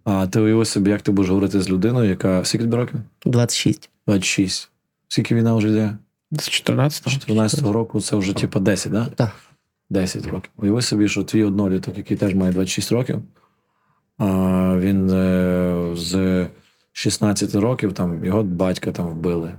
А 0.05 0.27
ти 0.27 0.41
уяви 0.41 0.65
собі, 0.65 0.91
як 0.91 1.03
ти 1.03 1.13
будеш 1.13 1.29
говорити 1.29 1.61
з 1.61 1.71
людиною, 1.71 2.11
яка 2.11 2.45
скільки 2.45 2.65
тобі 2.65 2.77
років? 2.77 3.01
26. 3.25 3.91
26. 4.07 4.71
Скільки 5.09 5.35
війна 5.35 5.55
вже 5.55 5.69
йде? 5.69 5.99
З 6.33 6.49
14-го. 6.49 7.11
14 7.11 7.63
року 7.63 8.01
це 8.01 8.17
вже 8.17 8.33
типу 8.33 8.61
10, 8.61 8.93
да? 8.93 9.07
Так. 9.07 9.33
10 9.91 10.27
років. 10.27 10.51
Уяви 10.57 10.83
собі, 10.83 11.09
що 11.09 11.25
твій 11.25 11.45
одноліток, 11.45 11.99
який 11.99 12.17
теж 12.17 12.35
має 12.35 12.53
26 12.53 12.93
років, 12.93 13.23
а 14.19 14.27
він 14.81 15.11
е, 15.11 15.91
з 15.97 16.47
16 16.93 17.55
років 17.55 17.93
там 17.93 18.25
його 18.25 18.43
батька 18.43 18.93
там 18.93 19.07
вбили. 19.07 19.55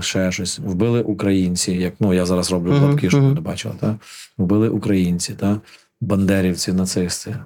Ще 0.00 0.32
щось. 0.32 0.58
Вбили 0.58 1.02
українці. 1.02 1.72
Як, 1.72 1.94
ну, 2.00 2.14
я 2.14 2.26
зараз 2.26 2.52
роблю 2.52 2.72
Мгм, 2.72 2.84
лапки, 2.84 3.08
щоб 3.10 3.22
ви 3.22 3.34
не 3.34 3.40
бачили. 3.40 3.74
Та? 3.80 3.96
Вбили 4.38 4.68
українці, 4.68 5.34
та? 5.34 5.60
бандерівці, 6.00 6.72
нацисти. 6.72 7.36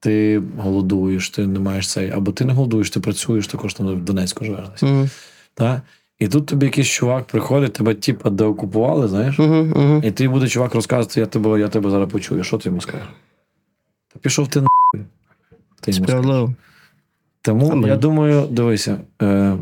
Ти 0.00 0.42
голодуєш, 0.58 1.30
ти 1.30 1.46
не 1.46 1.58
маєш 1.58 1.88
цей. 1.88 2.10
Або 2.10 2.32
ти 2.32 2.44
не 2.44 2.52
голодуєш, 2.52 2.90
ти 2.90 3.00
працюєш 3.00 3.46
також 3.46 3.74
там 3.74 3.86
в 3.86 4.04
Донецьку 4.04 4.44
живеш. 4.44 4.82
Та? 5.54 5.82
І 6.18 6.28
тут 6.28 6.46
тобі 6.46 6.66
якийсь 6.66 6.86
чувак 6.86 7.24
приходить, 7.24 7.72
тебе 7.72 7.94
типа 7.94 8.30
деокупували, 8.30 9.08
знаєш, 9.08 9.38
Угу, 9.38 9.54
угу. 9.54 10.00
і 10.04 10.10
ти 10.10 10.28
буде 10.28 10.48
чувак 10.48 10.74
розказувати, 10.74 11.20
я 11.20 11.26
тебе, 11.26 11.60
я 11.60 11.68
тебе 11.68 11.90
зараз 11.90 12.10
почую. 12.10 12.44
Що 12.44 12.58
ти 12.58 12.68
йому 12.68 12.80
скажеш? 12.80 13.08
Та 14.12 14.18
пішов 14.18 14.48
ти 14.48 14.60
нахуй. 14.60 15.06
Ти 15.80 15.90
йому. 15.90 16.54
Тому 17.42 17.70
Амінь. 17.70 17.86
я 17.86 17.96
думаю, 17.96 18.46
дивися, 18.50 19.00
е, 19.22 19.56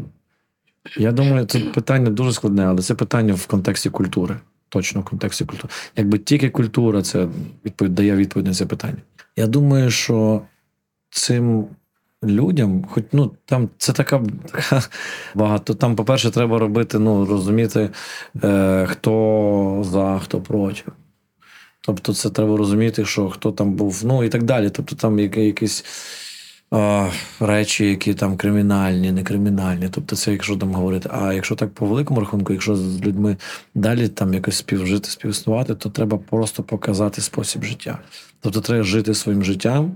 я 0.96 1.12
думаю, 1.12 1.46
це 1.46 1.58
питання 1.60 2.10
дуже 2.10 2.32
складне, 2.32 2.66
але 2.66 2.82
це 2.82 2.94
питання 2.94 3.34
в 3.34 3.46
контексті 3.46 3.90
культури. 3.90 4.36
Точно 4.68 5.00
в 5.00 5.04
контексті 5.04 5.44
культури. 5.44 5.72
Якби 5.96 6.18
тільки 6.18 6.50
культура 6.50 7.02
це 7.02 7.28
відповідь, 7.64 7.94
дає 7.94 8.16
відповідь 8.16 8.46
на 8.46 8.54
це 8.54 8.66
питання. 8.66 8.98
Я 9.36 9.46
думаю, 9.46 9.90
що 9.90 10.42
цим 11.10 11.66
людям, 12.24 12.84
хоч 12.90 13.04
ну 13.12 13.32
там 13.44 13.68
це 13.78 13.92
така, 13.92 14.22
така 14.52 14.82
багато. 15.34 15.74
Там, 15.74 15.96
по-перше, 15.96 16.30
треба 16.30 16.58
робити, 16.58 16.98
ну 16.98 17.26
розуміти, 17.26 17.90
е, 18.44 18.86
хто 18.90 19.82
за, 19.86 20.18
хто 20.24 20.40
проти. 20.40 20.82
Тобто, 21.84 22.14
це 22.14 22.30
треба 22.30 22.56
розуміти, 22.56 23.04
що 23.04 23.30
хто 23.30 23.52
там 23.52 23.72
був, 23.72 24.02
ну 24.04 24.24
і 24.24 24.28
так 24.28 24.42
далі. 24.42 24.70
Тобто, 24.70 24.96
там 24.96 25.18
які- 25.18 25.68
речі, 27.40 27.86
які 27.86 28.14
там 28.14 28.36
кримінальні, 28.36 29.12
не 29.12 29.22
кримінальні. 29.22 29.88
Тобто, 29.90 30.16
це 30.16 30.32
якщо 30.32 30.56
там 30.56 30.74
говорити. 30.74 31.08
А 31.12 31.32
якщо 31.32 31.54
так 31.54 31.74
по 31.74 31.86
великому 31.86 32.20
рахунку, 32.20 32.52
якщо 32.52 32.76
з 32.76 33.00
людьми 33.00 33.36
далі 33.74 34.08
там 34.08 34.34
якось 34.34 34.56
співжити, 34.56 35.10
співіснувати, 35.10 35.74
то 35.74 35.90
треба 35.90 36.18
просто 36.18 36.62
показати 36.62 37.20
спосіб 37.20 37.64
життя. 37.64 37.98
Тобто, 38.40 38.60
треба 38.60 38.84
жити 38.84 39.14
своїм 39.14 39.44
життям, 39.44 39.92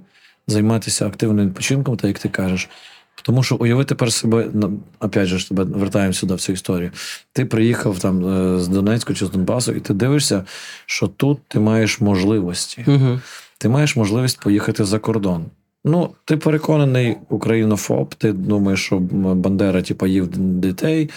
займатися 0.46 1.06
активним 1.06 1.46
відпочинком, 1.46 1.96
так 1.96 2.08
як 2.08 2.18
ти 2.18 2.28
кажеш. 2.28 2.68
Тому 3.22 3.42
що 3.42 3.56
уяви 3.56 3.84
тепер 3.84 4.12
себе, 4.12 4.46
ну, 4.52 4.78
опять 5.00 5.26
же, 5.26 5.48
тебе 5.48 5.64
вертаємо 5.64 6.12
сюди 6.12 6.34
в 6.34 6.40
цю 6.40 6.52
історію. 6.52 6.90
Ти 7.32 7.44
приїхав 7.44 7.98
там 7.98 8.28
е, 8.28 8.60
з 8.60 8.68
Донецьку 8.68 9.14
чи 9.14 9.26
з 9.26 9.30
Донбасу, 9.30 9.72
і 9.72 9.80
ти 9.80 9.94
дивишся, 9.94 10.44
що 10.86 11.06
тут 11.06 11.38
ти 11.48 11.60
маєш 11.60 12.00
можливості 12.00 12.84
Угу. 12.86 13.20
ти 13.58 13.68
маєш 13.68 13.96
можливість 13.96 14.40
поїхати 14.40 14.84
за 14.84 14.98
кордон. 14.98 15.44
Ну, 15.88 16.10
ти 16.24 16.36
переконаний 16.36 17.16
українофоб, 17.28 18.14
ти 18.14 18.32
думаєш, 18.32 18.84
що 18.84 18.98
Бандера, 18.98 19.82
типа, 19.82 20.06
їв 20.06 20.28
дітей, 20.36 21.10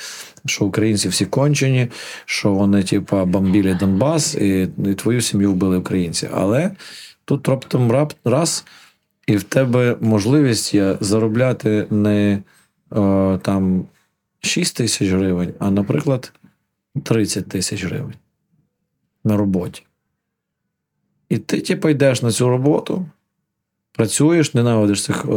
що 0.45 0.65
українці 0.65 1.09
всі 1.09 1.25
кончені, 1.25 1.87
що 2.25 2.53
вони, 2.53 2.83
типа, 2.83 3.25
бомбілі 3.25 3.73
Донбас, 3.73 4.35
і, 4.35 4.69
і 4.85 4.93
твою 4.93 5.21
сім'ю 5.21 5.51
вбили 5.51 5.77
українці. 5.77 6.29
Але 6.33 6.71
тут 7.25 7.47
раптом 7.47 7.91
рап, 7.91 8.13
раз, 8.25 8.65
і 9.27 9.37
в 9.37 9.43
тебе 9.43 9.97
можливість 10.01 10.73
є 10.73 10.97
заробляти 10.99 11.87
не 11.89 12.31
е, 12.33 12.41
там 13.41 13.85
6 14.39 14.77
тисяч 14.77 15.09
гривень, 15.09 15.53
а, 15.59 15.71
наприклад, 15.71 16.33
30 17.03 17.49
тисяч 17.49 17.83
гривень 17.83 18.15
на 19.23 19.37
роботі. 19.37 19.83
І 21.29 21.37
ти, 21.37 21.61
типу, 21.61 21.89
йдеш 21.89 22.21
на 22.21 22.31
цю 22.31 22.49
роботу, 22.49 23.05
працюєш, 23.91 24.53
ненавидиш 24.53 25.03
цих 25.03 25.25
е, 25.25 25.29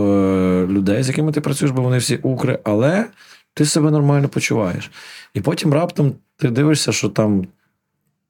людей, 0.67 1.03
з 1.03 1.09
якими 1.09 1.33
ти 1.33 1.41
працюєш, 1.41 1.75
бо 1.75 1.83
вони 1.83 1.99
всі 1.99 2.17
укри, 2.17 2.59
але 2.65 3.07
ти 3.55 3.65
себе 3.65 3.91
нормально 3.91 4.29
почуваєш. 4.29 4.91
І 5.35 5.41
потім 5.41 5.73
раптом 5.75 6.13
ти 6.37 6.51
дивишся, 6.51 6.93
що 6.93 7.09
там, 7.09 7.47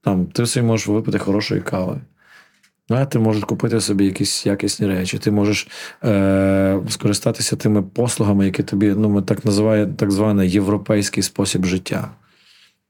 там 0.00 0.26
ти 0.26 0.46
собі 0.46 0.66
можеш 0.66 0.86
випити 0.86 1.18
хорошої 1.18 1.60
кави. 1.60 2.00
Да, 2.88 3.04
ти 3.04 3.18
можеш 3.18 3.44
купити 3.44 3.80
собі 3.80 4.04
якісь 4.04 4.46
якісні 4.46 4.86
речі, 4.86 5.18
ти 5.18 5.30
можеш 5.30 5.68
е, 6.04 6.80
скористатися 6.88 7.56
тими 7.56 7.82
послугами, 7.82 8.44
які 8.44 8.62
тобі 8.62 8.94
ну, 8.96 9.08
ми 9.08 9.22
так 9.22 9.44
називаємо 9.44 9.92
так 9.96 10.10
званий 10.10 10.50
європейський 10.50 11.22
спосіб 11.22 11.64
життя. 11.64 12.10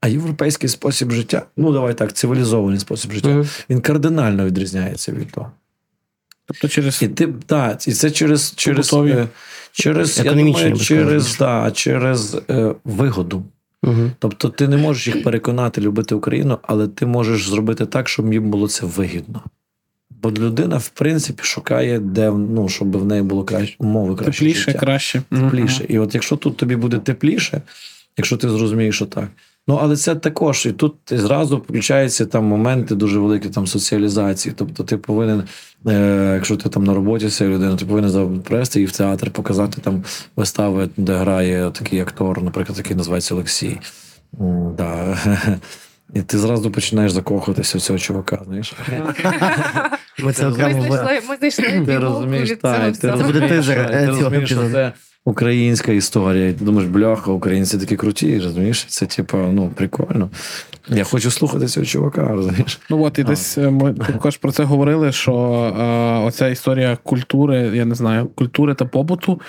А 0.01 0.09
європейський 0.09 0.69
спосіб 0.69 1.11
життя, 1.11 1.43
ну 1.57 1.73
давай 1.73 1.95
так, 1.95 2.13
цивілізований 2.13 2.79
спосіб 2.79 3.13
життя, 3.13 3.29
Мгм. 3.29 3.49
він 3.71 3.81
кардинально 3.81 4.47
відрізняється 4.47 5.13
від 5.13 5.33
того. 5.33 5.53
Тобто 6.47 6.69
через 6.69 7.03
І 7.03 7.09
ти 7.09 7.29
так, 7.47 7.89
і 7.89 7.93
це 7.93 8.11
через 8.11 8.53
через, 8.57 8.91
Побутові. 8.91 9.13
е, 9.13 9.29
через 9.73 10.23
я 10.25 10.33
думаю, 10.33 10.77
через, 10.77 11.37
да, 11.39 11.71
через 11.71 12.37
е, 12.51 12.75
вигоду. 12.85 13.45
Угу. 13.83 14.11
Тобто 14.19 14.49
ти 14.49 14.69
не 14.69 14.77
можеш 14.77 15.07
їх 15.07 15.23
переконати 15.25 15.81
любити 15.81 16.15
Україну, 16.15 16.59
але 16.63 16.89
ти 16.89 17.07
можеш 17.07 17.49
зробити 17.49 17.87
так, 17.87 18.09
щоб 18.09 18.33
їм 18.33 18.51
було 18.51 18.69
це 18.69 18.87
вигідно. 18.87 19.43
Бо 20.11 20.31
людина, 20.31 20.77
в 20.77 20.89
принципі, 20.89 21.43
шукає, 21.45 21.99
де 21.99 22.31
ну, 22.31 22.69
щоб 22.69 22.97
в 22.97 23.05
неї 23.05 23.23
було 23.23 23.45
краще 23.45 23.77
умови 23.79 24.17
краще. 24.17 24.41
тепліше, 24.41 24.61
життя. 24.61 24.79
краще. 24.79 25.23
Тепліше. 25.31 25.87
І 25.89 25.99
от 25.99 26.15
якщо 26.15 26.37
тут 26.37 26.57
тобі 26.57 26.77
буде 26.77 26.99
тепліше, 26.99 27.63
якщо 28.17 28.37
ти 28.37 28.49
зрозумієш, 28.49 28.97
що 28.97 29.07
так. 29.07 29.29
Ну, 29.69 29.79
але 29.83 29.97
це 29.97 30.15
також, 30.15 30.67
і 30.67 30.73
тут 30.73 30.95
зразу 31.11 31.57
включаються 31.57 32.27
там 32.27 32.45
моменти 32.45 32.95
дуже 32.95 33.19
великі 33.19 33.49
там 33.49 33.67
соціалізації. 33.67 34.55
Тобто, 34.59 34.85
ти 34.85 34.97
повинен, 34.97 35.45
е, 35.87 36.33
якщо 36.35 36.57
ти 36.57 36.69
там 36.69 36.85
на 36.85 36.95
роботі 36.95 37.29
з 37.29 37.37
цією 37.37 37.55
людиною, 37.55 37.77
ти 37.77 37.85
повинен 37.85 38.11
запрести 38.11 38.83
і 38.83 38.85
в 38.85 38.93
театр 38.93 39.31
показати 39.31 39.81
там 39.81 40.05
вистави, 40.37 40.89
де 40.97 41.17
грає 41.17 41.71
такий 41.71 42.01
актор, 42.01 42.43
наприклад, 42.43 42.79
який 42.79 42.97
називається 42.97 43.35
Олексій. 43.35 43.81
Да. 44.77 45.19
І 46.15 46.23
ти 46.23 46.39
зразу 46.39 46.71
починаєш 46.71 47.13
закохуватися 47.13 47.79
в 47.79 47.81
цього 47.81 47.99
чувака, 47.99 48.43
знаєш. 48.47 48.75
Ми 50.19 50.33
це 50.33 50.49
Ми 50.49 50.55
знайшли, 50.55 51.21
ми 51.29 51.37
знайшли 51.37 51.87
Ти 51.87 51.99
розумієш, 51.99 52.53
так, 52.63 52.97
ти 52.97 53.11
буде 53.11 53.41
розумієш, 54.07 54.47
що- 54.47 54.71
це 54.71 54.93
українська 55.25 55.93
історія. 55.93 56.49
І 56.49 56.53
ти 56.53 56.65
думаєш, 56.65 56.91
бляха, 56.91 57.31
українці 57.31 57.79
такі 57.79 57.97
круті, 57.97 58.41
розумієш? 58.41 58.85
Це, 58.85 59.07
типу, 59.07 59.37
ну, 59.39 59.69
прикольно. 59.75 60.31
Я 60.89 61.05
хочу 61.05 61.31
слухати 61.31 61.67
цього 61.67 61.87
чувака, 61.87 62.29
розумієш? 62.29 62.81
Ну 62.91 63.03
от 63.03 63.19
і 63.19 63.25
десь 63.25 63.59
е, 63.59 63.71
ми 63.71 63.95
також 63.95 64.37
про 64.37 64.53
це 64.53 64.65
говорили, 64.65 65.13
що 65.13 65.33
е, 65.33 66.27
оця 66.27 66.49
історія 66.49 66.99
культури, 67.03 67.71
я 67.75 67.85
не 67.85 67.95
знаю, 67.95 68.27
культури 68.27 68.75
та 68.75 68.85
побуту, 68.85 69.41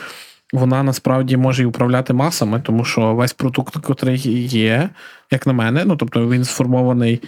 вона 0.54 0.84
насправді 0.84 1.38
може 1.38 1.64
і 1.64 1.66
управляти 1.66 2.14
масами, 2.14 2.62
тому 2.66 2.86
що 2.86 3.14
весь 3.14 3.34
продукт, 3.34 3.76
який 4.04 4.48
є, 4.48 4.90
як 5.32 5.48
на 5.48 5.54
мене, 5.54 5.84
ну 5.86 5.96
тобто 5.96 6.30
він 6.30 6.44
сформований 6.44 7.22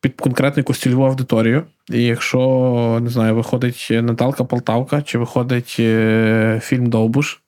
під 0.00 0.14
конкретну 0.20 0.60
якусь 0.60 0.78
цільову 0.80 1.04
аудиторію. 1.04 1.62
І 1.90 2.02
якщо 2.02 2.98
не 3.02 3.10
знаю, 3.10 3.34
виходить 3.34 3.88
Наталка 3.90 4.44
Полтавка, 4.44 5.02
чи 5.02 5.18
виходить 5.18 5.76
е, 5.78 6.60
фільм 6.64 6.86
Довбуш. 6.86 7.40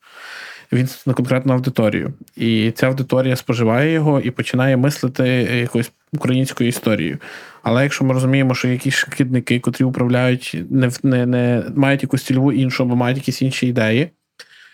Він 0.72 0.88
на 1.06 1.14
конкретну 1.14 1.52
аудиторію. 1.52 2.12
І 2.36 2.70
ця 2.70 2.86
аудиторія 2.86 3.36
споживає 3.36 3.92
його 3.92 4.20
і 4.20 4.30
починає 4.30 4.76
мислити 4.76 5.28
якоюсь 5.60 5.92
українською 6.12 6.68
історією. 6.68 7.18
Але 7.62 7.82
якщо 7.82 8.04
ми 8.04 8.14
розуміємо, 8.14 8.54
що 8.54 8.68
якісь 8.68 8.94
шкідники, 8.94 9.60
котрі 9.60 9.84
управляють, 9.84 10.56
не, 10.70 10.90
не, 11.02 11.26
не 11.26 11.62
мають 11.74 12.02
якусь 12.02 12.24
цільову 12.24 12.52
іншу, 12.52 12.82
або 12.82 12.96
мають 12.96 13.18
якісь 13.18 13.42
інші 13.42 13.66
ідеї, 13.66 14.10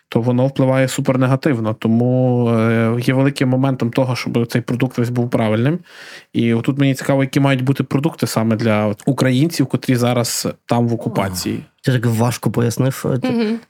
то 0.09 0.21
воно 0.21 0.47
впливає 0.47 0.89
супернегативно. 0.89 1.75
Тому 1.75 2.49
е, 2.51 2.97
є 3.01 3.15
великим 3.15 3.49
моментом 3.49 3.91
того, 3.91 4.17
щоб 4.17 4.47
цей 4.47 4.63
продукт 4.63 4.99
весь 4.99 5.11
був 5.11 5.31
правильним. 5.31 5.79
І 6.33 6.55
отут 6.55 6.79
мені 6.79 6.95
цікаво, 6.95 7.23
які 7.23 7.41
мають 7.41 7.65
бути 7.65 7.85
продукти 7.85 8.27
саме 8.27 8.57
для 8.57 8.95
українців, 9.07 9.67
котрі 9.67 9.97
зараз 9.97 10.49
там 10.67 10.89
в 10.89 10.95
окупації. 10.95 11.63
Ти 11.87 11.93
так 11.93 12.07
важко 12.07 12.51
пояснив. 12.51 13.05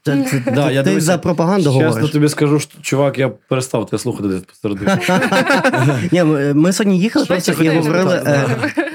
Ти, 0.03 0.43
Да, 0.55 0.83
ти 0.83 0.93
я 0.93 0.99
за 0.99 1.17
пропаганду 1.17 1.63
Чесно 1.63 1.87
говориш. 1.87 2.11
тобі 2.11 2.29
скажу, 2.29 2.59
що, 2.59 2.81
чувак, 2.81 3.19
я 3.19 3.29
перестав 3.29 3.85
тебе 3.85 3.99
слухати 3.99 4.27
десь 4.27 4.41
посередині. 4.41 4.91
Ні, 6.11 6.23
ми, 6.23 6.53
ми 6.53 6.73
сьогодні 6.73 6.99
їхали 6.99 7.25
просто 7.25 7.63
і 7.63 7.69
говорили, 7.69 8.23
е, 8.25 8.45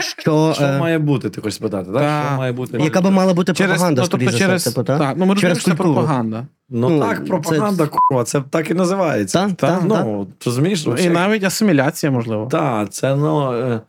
що, 0.01 0.53
Що 0.55 0.65
е, 0.65 0.79
має 0.79 0.99
бути, 0.99 1.31
ти 1.31 1.41
хочеш 1.41 1.55
спитати? 1.55 1.91
Так? 1.93 2.25
Що 2.29 2.37
має 2.37 2.53
бути? 2.53 2.79
яка 2.79 3.01
би 3.01 3.11
мала 3.11 3.35
бути 3.35 3.53
пропаганда, 3.53 4.03
ну, 4.03 4.09
тобто 4.11 4.17
скоріше 4.17 4.33
за 4.33 4.39
через, 4.39 4.61
все, 4.61 4.71
типу, 4.71 4.85
так, 4.85 5.15
ну, 5.17 5.27
ми 5.27 5.35
через 5.35 5.59
розуміємо, 5.59 5.61
що 5.61 5.71
це 5.71 5.77
пропаганда. 5.77 6.47
Ну, 6.71 6.89
Ну, 6.89 7.01
так, 7.01 7.25
пропаганда, 7.25 7.87
курва, 7.87 8.25
це 8.25 8.43
так 8.51 8.71
і 8.71 8.75
називається. 8.75 9.51
Ну, 9.85 10.27
розумієш? 10.47 10.87
І 10.99 11.09
навіть 11.09 11.45
асиміляція, 11.45 12.13
можливо. 12.13 12.47
Так, 12.51 12.91
це 12.91 13.17
ну. 13.17 13.81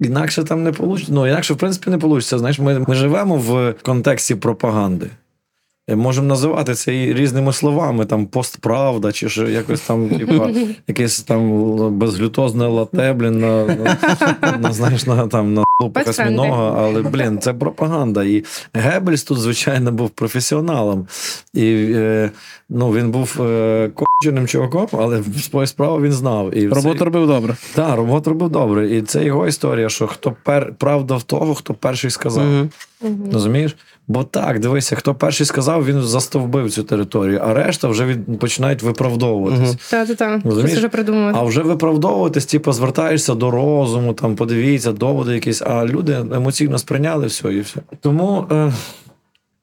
Інакше 0.00 0.44
там 0.44 0.62
не 0.62 0.70
вийде. 0.70 1.04
Ну, 1.08 1.26
інакше, 1.26 1.54
в 1.54 1.56
принципі, 1.56 1.90
не 1.90 1.96
вийде. 1.96 2.20
Знаєш, 2.20 2.58
ми, 2.58 2.84
ми 2.88 2.94
живемо 2.94 3.36
в 3.36 3.74
контексті 3.82 4.34
пропаганди. 4.34 5.10
Е, 5.88 5.96
Можемо 5.96 6.26
називати 6.26 6.74
це 6.74 6.96
і 6.96 7.14
різними 7.14 7.52
словами, 7.52 8.06
там 8.06 8.26
постправда, 8.26 9.12
чи 9.12 9.28
що 9.28 9.48
якось 9.48 9.80
там, 9.80 10.08
типа, 10.08 10.50
якесь 10.86 11.20
там 11.20 11.98
безглютозне 11.98 12.66
лате, 12.66 13.12
блін, 13.12 13.40
на, 13.40 13.64
на, 13.64 14.56
на, 14.58 14.72
знаєш, 14.72 15.06
на, 15.06 15.26
там, 15.26 15.54
на 15.54 15.64
лупу 15.80 16.00
але, 16.78 17.02
блін, 17.02 17.38
це 17.38 17.52
пропаганда. 17.54 18.24
І 18.24 18.44
Геббельс 18.74 19.24
тут, 19.24 19.38
звичайно, 19.38 19.92
був 19.92 20.10
професіоналом. 20.10 21.06
І 21.54 21.92
е, 21.94 22.30
ну, 22.68 22.90
він 22.92 23.10
був 23.10 23.42
е, 23.42 23.90
конченим 23.94 24.46
чуваком, 24.46 24.86
але 24.92 25.22
свою 25.40 25.66
справу 25.66 26.00
він 26.00 26.12
знав. 26.12 26.56
І 26.56 26.68
Роботу 26.68 26.98
це- 26.98 27.04
робив 27.04 27.26
добре. 27.26 27.56
так, 27.74 27.96
роботу 27.96 28.30
робив 28.30 28.50
добре. 28.50 28.96
І 28.96 29.02
це 29.02 29.24
його 29.24 29.46
історія, 29.46 29.88
що 29.88 30.06
хто 30.06 30.36
пер... 30.44 30.72
правда 30.78 31.16
в 31.16 31.22
того, 31.22 31.54
хто 31.54 31.74
перший 31.74 32.10
сказав. 32.10 32.44
Мгм. 32.44 32.70
Розумієш? 33.32 33.76
Бо 34.08 34.24
так, 34.24 34.60
дивися, 34.60 34.96
хто 34.96 35.14
перший 35.14 35.46
сказав, 35.46 35.86
він 35.86 36.02
застовбив 36.02 36.70
цю 36.70 36.82
територію, 36.82 37.40
а 37.44 37.54
решта 37.54 37.88
вже 37.88 38.04
від... 38.04 38.38
починають 38.38 38.82
виправдовуватись. 38.82 39.76
Так, 39.90 40.08
так, 40.08 40.16
так. 40.16 40.40
А 41.36 41.42
вже 41.42 41.62
виправдовуватись, 41.62 42.46
типу, 42.46 42.72
звертаєшся 42.72 43.34
до 43.34 43.50
розуму, 43.50 44.12
там 44.12 44.36
подивіться, 44.36 44.92
доводи 44.92 45.34
якісь, 45.34 45.62
а 45.62 45.84
люди 45.84 46.12
емоційно 46.12 46.78
сприйняли 46.78 47.26
все 47.26 47.54
і 47.54 47.60
все. 47.60 47.80
Тому 48.00 48.46
е, 48.52 48.72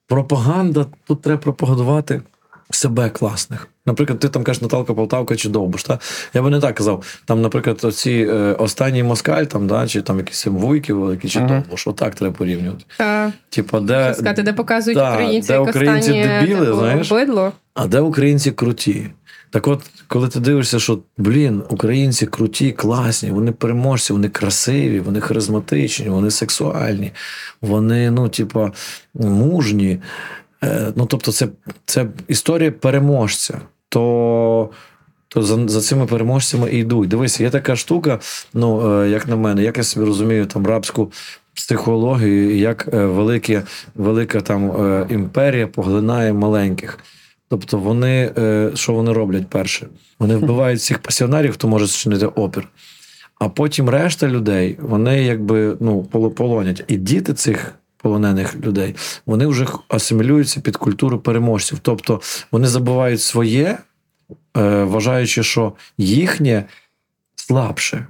пропаганда 0.08 0.86
тут 1.08 1.21
треба 1.21 1.41
пропагандувати 1.41 2.21
себе 2.69 3.10
класних. 3.10 3.67
Наприклад, 3.86 4.19
ти 4.19 4.30
там 4.30 4.43
кажеш 4.43 4.62
Наталка 4.62 4.93
Полтавка 4.93 5.36
чи 5.36 5.49
Довбуш. 5.49 5.84
Та? 5.84 5.99
Я 6.34 6.41
би 6.41 6.49
не 6.49 6.60
так 6.60 6.75
казав. 6.75 7.19
Там, 7.25 7.41
наприклад, 7.41 7.80
оці 7.84 8.28
е, 8.30 8.34
останній 8.54 9.04
москаль, 9.04 9.43
там, 9.43 9.67
да, 9.67 9.88
чи 9.88 10.01
там 10.01 10.17
якісь 10.17 10.45
Вуйків 10.45 10.99
великий, 10.99 11.30
чи 11.30 11.39
Ага. 11.39 11.47
Довбуш. 11.47 11.88
Отак 11.88 12.15
треба 12.15 12.36
порівнювати. 12.36 12.84
Та, 12.97 13.34
Типа, 13.49 13.80
де, 13.80 14.13
сказати, 14.13 14.43
де 14.43 14.54
показують 14.54 14.97
да, 14.97 15.13
українці, 15.13 15.47
де 15.47 15.54
як 15.54 15.67
українці 15.67 16.12
дебіли, 16.12 16.73
знаєш? 16.73 17.12
бидло. 17.12 17.51
а 17.73 17.88
де 17.88 17.99
українці 17.99 18.51
круті? 18.51 19.10
Так 19.49 19.67
от, 19.67 19.82
коли 20.08 20.28
ти 20.28 20.39
дивишся, 20.39 20.80
що 20.80 20.99
блін, 21.17 21.63
українці 21.69 22.25
круті, 22.25 22.71
класні, 22.71 23.32
вони 23.32 23.51
переможці, 23.51 24.13
вони 24.13 24.30
красиві, 24.30 24.99
вони 24.99 25.21
харизматичні, 25.21 26.10
вони 26.10 26.32
сексуальні, 26.32 27.12
вони, 27.62 28.12
ну, 28.12 28.30
типа, 28.30 28.71
мужні. 29.13 29.99
Е, 30.65 30.93
ну, 30.95 31.06
тобто, 31.06 31.32
це, 31.32 31.47
це 31.86 32.08
історія 32.28 32.71
переможця. 32.71 33.62
То, 33.89 34.69
то 35.28 35.43
за, 35.43 35.67
за 35.67 35.82
цими 35.82 36.06
переможцями 36.06 36.71
і 36.71 36.78
йдуть. 36.78 37.10
Дивися, 37.10 37.43
є 37.43 37.49
така 37.49 37.75
штука, 37.75 38.19
ну, 38.54 39.01
е, 39.01 39.10
як 39.10 39.28
на 39.28 39.36
мене, 39.36 39.63
як 39.63 39.78
я 39.78 39.84
собі 39.84 40.06
розумію, 40.06 40.45
там 40.45 40.67
рабську 40.67 41.12
психологію, 41.54 42.58
як 42.58 42.89
е, 42.93 43.06
велике, 43.06 43.63
велика 43.95 44.41
там 44.41 44.71
імперія 45.10 45.67
поглинає 45.67 46.34
маленьких. 46.34 46.99
Тобто 47.49 47.78
вони, 47.78 48.32
що 48.75 48.93
вони 48.93 49.13
роблять 49.13 49.47
перше? 49.49 49.88
Вони 50.19 50.36
вбивають 50.36 50.80
всіх 50.80 50.99
пасіонарів, 50.99 51.54
хто 51.54 51.67
може 51.67 51.88
зчинити 51.88 52.25
опір. 52.25 52.67
А 53.39 53.49
потім 53.49 53.89
решта 53.89 54.28
людей, 54.28 54.78
вони 54.82 55.23
якби 55.23 55.78
ну, 55.80 56.04
полонять. 56.38 56.84
І 56.88 56.97
діти 56.97 57.34
цих 57.34 57.75
полонених 58.05 58.55
людей, 58.55 58.95
вони 59.25 59.47
вже 59.47 59.67
асимілюються 59.89 60.61
під 60.61 60.77
культуру 60.77 61.19
переможців. 61.19 61.80
Тобто 61.82 62.21
вони 62.51 62.67
забувають 62.67 63.21
своє, 63.21 63.77
е, 64.57 64.84
вважаючи, 64.84 65.43
що 65.43 65.73
їхнє 65.97 66.63
слабше. 67.36 68.07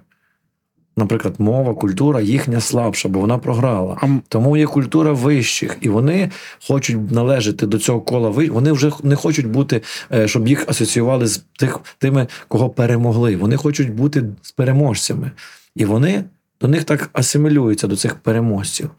наприклад, 0.97 1.35
мова, 1.37 1.73
культура 1.73 2.21
їхня 2.21 2.61
слабша, 2.61 3.09
бо 3.09 3.19
вона 3.19 3.37
програла. 3.37 3.97
Тому 4.27 4.57
є 4.57 4.65
культура 4.65 5.11
вищих, 5.11 5.77
і 5.81 5.89
вони 5.89 6.31
хочуть 6.67 7.11
належати 7.11 7.67
до 7.67 7.79
цього 7.79 8.01
кола. 8.01 8.29
Вони 8.29 8.71
вже 8.71 8.91
не 9.03 9.15
хочуть 9.15 9.47
бути, 9.47 9.81
е, 10.13 10.27
щоб 10.27 10.47
їх 10.47 10.69
асоціювали 10.69 11.27
з 11.27 11.43
тих 11.59 11.79
тими, 11.97 12.27
кого 12.47 12.69
перемогли. 12.69 13.35
Вони 13.35 13.57
хочуть 13.57 13.93
бути 13.93 14.23
з 14.41 14.51
переможцями. 14.51 15.31
І 15.75 15.85
вони 15.85 16.23
до 16.61 16.67
них 16.67 16.83
так 16.83 17.09
асимілюються 17.13 17.87
до 17.87 17.95
цих 17.95 18.15
переможців. 18.15 18.89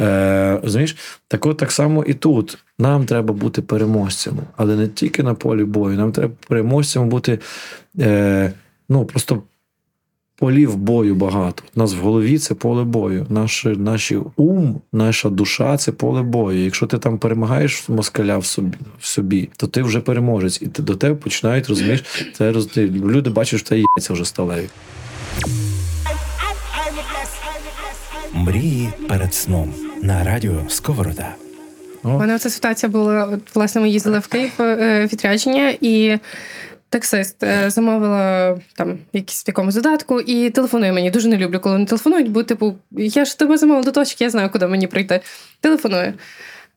Е, 0.00 0.60
розумієш? 0.62 0.96
Так 1.28 1.46
от 1.46 1.56
так 1.56 1.72
само 1.72 2.04
і 2.04 2.14
тут. 2.14 2.58
Нам 2.78 3.06
треба 3.06 3.34
бути 3.34 3.62
переможцями, 3.62 4.42
але 4.56 4.76
не 4.76 4.88
тільки 4.88 5.22
на 5.22 5.34
полі 5.34 5.64
бою. 5.64 5.96
Нам 5.96 6.12
треба 6.12 6.34
переможцями 6.48 7.06
бути 7.06 7.38
е, 8.00 8.52
ну, 8.88 9.04
просто 9.04 9.42
полів 10.36 10.76
бою 10.76 11.14
багато. 11.14 11.62
У 11.76 11.80
нас 11.80 11.94
в 11.94 11.98
голові 11.98 12.38
це 12.38 12.54
поле 12.54 12.84
бою. 12.84 13.26
Наш, 13.28 13.66
наш 13.76 14.12
ум, 14.36 14.80
наша 14.92 15.28
душа 15.28 15.76
це 15.76 15.92
поле 15.92 16.22
бою. 16.22 16.64
Якщо 16.64 16.86
ти 16.86 16.98
там 16.98 17.18
перемагаєш 17.18 17.88
москаля 17.88 18.38
в 18.38 18.46
собі, 18.46 18.76
в 19.00 19.06
собі 19.06 19.48
то 19.56 19.66
ти 19.66 19.82
вже 19.82 20.00
переможець. 20.00 20.62
І 20.62 20.66
ти, 20.66 20.82
до 20.82 20.94
тебе 20.94 21.14
починають, 21.14 21.68
розумієш, 21.68 22.04
це 22.34 22.52
роз... 22.52 22.76
люди 22.76 23.30
бачать, 23.30 23.60
що 23.60 23.68
тебе 23.68 23.82
яйця 23.96 24.12
вже 24.12 24.24
сталеві. 24.24 24.68
Мрії 28.34 28.88
перед 29.08 29.34
сном 29.34 29.74
на 30.02 30.24
радіо 30.24 30.54
Сковорода. 30.68 31.34
У 32.02 32.08
мене 32.08 32.38
ця 32.38 32.50
ситуація 32.50 32.90
була. 32.90 33.24
От, 33.24 33.54
власне, 33.54 33.80
ми 33.80 33.88
їздили 33.88 34.18
в 34.18 34.26
Київ 34.26 34.52
е, 34.60 35.08
відрядження, 35.12 35.74
і 35.80 36.18
таксист 36.88 37.42
е, 37.42 37.70
замовила 37.70 38.58
там 38.76 38.98
якийсь 39.12 39.46
в 39.46 39.48
якомусь 39.48 39.74
додатку 39.74 40.20
і 40.20 40.50
телефонує 40.50 40.92
мені. 40.92 41.10
Дуже 41.10 41.28
не 41.28 41.36
люблю, 41.36 41.60
коли 41.60 41.74
вони 41.74 41.86
телефонують, 41.86 42.30
бо, 42.30 42.42
типу, 42.42 42.74
я 42.90 43.24
ж 43.24 43.38
тебе 43.38 43.58
замовила 43.58 43.84
до 43.84 43.92
точки, 43.92 44.24
я 44.24 44.30
знаю, 44.30 44.50
куди 44.50 44.66
мені 44.66 44.86
прийти. 44.86 45.20
Телефонує. 45.60 46.14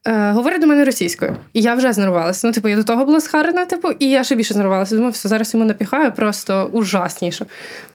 Е, 0.07 0.31
говорить 0.31 0.61
до 0.61 0.67
мене 0.67 0.85
російською, 0.85 1.37
і 1.53 1.61
я 1.61 1.75
вже 1.75 1.93
знервувалася. 1.93 2.47
Ну, 2.47 2.53
типу, 2.53 2.67
я 2.67 2.75
до 2.75 2.83
того 2.83 3.05
була 3.05 3.21
схарена, 3.21 3.65
типу, 3.65 3.91
і 3.99 4.09
я 4.09 4.23
ще 4.23 4.35
більше 4.35 4.53
знервувалася. 4.53 4.95
Думаю, 4.95 5.11
все, 5.11 5.29
зараз 5.29 5.53
йому 5.53 5.65
напіхаю, 5.65 6.11
просто 6.11 6.69
ужасніше. 6.73 7.45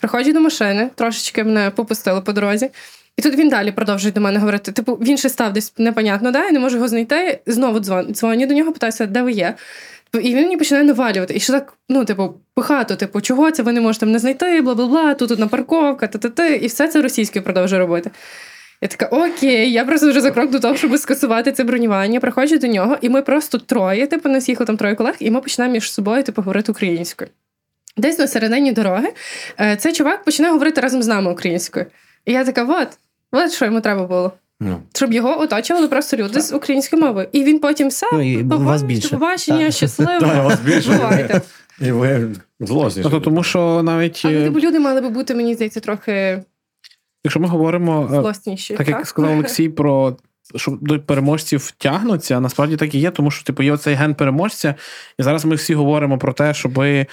Приходжу 0.01 0.33
до 0.33 0.41
машини, 0.41 0.91
трошечки 0.95 1.45
мене 1.45 1.71
попустили 1.71 2.21
по 2.21 2.33
дорозі. 2.33 2.71
І 3.17 3.23
тут 3.23 3.35
він 3.35 3.49
далі 3.49 3.73
продовжує 3.73 4.13
до 4.13 4.21
мене 4.21 4.39
говорити. 4.39 4.73
Типу, 4.73 4.95
він 4.95 5.17
ще 5.17 5.29
став 5.29 5.53
десь 5.53 5.73
непонятно, 5.79 6.31
да, 6.31 6.45
я 6.45 6.51
не 6.51 6.59
можу 6.59 6.77
його 6.77 6.89
знайти. 6.89 7.41
Знову 7.47 7.81
дзвон, 7.81 8.15
дзвоню 8.15 8.47
до 8.47 8.55
нього, 8.55 8.73
питаюся, 8.73 9.07
де 9.07 9.23
ви 9.23 9.33
є. 9.33 9.55
Типу, 10.11 10.29
І 10.29 10.35
він 10.35 10.43
мені 10.43 10.57
починає 10.57 10.87
навалювати. 10.87 11.35
І 11.35 11.41
що 11.41 11.53
так, 11.53 11.75
ну, 11.89 12.05
типу, 12.05 12.35
пихато, 12.55 12.97
типу, 12.97 13.21
чого 13.21 13.51
це 13.51 13.63
ви 13.63 13.73
не 13.73 13.81
можете 13.81 14.07
мене 14.07 14.19
знайти, 14.19 14.61
бла 14.61 14.75
бла 14.75 14.87
бла, 14.87 15.15
тут 15.15 15.31
одна 15.31 15.47
парковка, 15.47 16.07
та-та-та. 16.07 16.47
І 16.47 16.67
все 16.67 16.89
це 16.89 17.03
російською 17.03 17.45
продовжує 17.45 17.81
робити. 17.81 18.11
Я 18.83 18.89
така, 18.89 19.07
окей, 19.07 19.73
я 19.73 19.85
просто 19.85 20.11
вже 20.11 20.21
за 20.21 20.31
крок 20.31 20.51
до 20.51 20.61
того, 20.61 20.77
щоб 20.77 20.99
скасувати 20.99 21.53
це 21.53 21.65
бронювання. 21.65 22.21
Приходжу 22.21 22.59
до 22.59 22.67
нього, 22.67 22.97
і 23.01 23.09
ми 23.09 23.23
просто 23.23 23.59
троє, 23.59 24.07
типу, 24.07 24.29
нас 24.29 24.49
їхало 24.49 24.67
там 24.67 24.77
троє 24.77 24.95
колег, 24.95 25.15
і 25.19 25.31
ми 25.31 25.41
починаємо 25.41 25.73
між 25.73 25.93
собою 25.93 26.23
типу, 26.23 26.43
говорити 26.43 26.73
українською. 26.73 27.31
Десь 27.97 28.19
на 28.19 28.27
середині 28.27 28.73
дороги 28.73 29.09
е, 29.61 29.77
цей 29.77 29.93
чувак 29.93 30.25
починає 30.25 30.53
говорити 30.53 30.81
разом 30.81 31.03
з 31.03 31.07
нами 31.07 31.33
українською. 31.33 31.87
І 32.25 32.33
я 32.33 32.45
така, 32.45 32.65
от, 32.65 32.89
от 33.33 33.53
що 33.53 33.65
йому 33.65 33.81
треба 33.81 34.07
було. 34.07 34.33
Ну. 34.61 34.81
Щоб 34.95 35.13
його 35.13 35.41
оточували 35.41 35.89
просто 35.89 36.17
люди 36.17 36.41
з 36.41 36.53
української 36.53 37.03
мови. 37.03 37.29
І 37.33 37.45
він 37.45 37.59
потім 37.59 37.89
все, 37.89 38.07
Ну, 38.13 38.23
і 38.33 38.43
вас 38.43 38.83
більше. 38.83 39.09
побачення, 39.09 39.65
Так. 39.65 39.73
щасливо. 39.75 40.21
Так, 40.21 40.45
вас 40.45 40.61
більше. 40.61 40.93
Бувайте. 40.93 41.41
І 41.81 41.93
ви 41.93 42.29
злосні. 42.61 43.03
Тобто, 43.03 43.21
тому 43.21 43.43
що 43.43 43.83
навіть 43.83 44.23
Але 44.25 44.35
е, 44.35 44.45
типу, 44.45 44.61
люди 44.61 44.79
мали 44.81 45.01
би 45.01 45.09
бути, 45.09 45.35
мені 45.35 45.55
здається, 45.55 45.81
трохи 45.81 46.43
якщо 47.25 47.41
ми 47.41 47.49
говоримо 47.49 48.11
е, 48.13 48.21
злосніші. 48.21 48.75
Так 48.75 48.89
як 48.89 49.07
сказав 49.07 49.33
Олексій 49.33 49.69
про 49.69 50.17
що 50.57 50.79
до 50.81 51.01
переможців 51.01 51.71
тягнуться, 51.71 52.41
насправді 52.41 52.77
так 52.77 52.95
і 52.95 52.99
є, 52.99 53.11
тому 53.11 53.31
що 53.31 53.45
типу 53.45 53.63
є 53.63 53.73
оцей 53.73 53.95
ген 53.95 54.15
переможця, 54.15 54.75
і 55.19 55.23
зараз 55.23 55.45
ми 55.45 55.55
всі 55.55 55.75
говоримо 55.75 56.19
про 56.19 56.33
те, 56.33 56.55
щоб 56.55 56.79
е, 56.81 57.07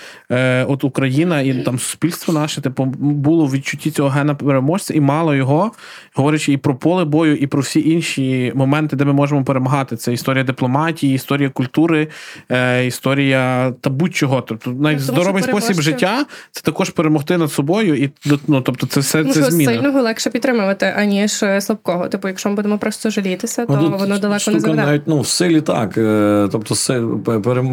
от 0.67 0.83
Україна 0.83 1.41
і 1.41 1.53
там 1.53 1.79
суспільство 1.79 2.33
наше, 2.33 2.61
типу, 2.61 2.85
було 2.99 3.45
в 3.45 3.51
відчутті 3.51 3.91
цього 3.91 4.09
гена 4.09 4.35
переможця, 4.35 4.93
і 4.93 5.01
мало 5.01 5.35
його, 5.35 5.71
говорячи 6.13 6.53
і 6.53 6.57
про 6.57 6.75
поле 6.75 7.05
бою, 7.05 7.35
і 7.35 7.47
про 7.47 7.61
всі 7.61 7.89
інші 7.89 8.51
моменти, 8.55 8.95
де 8.95 9.05
ми 9.05 9.13
можемо 9.13 9.43
перемагати. 9.43 9.95
Це 9.95 10.13
історія 10.13 10.43
дипломатії, 10.43 11.15
історія 11.15 11.49
культури, 11.49 12.07
е, 12.51 12.85
історія 12.85 13.73
та 13.81 13.89
будь-чого. 13.89 14.41
Тобто 14.41 14.71
навіть 14.71 15.05
тому 15.05 15.19
здоровий 15.19 15.43
спосіб 15.43 15.81
життя 15.81 16.25
це 16.51 16.61
також 16.61 16.89
перемогти 16.89 17.37
над 17.37 17.51
собою, 17.51 18.03
і 18.03 18.11
ну, 18.47 18.61
тобто, 18.61 18.87
це 18.87 18.99
все 18.99 19.23
Ну, 19.23 19.33
це 19.33 19.51
зміна. 19.51 19.71
сильного 19.71 20.01
легше 20.01 20.29
підтримувати, 20.29 20.93
аніж 20.97 21.43
е, 21.43 21.61
слабкого. 21.61 22.07
Типу, 22.07 22.27
якщо 22.27 22.49
ми 22.49 22.55
будемо 22.55 22.77
просто 22.77 23.09
жалітися, 23.29 23.65
то 23.65 23.73
Ну, 23.73 23.89
тут 23.89 23.99
воно 23.99 24.19
далеко 24.19 24.51
не 24.51 24.59
заведе. 24.59 24.85
навіть 24.85 25.01
ну, 25.05 25.19
в 25.21 25.27
силі 25.27 25.61
так. 25.61 25.97
Е, 25.97 26.49
Тобто, 26.51 26.75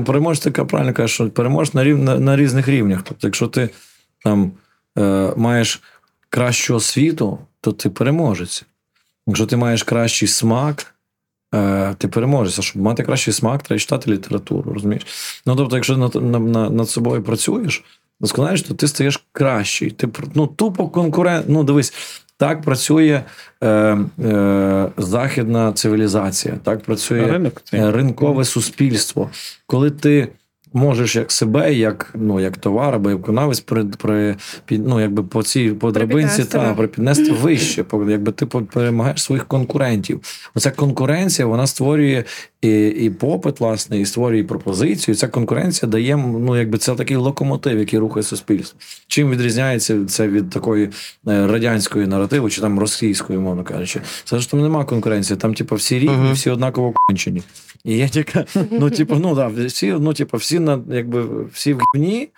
переможець 0.07 0.45
така 0.45 0.65
правильно 0.65 0.93
каже, 0.93 1.15
що 1.15 1.31
переможець 1.31 1.75
на, 1.75 1.85
рів, 1.85 1.99
на, 1.99 2.19
на 2.19 2.37
різних 2.37 2.69
рівнях. 2.69 3.03
Тобто, 3.03 3.27
якщо 3.27 3.47
ти 3.47 3.71
там 4.25 4.53
е, 4.99 5.33
маєш 5.37 5.83
кращу 6.29 6.75
освіту, 6.75 7.39
то 7.61 7.73
ти 7.73 7.91
переможець. 7.91 8.65
Якщо 9.27 9.47
ти 9.47 9.57
маєш 9.57 9.83
кращий 9.83 10.29
смак, 10.29 10.95
е, 11.55 11.95
ти 11.99 12.09
переможець. 12.09 12.59
А 12.59 12.63
щоб 12.63 12.83
мати 12.83 13.03
кращий 13.03 13.35
смак, 13.35 13.63
треба 13.63 13.81
читати 13.81 14.11
літературу, 14.11 14.73
розумієш? 14.73 15.07
Ну, 15.47 15.57
тобто, 15.57 15.77
якщо 15.77 15.97
над, 15.97 16.15
на, 16.15 16.39
на, 16.39 16.71
над 16.71 16.91
собою 16.91 17.23
працюєш, 17.23 17.85
досконаєш, 18.21 18.63
то 18.63 18.75
ти 18.75 18.89
стаєш 18.89 19.25
кращий. 19.33 19.91
Ти 19.91 20.09
ну, 20.35 20.47
тупо 20.47 20.89
конкурент. 20.89 21.47
Ну, 21.49 21.65
дивись, 21.65 21.95
так 22.37 22.63
працює 22.63 23.23
е, 23.61 23.69
е, 23.69 24.89
західна 24.97 25.73
цивілізація, 25.73 26.55
так 26.63 26.83
працює 26.83 27.27
Ринок 27.27 27.63
ринкове 27.73 28.45
суспільство. 28.45 29.31
Коли 29.67 29.91
ти 29.91 30.29
можеш 30.77 31.17
як 31.17 31.33
себе, 31.33 31.75
як, 31.75 32.15
ну, 32.15 32.41
як 32.41 32.57
товар 32.57 32.95
або 32.95 33.11
як 33.11 33.19
виконавець 33.19 33.61
при, 33.61 33.85
при, 33.85 34.37
ну, 34.71 35.01
якби 35.01 35.23
по 35.23 35.43
цій 35.43 35.71
по 35.71 35.91
драбинці 35.91 36.45
та, 36.45 36.75
припіднести 36.75 37.33
вище, 37.33 37.85
якби 38.09 38.33
ти 38.33 38.47
по- 38.47 38.63
перемагаєш 38.63 39.23
своїх 39.23 39.47
конкурентів. 39.47 40.21
Оця 40.55 40.71
конкуренція 40.71 41.47
вона 41.47 41.67
створює 41.67 42.25
і, 42.63 42.87
і 42.89 43.11
попит, 43.11 43.61
власне, 43.61 44.01
і 44.01 44.07
створює 44.07 44.45
пропозицію. 44.45 45.15
Ця 45.15 45.29
конкуренція 45.29 45.91
дає 45.91 46.17
ну, 46.17 46.57
якби 46.57 46.79
це 46.79 46.95
такий 46.95 47.17
локомотив, 47.17 47.79
який 47.79 47.99
рухає 47.99 48.23
суспільство. 48.23 48.79
Чим 49.07 49.31
відрізняється 49.31 50.05
це 50.05 50.29
від 50.29 50.51
такої 50.51 50.85
е, 51.29 51.47
радянської 51.47 52.07
наративу, 52.07 52.51
чи 52.51 52.61
там 52.61 52.79
російської, 52.79 53.39
мовно 53.39 53.65
кажучи? 53.65 54.01
Це 54.25 54.39
ж 54.39 54.51
там 54.51 54.61
немає 54.61 54.85
конкуренції, 54.85 55.37
там, 55.37 55.55
типу, 55.55 55.75
всі 55.75 55.99
рівні, 55.99 56.33
всі 56.33 56.51
однаково 56.51 56.93
кончені. 57.09 57.43
І 57.85 57.97
є 57.97 58.09
тільки, 58.09 58.45
ну, 58.71 58.91
типу, 58.91 59.17
ну 59.17 59.35
да, 59.35 59.47
всі, 59.67 59.95
ну, 60.01 60.13
типу, 60.13 60.37
всі 60.37 60.59
на 60.67 60.81
якби 60.97 61.45
всі 61.45 61.75
в 61.75 61.81
гівні, 61.95 62.29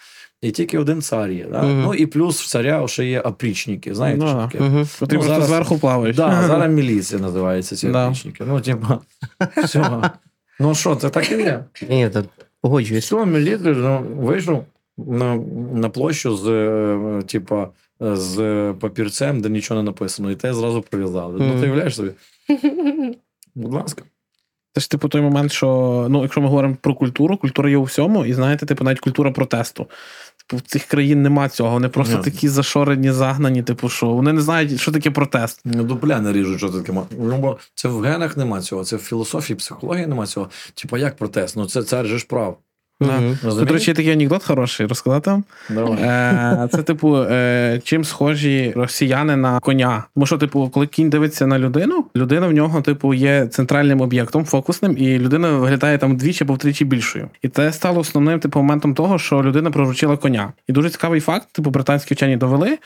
і 0.42 0.50
тільки 0.50 0.78
один 0.78 1.02
цар 1.02 1.30
є. 1.30 1.46
Да? 1.52 1.62
Мгм. 1.62 1.82
Ну 1.82 1.94
і 1.94 2.06
плюс 2.06 2.42
в 2.42 2.48
царя 2.48 2.88
ще 2.88 3.04
є 3.04 3.20
опрічники. 3.20 3.94
Знаєте, 3.94 4.20
Ну, 4.20 4.28
що 4.28 4.36
да. 4.36 4.46
таке? 4.46 4.64
Угу. 4.64 4.78
От 4.80 5.08
ти 5.08 5.16
Ну, 5.16 5.20
просто 5.22 5.26
зараз- 5.26 5.46
зверху 5.46 5.78
плаваєш. 5.78 6.16
Да, 6.16 6.42
зараз 6.46 6.72
міліція 6.72 7.20
називається 7.20 7.76
ці 7.76 7.88
опрічники. 7.88 8.44
Ну, 8.46 8.60
типу, 8.60 8.86
все. 9.64 10.10
Ну 10.60 10.74
що, 10.74 10.96
це 10.96 11.10
так 11.10 11.30
і 11.32 11.34
є. 11.34 11.64
Ні, 11.88 12.08
так 12.08 12.24
погоджуюсь. 12.62 13.04
Що, 13.04 13.26
міліція 13.26 13.74
ну, 13.74 14.06
вийшов 14.26 14.64
на, 14.98 15.34
на 15.74 15.88
площу 15.88 16.36
з, 16.36 16.46
е, 16.48 17.22
типа, 17.26 17.68
з 18.00 18.36
папірцем, 18.80 19.40
де 19.40 19.48
нічого 19.48 19.80
не 19.80 19.84
написано, 19.84 20.30
і 20.30 20.36
те 20.36 20.54
зразу 20.54 20.82
прив'язали. 20.82 21.34
Ну, 21.38 21.60
ти 21.60 21.66
уявляєш 21.66 21.96
собі? 21.96 22.10
Будь 23.54 23.74
ласка. 23.74 24.02
Це 24.78 24.82
ж 24.82 24.90
типу 24.90 25.08
той 25.08 25.20
момент, 25.20 25.52
що 25.52 26.06
ну, 26.10 26.22
якщо 26.22 26.40
ми 26.40 26.48
говоримо 26.48 26.76
про 26.80 26.94
культуру, 26.94 27.36
культура 27.36 27.70
є 27.70 27.76
у 27.76 27.82
всьому, 27.82 28.24
і 28.24 28.34
знаєте, 28.34 28.66
типу, 28.66 28.84
навіть 28.84 29.00
культура 29.00 29.30
протесту. 29.30 29.86
Типу, 30.36 30.56
в 30.56 30.60
цих 30.60 30.84
країн 30.84 31.22
нема 31.22 31.48
цього. 31.48 31.70
Вони 31.70 31.88
просто 31.88 32.16
Ні. 32.16 32.24
такі 32.24 32.48
зашорені, 32.48 33.12
загнані, 33.12 33.62
типу, 33.62 33.88
що 33.88 34.06
вони 34.06 34.32
не 34.32 34.40
знають, 34.40 34.80
що 34.80 34.92
таке 34.92 35.10
протест. 35.10 35.60
Ну, 35.64 35.82
дупля 35.82 36.20
не 36.20 36.32
ріжуть, 36.32 36.58
що 36.58 36.68
це 36.68 36.78
таке. 36.78 36.92
Ну, 37.18 37.38
бо 37.38 37.58
це 37.74 37.88
в 37.88 38.00
генах 38.00 38.36
нема 38.36 38.60
цього, 38.60 38.84
це 38.84 38.96
в 38.96 38.98
філософії, 38.98 39.56
психології 39.56 40.06
нема 40.06 40.26
цього. 40.26 40.50
Типа, 40.74 40.98
як 40.98 41.16
протест? 41.16 41.56
Ну, 41.56 41.66
це 41.66 41.82
цар 41.82 42.06
же 42.06 42.18
ж 42.18 42.26
прав. 42.26 42.58
До 43.42 43.72
речі, 43.72 43.92
такий 43.92 44.12
анекдот 44.12 44.44
хороший, 44.44 44.86
розказати 44.86 45.30
вам. 45.30 45.44
Е, 45.98 46.68
Це, 46.72 46.82
типу, 46.82 47.16
е, 47.16 47.80
чим 47.84 48.04
схожі 48.04 48.72
росіяни 48.76 49.36
на 49.36 49.60
коня. 49.60 50.04
Тому 50.14 50.26
що, 50.26 50.38
типу, 50.38 50.70
коли 50.74 50.86
кінь 50.86 51.10
дивиться 51.10 51.46
на 51.46 51.58
людину, 51.58 52.04
людина 52.16 52.46
в 52.46 52.52
нього, 52.52 52.82
типу, 52.82 53.14
є 53.14 53.46
центральним 53.46 54.00
об'єктом, 54.00 54.44
фокусним, 54.44 54.96
і 54.98 55.18
людина 55.18 55.50
виглядає 55.50 55.98
там 55.98 56.12
вдвічі 56.14 56.44
або 56.44 56.54
втричі 56.54 56.84
більшою. 56.84 57.28
І 57.42 57.48
це 57.48 57.72
стало 57.72 58.00
основним 58.00 58.40
типу 58.40 58.58
моментом 58.58 58.94
того, 58.94 59.18
що 59.18 59.42
людина 59.42 59.70
приручила 59.70 60.16
коня. 60.16 60.52
І 60.68 60.72
дуже 60.72 60.90
цікавий 60.90 61.20
факт, 61.20 61.48
типу, 61.52 61.70
британські 61.70 62.14
вчені 62.14 62.36
довели. 62.36 62.78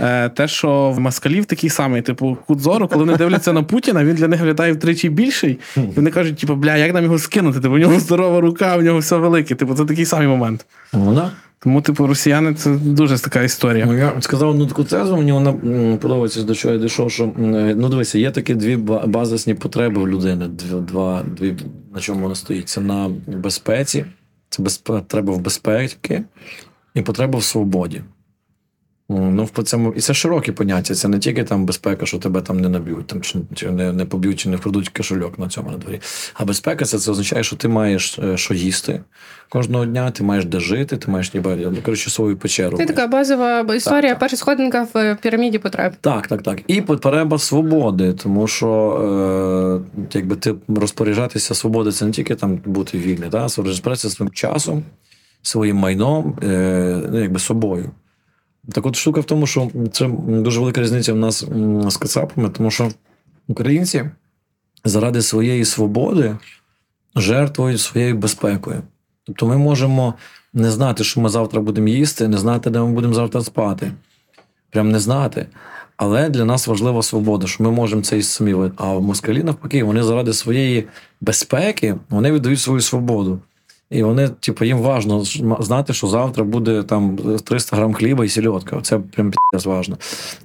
Е, 0.00 0.28
Те, 0.28 0.48
що 0.48 0.90
в 0.90 1.00
москалів 1.00 1.44
такий 1.44 1.70
самий, 1.70 2.02
типу, 2.02 2.38
кут 2.46 2.60
зору, 2.60 2.88
коли 2.88 3.04
вони 3.04 3.16
дивляться 3.16 3.52
на 3.52 3.62
Путіна, 3.62 4.04
він 4.04 4.14
для 4.14 4.28
них 4.28 4.40
виглядає 4.40 4.72
втричі 4.72 5.08
більший. 5.08 5.58
І 5.76 5.80
вони 5.96 6.10
кажуть, 6.10 6.38
типу, 6.38 6.54
бля, 6.54 6.76
як 6.76 6.94
нам 6.94 7.04
його 7.04 7.18
скинути? 7.18 7.60
Типу, 7.60 7.74
у 7.74 7.78
нього 7.78 8.00
здорова 8.00 8.40
рука, 8.40 8.76
у 8.76 8.82
нього 8.82 8.98
все 8.98 9.16
велике. 9.16 9.54
Типу, 9.54 9.74
це 9.74 9.84
такий 9.84 10.04
самий 10.04 10.28
момент. 10.28 10.66
Ну, 10.92 11.14
да. 11.14 11.30
Тому, 11.64 11.82
типу, 11.82 12.06
росіяни 12.06 12.54
це 12.54 12.70
дуже 12.70 13.18
така 13.18 13.42
історія. 13.42 13.86
Ну, 13.86 13.98
я 13.98 14.12
сказав 14.20 14.48
одну 14.48 14.66
таку 14.66 14.84
тезу, 14.84 15.16
мені 15.16 15.32
вона 15.32 15.52
подобається, 15.96 16.42
до 16.42 16.54
чого 16.54 16.74
я 16.74 16.80
дійшов, 16.80 17.10
що 17.10 17.24
е, 17.24 17.74
ну 17.76 17.88
дивися, 17.88 18.18
є 18.18 18.30
такі 18.30 18.54
дві 18.54 18.76
базисні 19.06 19.54
потреби 19.54 20.02
в 20.02 20.08
людини. 20.08 20.48
Дві, 20.48 20.80
два, 20.80 21.22
дві, 21.36 21.56
на 21.94 22.00
чому 22.00 22.22
вона 22.22 22.34
стоїть. 22.34 22.68
Це 22.68 22.80
на 22.80 23.10
безпеці, 23.26 24.04
це 24.48 24.62
безпе, 24.62 24.92
потреба 24.92 25.32
в 25.32 25.40
безпеці 25.40 26.22
і 26.94 27.02
потреба 27.02 27.38
в 27.38 27.42
свободі. 27.42 28.02
М, 29.10 29.34
Ну, 29.34 29.44
в 29.44 29.62
цьому, 29.62 29.92
і 29.96 30.00
це 30.00 30.14
широкі 30.14 30.52
поняття. 30.52 30.94
Це 30.94 31.08
не 31.08 31.18
тільки 31.18 31.44
там 31.44 31.66
безпека, 31.66 32.06
що 32.06 32.18
тебе 32.18 32.40
там 32.40 32.60
не 32.60 32.68
наб'ють, 32.68 33.06
там, 33.06 33.20
чи, 33.20 33.38
чи 33.54 33.70
не, 33.70 33.92
не 33.92 34.04
поб'ють, 34.04 34.40
чи 34.40 34.48
не 34.48 34.56
вкрадуть 34.56 34.88
кошельок 34.88 35.38
на 35.38 35.48
цьому 35.48 35.70
на 35.70 35.76
дворі. 35.76 36.00
А 36.34 36.44
безпека 36.44 36.84
це, 36.84 36.98
це 36.98 37.10
означає, 37.10 37.44
що 37.44 37.56
ти 37.56 37.68
маєш 37.68 38.18
е, 38.18 38.36
що 38.36 38.54
їсти 38.54 39.00
кожного 39.48 39.86
дня, 39.86 40.10
ти 40.10 40.24
маєш 40.24 40.44
де 40.44 40.60
жити, 40.60 40.96
ти 40.96 41.10
маєш 41.10 41.34
ніби, 41.34 41.56
ну, 41.56 41.76
коротше, 41.84 42.10
свою 42.10 42.36
печеру. 42.36 42.76
Це 42.78 42.86
така 42.86 43.06
базова 43.06 43.74
історія, 43.74 44.10
так. 44.10 44.18
перша 44.18 44.36
сходинка 44.36 44.88
в 44.94 45.16
піраміді 45.22 45.58
потреб. 45.58 45.92
Так, 46.00 46.26
так, 46.26 46.42
так. 46.42 46.60
І 46.66 46.80
потреба 46.80 47.38
свободи, 47.38 48.12
тому 48.12 48.46
що 48.46 49.82
е, 49.92 50.06
якби 50.12 50.36
ти 50.36 50.54
розпоряджатися 50.68 51.54
свободи, 51.54 51.92
це 51.92 52.04
не 52.04 52.10
тільки 52.10 52.34
там 52.34 52.60
бути 52.64 52.98
вільний, 52.98 53.30
та 53.30 53.42
розпоряджатися 53.42 54.10
своїм 54.10 54.32
часом, 54.32 54.82
своїм 55.42 55.76
майном, 55.76 56.38
е, 56.42 57.02
ну, 57.10 57.20
якби 57.20 57.38
собою. 57.38 57.90
Так 58.72 58.86
от 58.86 58.96
штука 58.96 59.20
в 59.20 59.24
тому, 59.24 59.46
що 59.46 59.70
це 59.92 60.08
дуже 60.28 60.60
велика 60.60 60.80
різниця 60.80 61.12
в 61.12 61.16
нас 61.16 61.44
з 61.88 61.96
кацапами, 61.96 62.48
тому 62.48 62.70
що 62.70 62.90
українці 63.48 64.10
заради 64.84 65.22
своєї 65.22 65.64
свободи 65.64 66.36
жертвують 67.16 67.80
своєю 67.80 68.14
безпекою. 68.16 68.82
Тобто 69.24 69.46
ми 69.46 69.56
можемо 69.56 70.14
не 70.52 70.70
знати, 70.70 71.04
що 71.04 71.20
ми 71.20 71.28
завтра 71.28 71.60
будемо 71.60 71.88
їсти, 71.88 72.28
не 72.28 72.38
знати, 72.38 72.70
де 72.70 72.78
ми 72.78 72.92
будемо 72.92 73.14
завтра 73.14 73.40
спати. 73.40 73.92
Прям 74.70 74.90
не 74.90 75.00
знати. 75.00 75.46
Але 75.96 76.30
для 76.30 76.44
нас 76.44 76.66
важлива 76.66 77.02
свобода, 77.02 77.46
що 77.46 77.64
ми 77.64 77.70
можемо 77.70 78.02
це 78.02 78.18
і 78.18 78.22
самі. 78.22 78.70
А 78.76 78.92
в 78.92 79.02
москалі 79.02 79.42
навпаки, 79.42 79.84
вони 79.84 80.02
заради 80.02 80.32
своєї 80.32 80.88
безпеки 81.20 81.96
вони 82.10 82.32
віддають 82.32 82.60
свою 82.60 82.80
свободу. 82.80 83.40
І 83.90 84.02
вони, 84.02 84.28
типу, 84.28 84.64
їм 84.64 84.78
важно 84.78 85.24
знати, 85.60 85.92
що 85.92 86.06
завтра 86.06 86.44
буде 86.44 86.82
там 86.82 87.18
300 87.44 87.76
грам 87.76 87.94
хліба 87.94 88.24
і 88.24 88.28
сільотка. 88.28 88.80
Це 88.80 88.98
прям 88.98 89.32
важно. 89.64 89.98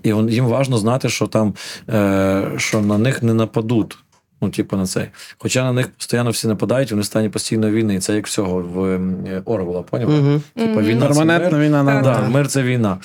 І 0.03 0.09
їм 0.09 0.45
важно 0.45 0.77
знати, 0.77 1.09
що 1.09 1.27
там 1.27 1.53
е, 1.89 2.51
що 2.57 2.81
на 2.81 2.97
них 2.97 3.23
не 3.23 3.33
нападуть. 3.33 3.97
Ну, 4.41 4.49
типу, 4.49 4.77
на 4.77 4.85
це. 4.85 5.07
Хоча 5.37 5.63
на 5.63 5.73
них 5.73 5.87
постійно 5.87 6.29
всі 6.29 6.47
нападають, 6.47 6.91
вони 6.91 7.01
в 7.01 7.05
стані 7.05 7.29
постійної 7.29 7.73
війни. 7.73 7.95
І 7.95 7.99
це 7.99 8.15
як 8.15 8.27
всього 8.27 8.59
в 8.73 8.93
ем, 8.93 9.17
Орвела, 9.45 9.81
поняв? 9.81 10.09
Угу. 10.09 10.41
Типу, 10.55 10.81
війна 10.81 11.05
Перманентна 11.05 11.57
мир. 11.57 11.67
війна 11.67 11.85
Так, 11.85 12.03
да, 12.03 12.29
мир 12.29 12.47
це 12.47 12.63
війна. 12.63 12.97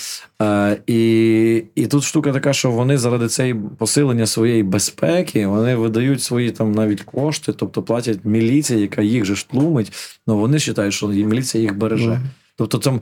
Е, 0.42 0.76
і, 0.86 1.64
і 1.74 1.86
тут 1.86 2.04
штука 2.04 2.32
така, 2.32 2.52
що 2.52 2.70
вони 2.70 2.98
заради 2.98 3.28
цієї 3.28 3.54
посилення 3.54 4.26
своєї 4.26 4.62
безпеки 4.62 5.46
вони 5.46 5.76
видають 5.76 6.22
свої 6.22 6.50
там 6.50 6.72
навіть 6.72 7.02
кошти, 7.02 7.52
тобто 7.52 7.82
платять 7.82 8.18
міліції, 8.24 8.80
яка 8.80 9.02
їх 9.02 9.24
же 9.24 9.46
тлумить, 9.46 9.92
але 10.26 10.36
вони 10.36 10.58
вважають, 10.58 10.94
що 10.94 11.08
міліція 11.08 11.62
їх 11.62 11.76
береже. 11.76 12.20
Тобто 12.56 12.78
там 12.78 13.00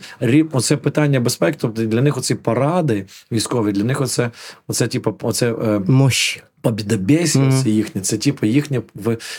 оце 0.53 0.77
питання 0.77 1.21
безпеки, 1.21 1.59
тобто 1.61 1.85
для 1.85 2.01
них 2.03 2.17
оці 2.17 2.35
паради 2.35 3.07
військові, 3.33 3.73
для 3.73 3.85
них 3.85 4.01
оце, 4.01 4.31
оце, 4.69 4.89
типу, 4.89 5.19
оце 5.23 5.53
е, 5.53 5.81
Мощі. 5.87 6.43
Побідобєсія 6.63 7.45
Мгм. 7.45 7.63
це 7.63 7.71
їхнє, 7.71 8.01
це 8.01 8.17
типу 8.17 8.47
їхнє 8.47 8.83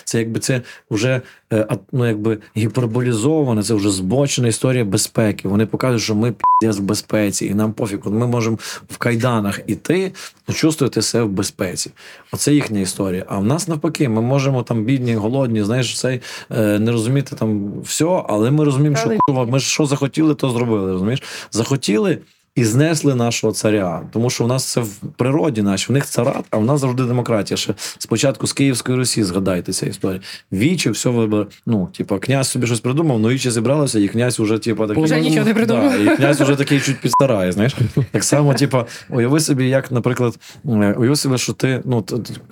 це 0.03 0.19
якби 0.19 0.39
це 0.39 0.61
вже 0.91 1.21
е, 1.53 1.67
ну, 1.91 2.07
якби 2.07 2.37
гіперболізована, 2.57 3.63
це 3.63 3.73
вже 3.73 3.89
збочена 3.89 4.47
історія 4.47 4.85
безпеки. 4.85 5.47
Вони 5.47 5.65
показують, 5.65 6.03
що 6.03 6.15
ми 6.15 6.33
піздець 6.33 6.81
в 6.81 6.83
безпеці, 6.83 7.45
і 7.45 7.53
нам 7.53 7.73
пофіг. 7.73 7.99
Ми 8.05 8.27
можемо 8.27 8.57
в 8.89 8.97
кайданах 8.97 9.59
іти, 9.67 10.11
чувствувати 10.53 11.01
себе 11.01 11.23
в 11.23 11.29
безпеці. 11.29 11.91
Оце 12.31 12.53
їхня 12.53 12.79
історія. 12.79 13.25
А 13.27 13.37
в 13.37 13.45
нас 13.45 13.67
навпаки, 13.67 14.09
ми 14.09 14.21
можемо 14.21 14.63
там 14.63 14.83
бідні, 14.83 15.15
голодні, 15.15 15.63
знаєш, 15.63 15.99
цей 15.99 16.21
е, 16.51 16.79
не 16.79 16.91
розуміти 16.91 17.35
там 17.35 17.81
все, 17.81 18.23
але 18.29 18.51
ми 18.51 18.63
розуміємо, 18.63 18.97
що 18.97 19.17
ми 19.47 19.59
що 19.59 19.85
захотіли, 19.85 20.35
то 20.35 20.49
зробили. 20.49 20.91
Розумієш? 20.91 21.23
Захотіли. 21.51 22.17
І 22.55 22.63
знесли 22.65 23.15
нашого 23.15 23.53
царя, 23.53 24.01
тому 24.11 24.29
що 24.29 24.43
у 24.43 24.47
нас 24.47 24.65
це 24.65 24.81
в 24.81 24.95
природі 25.17 25.61
нашій. 25.61 25.85
В 25.89 25.91
них 25.91 26.05
царат, 26.05 26.45
а 26.49 26.57
в 26.57 26.65
нас 26.65 26.81
завжди 26.81 27.03
демократія. 27.03 27.57
Ще 27.57 27.73
спочатку 27.97 28.47
з 28.47 28.53
Київської 28.53 28.97
Русі 28.97 29.23
згадайте 29.23 29.73
ця 29.73 29.85
історія. 29.85 30.21
Вічі, 30.51 30.89
все 30.89 31.09
вибор. 31.09 31.47
Ну, 31.65 31.89
типу, 31.97 32.19
князь 32.19 32.47
собі 32.47 32.67
щось 32.67 32.79
придумав, 32.79 33.19
ну 33.19 33.29
вічі 33.29 33.51
зібралося, 33.51 33.99
і 33.99 34.07
князь 34.07 34.39
уже, 34.39 34.59
типу, 34.59 34.87
такий. 34.87 35.03
Вже 35.03 35.19
нічого 35.19 35.45
не 35.45 35.53
придумав. 35.53 35.91
Да, 35.91 36.13
і 36.13 36.17
князь 36.17 36.41
уже 36.41 36.55
такий 36.55 36.79
чуть 36.79 37.01
підстарає. 37.01 37.51
Знаєш, 37.51 37.75
так 38.11 38.23
само, 38.23 38.53
типу, 38.53 38.77
уяви 39.09 39.39
собі, 39.39 39.69
як, 39.69 39.91
наприклад, 39.91 40.39
е, 40.65 40.69
уяви 40.69 41.15
собі, 41.15 41.37
що 41.37 41.53
ти 41.53 41.81
ну 41.85 42.05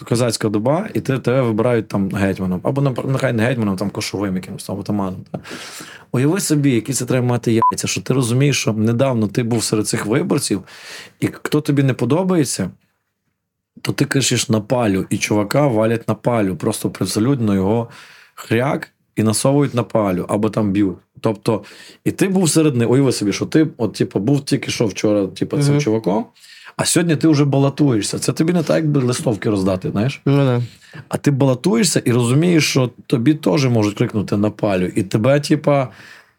козацька 0.09 0.49
доба, 0.49 0.89
і 0.93 1.01
ти 1.01 1.19
тебе 1.19 1.41
вибирають 1.41 1.87
там 1.87 2.09
гетьманом, 2.09 2.61
або 2.63 2.81
нехай 3.05 3.33
не 3.33 3.43
гетьманом, 3.43 3.77
там 3.77 3.89
кошовим 3.89 4.35
якимось 4.35 4.63
там 4.63 4.79
отаманом. 4.79 5.25
Та. 5.31 5.39
Уяви 6.11 6.39
собі, 6.39 6.71
які 6.71 6.93
це 6.93 7.05
треба 7.05 7.27
мати 7.27 7.51
яйця, 7.51 7.87
що 7.87 8.01
ти 8.01 8.13
розумієш, 8.13 8.57
що 8.61 8.73
недавно 8.73 9.27
ти 9.27 9.43
був 9.43 9.63
серед 9.63 9.87
цих 9.87 10.05
виборців, 10.05 10.63
і 11.19 11.27
хто 11.27 11.61
тобі 11.61 11.83
не 11.83 11.93
подобається, 11.93 12.71
то 13.81 13.91
ти 13.91 14.05
кричиш 14.05 14.49
на 14.49 14.61
палю, 14.61 15.05
і 15.09 15.17
чувака 15.17 15.67
валять 15.67 16.07
на 16.07 16.15
палю, 16.15 16.55
просто 16.55 16.89
привселюдно 16.89 17.55
його 17.55 17.89
хряк 18.35 18.89
і 19.15 19.23
насовують 19.23 19.73
на 19.73 19.83
палю, 19.83 20.25
або 20.29 20.49
там 20.49 20.71
б'ють. 20.71 20.97
Тобто, 21.21 21.63
і 22.03 22.11
ти 22.11 22.27
був 22.27 22.49
серед 22.49 22.75
них, 22.75 22.89
уяви 22.89 23.11
собі, 23.11 23.33
що 23.33 23.45
ти, 23.45 23.67
от, 23.77 23.93
типу, 23.93 24.19
був 24.19 24.45
тільки 24.45 24.71
що 24.71 24.85
вчора, 24.85 25.27
типу, 25.27 25.57
цим 25.57 25.71
Мгм. 25.71 25.81
чуваком, 25.81 26.25
а 26.77 26.85
сьогодні 26.85 27.15
ти 27.15 27.27
вже 27.27 27.45
балотуєшся. 27.45 28.19
Це 28.19 28.33
тобі 28.33 28.53
не 28.53 28.63
так, 28.63 28.75
якби 28.75 29.01
листовки 29.01 29.49
роздати, 29.49 29.91
знаєш? 29.91 30.21
Ну 30.25 30.37
да. 30.37 30.61
А 31.09 31.17
ти 31.17 31.31
балотуєшся 31.31 32.01
і 32.05 32.11
розумієш, 32.11 32.69
що 32.69 32.89
тобі 33.07 33.33
теж 33.33 33.65
можуть 33.65 33.97
крикнути 33.97 34.37
на 34.37 34.49
палю, 34.49 34.85
і 34.85 35.03
тебе, 35.03 35.39
типа, 35.39 35.87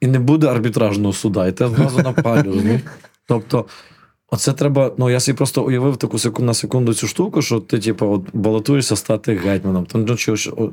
і 0.01 0.07
не 0.07 0.19
буде 0.19 0.47
арбітражного 0.47 1.13
суда, 1.13 1.47
і 1.47 1.53
тебе 1.53 1.77
зразу 1.77 1.99
на 1.99 2.13
палю. 2.13 2.43
розумієш? 2.45 2.81
Тобто, 3.29 3.67
оце 4.31 4.53
треба. 4.53 4.93
Ну, 4.99 5.11
я 5.11 5.21
собі 5.21 5.37
просто 5.37 5.63
уявив 5.63 5.97
таку 5.97 6.19
секунду 6.19 6.47
на 6.47 6.55
секунду 6.55 6.95
цю 6.95 7.07
штуку, 7.07 7.43
що 7.43 7.61
ти, 7.61 7.79
типу, 7.79 8.07
от 8.07 8.23
балотуєшся 8.33 8.97
стати 8.97 9.35
гетьманом. 9.35 9.87
Там, 9.87 10.05
ну, 10.05 10.17
чи, 10.17 10.33
о, 10.33 10.71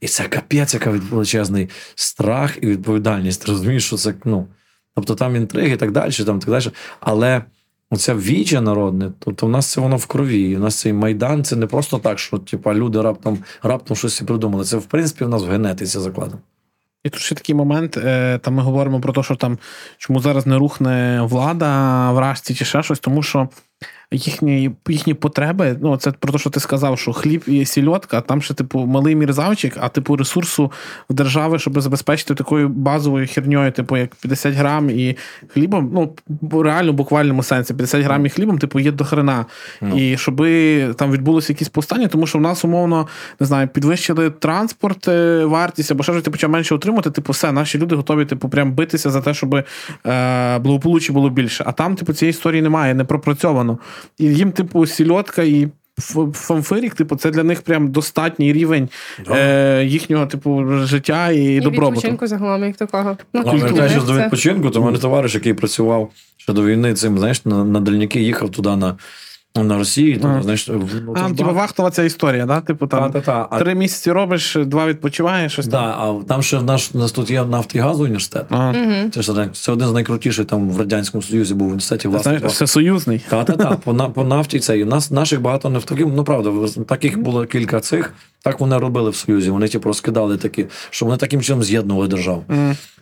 і 0.00 0.06
це 0.06 0.24
капець, 0.24 0.74
яка 0.74 0.90
величезний 0.90 1.68
страх 1.94 2.58
і 2.60 2.66
відповідальність. 2.66 3.44
Ти 3.44 3.52
розумієш, 3.52 3.86
що 3.86 3.96
це, 3.96 4.14
ну. 4.24 4.46
Тобто 4.94 5.14
там 5.14 5.36
інтриги 5.36 5.74
і 5.74 5.76
так 5.76 5.92
далі, 5.92 6.12
там 6.12 6.38
так 6.40 6.50
далі. 6.50 6.74
Але 7.00 7.42
оце 7.92 8.14
віче 8.14 8.60
народне, 8.60 9.10
тобто 9.18 9.46
в 9.46 9.50
нас 9.50 9.72
це 9.72 9.80
воно 9.80 9.96
в 9.96 10.06
крові. 10.06 10.56
У 10.56 10.60
нас 10.60 10.80
цей 10.80 10.92
майдан 10.92 11.44
це 11.44 11.56
не 11.56 11.66
просто 11.66 11.98
так, 11.98 12.18
що 12.18 12.38
типу, 12.38 12.74
люди 12.74 13.02
раптом 13.02 13.38
раптом 13.62 13.96
щось 13.96 14.20
придумали. 14.20 14.64
Це 14.64 14.76
в 14.76 14.84
принципі 14.84 15.24
в 15.24 15.28
нас 15.28 15.42
в 15.42 15.50
генетиці 15.50 15.98
закладено. 15.98 16.38
І 17.04 17.08
тут 17.08 17.20
ще 17.20 17.34
такий 17.34 17.54
момент, 17.54 17.96
е, 17.96 18.38
там 18.38 18.54
ми 18.54 18.62
говоримо 18.62 19.00
про 19.00 19.12
те, 19.12 19.22
що 19.22 19.34
там 19.34 19.58
чому 19.98 20.20
зараз 20.20 20.46
не 20.46 20.58
рухне 20.58 21.22
влада 21.22 22.10
в 22.12 22.18
Рашці 22.18 22.54
чи 22.54 22.64
ще 22.64 22.82
щось, 22.82 22.98
тому 22.98 23.22
що 23.22 23.48
їхні, 24.12 24.70
їхні 24.88 25.14
потреби, 25.14 25.76
ну 25.80 25.96
це 25.96 26.10
про 26.10 26.32
те, 26.32 26.38
що 26.38 26.50
ти 26.50 26.60
сказав, 26.60 26.98
що 26.98 27.12
хліб 27.12 27.42
і 27.46 27.64
сільотка, 27.64 28.20
там 28.20 28.42
ще, 28.42 28.54
типу, 28.54 28.86
малий 28.86 29.16
мірзавчик, 29.16 29.76
а 29.80 29.88
типу 29.88 30.16
ресурсу 30.16 30.72
в 31.10 31.14
держави, 31.14 31.58
щоб 31.58 31.80
забезпечити 31.80 32.34
такою 32.34 32.68
базовою 32.68 33.26
херньою, 33.30 33.72
типу, 33.72 33.96
як 33.96 34.14
50 34.14 34.54
грам 34.54 34.90
і 34.90 35.16
хлібом, 35.48 35.90
ну 35.94 36.12
реально 36.62 36.92
в 36.92 36.94
буквальному 36.94 37.42
сенсі, 37.42 37.74
50 37.74 38.02
грам 38.02 38.26
і 38.26 38.28
хлібом, 38.28 38.58
типу, 38.58 38.80
є 38.80 38.92
до 38.92 39.04
хрена. 39.04 39.46
Ну. 39.80 39.98
І 39.98 40.16
щоб 40.16 40.36
там 40.96 41.12
відбулося 41.12 41.52
якісь 41.52 41.68
повстання, 41.68 42.08
тому 42.08 42.26
що 42.26 42.38
в 42.38 42.40
нас 42.40 42.64
умовно 42.64 43.06
не 43.40 43.46
знаю, 43.46 43.68
підвищили 43.68 44.30
транспорт, 44.30 45.08
е, 45.08 45.44
вартість 45.44 45.90
або 45.90 46.02
що 46.02 46.12
ж 46.12 46.20
ти 46.20 46.30
почав 46.30 46.50
менше 46.50 46.74
отримати. 46.74 47.10
Типу, 47.10 47.32
все, 47.32 47.52
наші 47.52 47.78
люди 47.78 47.96
готові, 47.96 48.24
типу, 48.24 48.48
прям 48.48 48.72
битися 48.72 49.10
за 49.10 49.20
те, 49.20 49.34
щоб 49.34 49.54
е, 49.54 50.58
благополуччя 50.58 51.12
було 51.12 51.30
більше. 51.30 51.64
А 51.66 51.72
там, 51.72 51.94
типу, 51.94 52.12
цієї 52.12 52.30
історії 52.30 52.62
немає, 52.62 52.94
не 52.94 53.04
пропрацьовано. 53.04 53.78
І 54.18 54.24
їм, 54.24 54.52
типу, 54.52 54.86
сільотка 54.86 55.42
і. 55.42 55.68
Фанфирік, 56.32 56.94
типу, 56.94 57.16
це 57.16 57.30
для 57.30 57.42
них 57.42 57.62
прям 57.62 57.90
достатній 57.90 58.52
рівень 58.52 58.88
е, 59.30 59.84
їхнього, 59.84 60.26
типу, 60.26 60.64
життя 60.84 61.30
і, 61.30 61.44
І 61.44 61.60
добробуту. 61.60 61.90
відпочинку 61.96 62.26
загалом, 62.26 62.64
як 62.64 62.76
такого. 62.76 63.16
Ну, 63.32 63.42
Ну, 63.44 63.50
культури, 63.50 63.60
повертаючись 63.60 64.04
до 64.04 64.18
відпочинку, 64.18 64.70
то 64.70 64.80
в 64.80 64.84
мене 64.84 64.98
товариш, 64.98 65.34
який 65.34 65.54
працював 65.54 66.10
ще 66.36 66.52
до 66.52 66.64
війни, 66.64 66.94
цим, 66.94 67.18
знаєш, 67.18 67.44
на, 67.44 67.64
на 67.64 67.80
дальняки 67.80 68.20
їхав 68.20 68.50
туди 68.50 68.76
на, 68.76 68.96
на 69.56 69.78
Росію. 69.78 70.14
Туди, 70.16 70.28
Ага. 70.28 70.42
знаєш, 70.42 70.68
в- 70.68 71.02
ну, 71.06 71.14
А, 71.16 71.28
типу, 71.30 71.54
вахтова 71.54 71.90
ця 71.90 72.02
історія, 72.02 72.46
да? 72.46 72.60
Типу, 72.60 72.86
там 72.86 73.12
Та-та-та. 73.12 73.48
А- 73.50 73.58
три 73.58 73.74
місяці 73.74 74.12
робиш, 74.12 74.56
два 74.66 74.86
відпочиваєш, 74.86 75.52
щось 75.52 75.68
там. 75.68 75.84
А 75.84 76.24
там 76.28 76.42
ще 76.42 76.62
наш 76.62 76.90
у 76.94 76.98
нас 76.98 77.12
тут 77.12 77.30
є 77.30 77.44
нафт 77.44 77.74
і 77.74 77.78
газ 77.78 78.00
університет. 78.00 78.46
Ага. 78.50 78.72
Мгм. 78.72 79.10
Це, 79.10 79.22
ж, 79.22 79.48
це 79.52 79.72
один 79.72 79.88
з 79.88 79.92
найкрутіших 79.92 80.46
там 80.46 80.70
в 80.70 80.78
Радянському 80.78 81.22
Союзі 81.22 81.54
був 81.54 81.66
в 81.68 81.70
університеті 81.70 82.08
власне. 82.08 82.22
Знаєш, 82.38 82.52
все 82.54 82.66
союзний. 82.66 83.20
Та, 83.28 83.44
та, 83.44 83.52
та, 83.52 83.70
по, 83.84 83.92
на- 83.92 84.08
по 84.08 84.24
нафті 84.24 84.58
це. 84.60 84.78
І 84.78 84.82
у 84.84 84.86
нас 84.86 85.10
наших 85.10 85.40
багато 85.40 85.70
нафтовиків, 85.70 86.12
ну 86.16 86.24
правда, 86.24 86.52
таких 86.88 87.18
було 87.18 87.44
кілька 87.46 87.80
цих, 87.80 88.12
Так 88.44 88.60
вони 88.60 88.78
робили 88.78 89.10
в 89.10 89.14
Союзі. 89.16 89.50
Вони 89.50 89.68
типу 89.68 89.88
розкидали 89.88 90.36
такі, 90.36 90.66
що 90.90 91.06
вони 91.06 91.16
таким 91.18 91.40
чином 91.40 91.62
з'єднували 91.62 92.08
державу. 92.08 92.44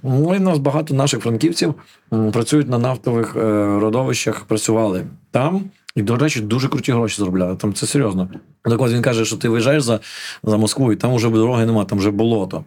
Ну, 0.02 0.34
і 0.34 0.38
в 0.38 0.40
нас 0.40 0.58
багато 0.58 0.94
наших 0.94 1.20
франківців 1.20 1.74
м, 2.12 2.32
працюють 2.32 2.68
на 2.68 2.78
нафтових 2.78 3.36
е, 3.36 3.40
родовищах, 3.80 4.40
працювали 4.44 5.02
там. 5.30 5.60
І, 6.00 6.02
до 6.02 6.16
речі, 6.16 6.40
дуже 6.40 6.68
круті 6.68 6.92
гроші 6.92 7.16
заробляли. 7.16 7.56
Там 7.56 7.74
це 7.74 7.86
серйозно. 7.86 8.28
Так 8.62 8.80
от 8.80 8.92
він 8.92 9.02
каже, 9.02 9.24
що 9.24 9.36
ти 9.36 9.48
виїжджаєш 9.48 9.82
за, 9.82 10.00
за 10.42 10.56
Москву, 10.56 10.92
і 10.92 10.96
там 10.96 11.14
вже 11.14 11.30
дороги 11.30 11.66
немає, 11.66 11.86
там 11.86 11.98
вже 11.98 12.10
болото. 12.10 12.64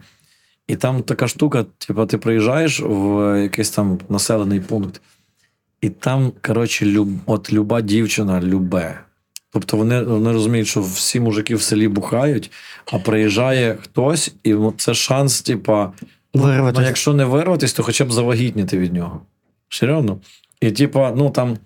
І 0.68 0.76
там 0.76 1.02
така 1.02 1.28
штука: 1.28 1.64
типу, 1.78 2.06
ти 2.06 2.18
приїжджаєш 2.18 2.82
в 2.84 3.42
якийсь 3.42 3.70
там 3.70 3.98
населений 4.08 4.60
пункт, 4.60 5.00
і 5.80 5.88
там, 5.88 6.32
коротше, 6.46 6.86
люб, 6.86 7.08
от 7.26 7.52
люба 7.52 7.80
дівчина 7.80 8.40
любе. 8.40 9.00
Тобто 9.52 9.76
вони, 9.76 10.02
вони 10.02 10.32
розуміють, 10.32 10.68
що 10.68 10.80
всі 10.80 11.20
мужики 11.20 11.54
в 11.54 11.62
селі 11.62 11.88
бухають, 11.88 12.50
а 12.92 12.98
приїжджає 12.98 13.78
хтось, 13.82 14.34
і 14.44 14.56
це 14.76 14.94
шанс, 14.94 15.42
типа, 15.42 15.92
Вирватися. 16.34 16.80
Ну, 16.80 16.86
якщо 16.86 17.14
не 17.14 17.24
вирватися, 17.24 17.76
то 17.76 17.82
хоча 17.82 18.04
б 18.04 18.12
завагітніти 18.12 18.78
від 18.78 18.92
нього. 18.92 19.20
Серйозно? 19.68 20.20
І, 20.60 20.70
типа, 20.70 21.12
ну 21.16 21.30
там. 21.30 21.58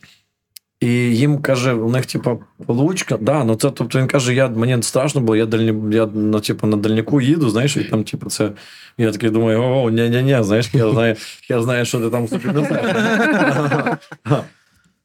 І 0.81 0.89
їм 1.17 1.39
каже, 1.39 1.73
у 1.73 1.91
них, 1.91 2.07
типа, 2.07 2.37
получка. 2.67 3.17
Да, 3.21 3.45
ну 3.45 3.55
це, 3.55 3.71
тобто 3.71 3.99
він 3.99 4.07
каже, 4.07 4.35
я, 4.35 4.49
мені 4.49 4.83
страшно, 4.83 5.21
бо 5.21 5.37
я, 5.37 5.47
дальні, 5.47 5.97
я 5.97 6.09
ну, 6.15 6.41
типу, 6.41 6.67
на 6.67 6.77
дальняку 6.77 7.21
їду, 7.21 7.51
знаєш, 7.51 7.77
і 7.77 7.85
там, 7.85 8.05
типу, 8.05 8.31
це. 8.31 8.51
Я 8.99 9.13
такий 9.13 9.31
думаю, 9.31 9.63
о, 9.63 9.91
ні 9.91 10.09
ні 10.09 10.23
ні 10.23 10.43
знаєш, 10.43 10.71
я 10.73 10.91
знаю, 10.91 11.17
я 11.49 11.63
знаю, 11.63 11.85
що 11.85 12.01
ти 12.01 12.11
там 12.11 12.29
собі 12.29 12.49
несеш. 12.49 12.81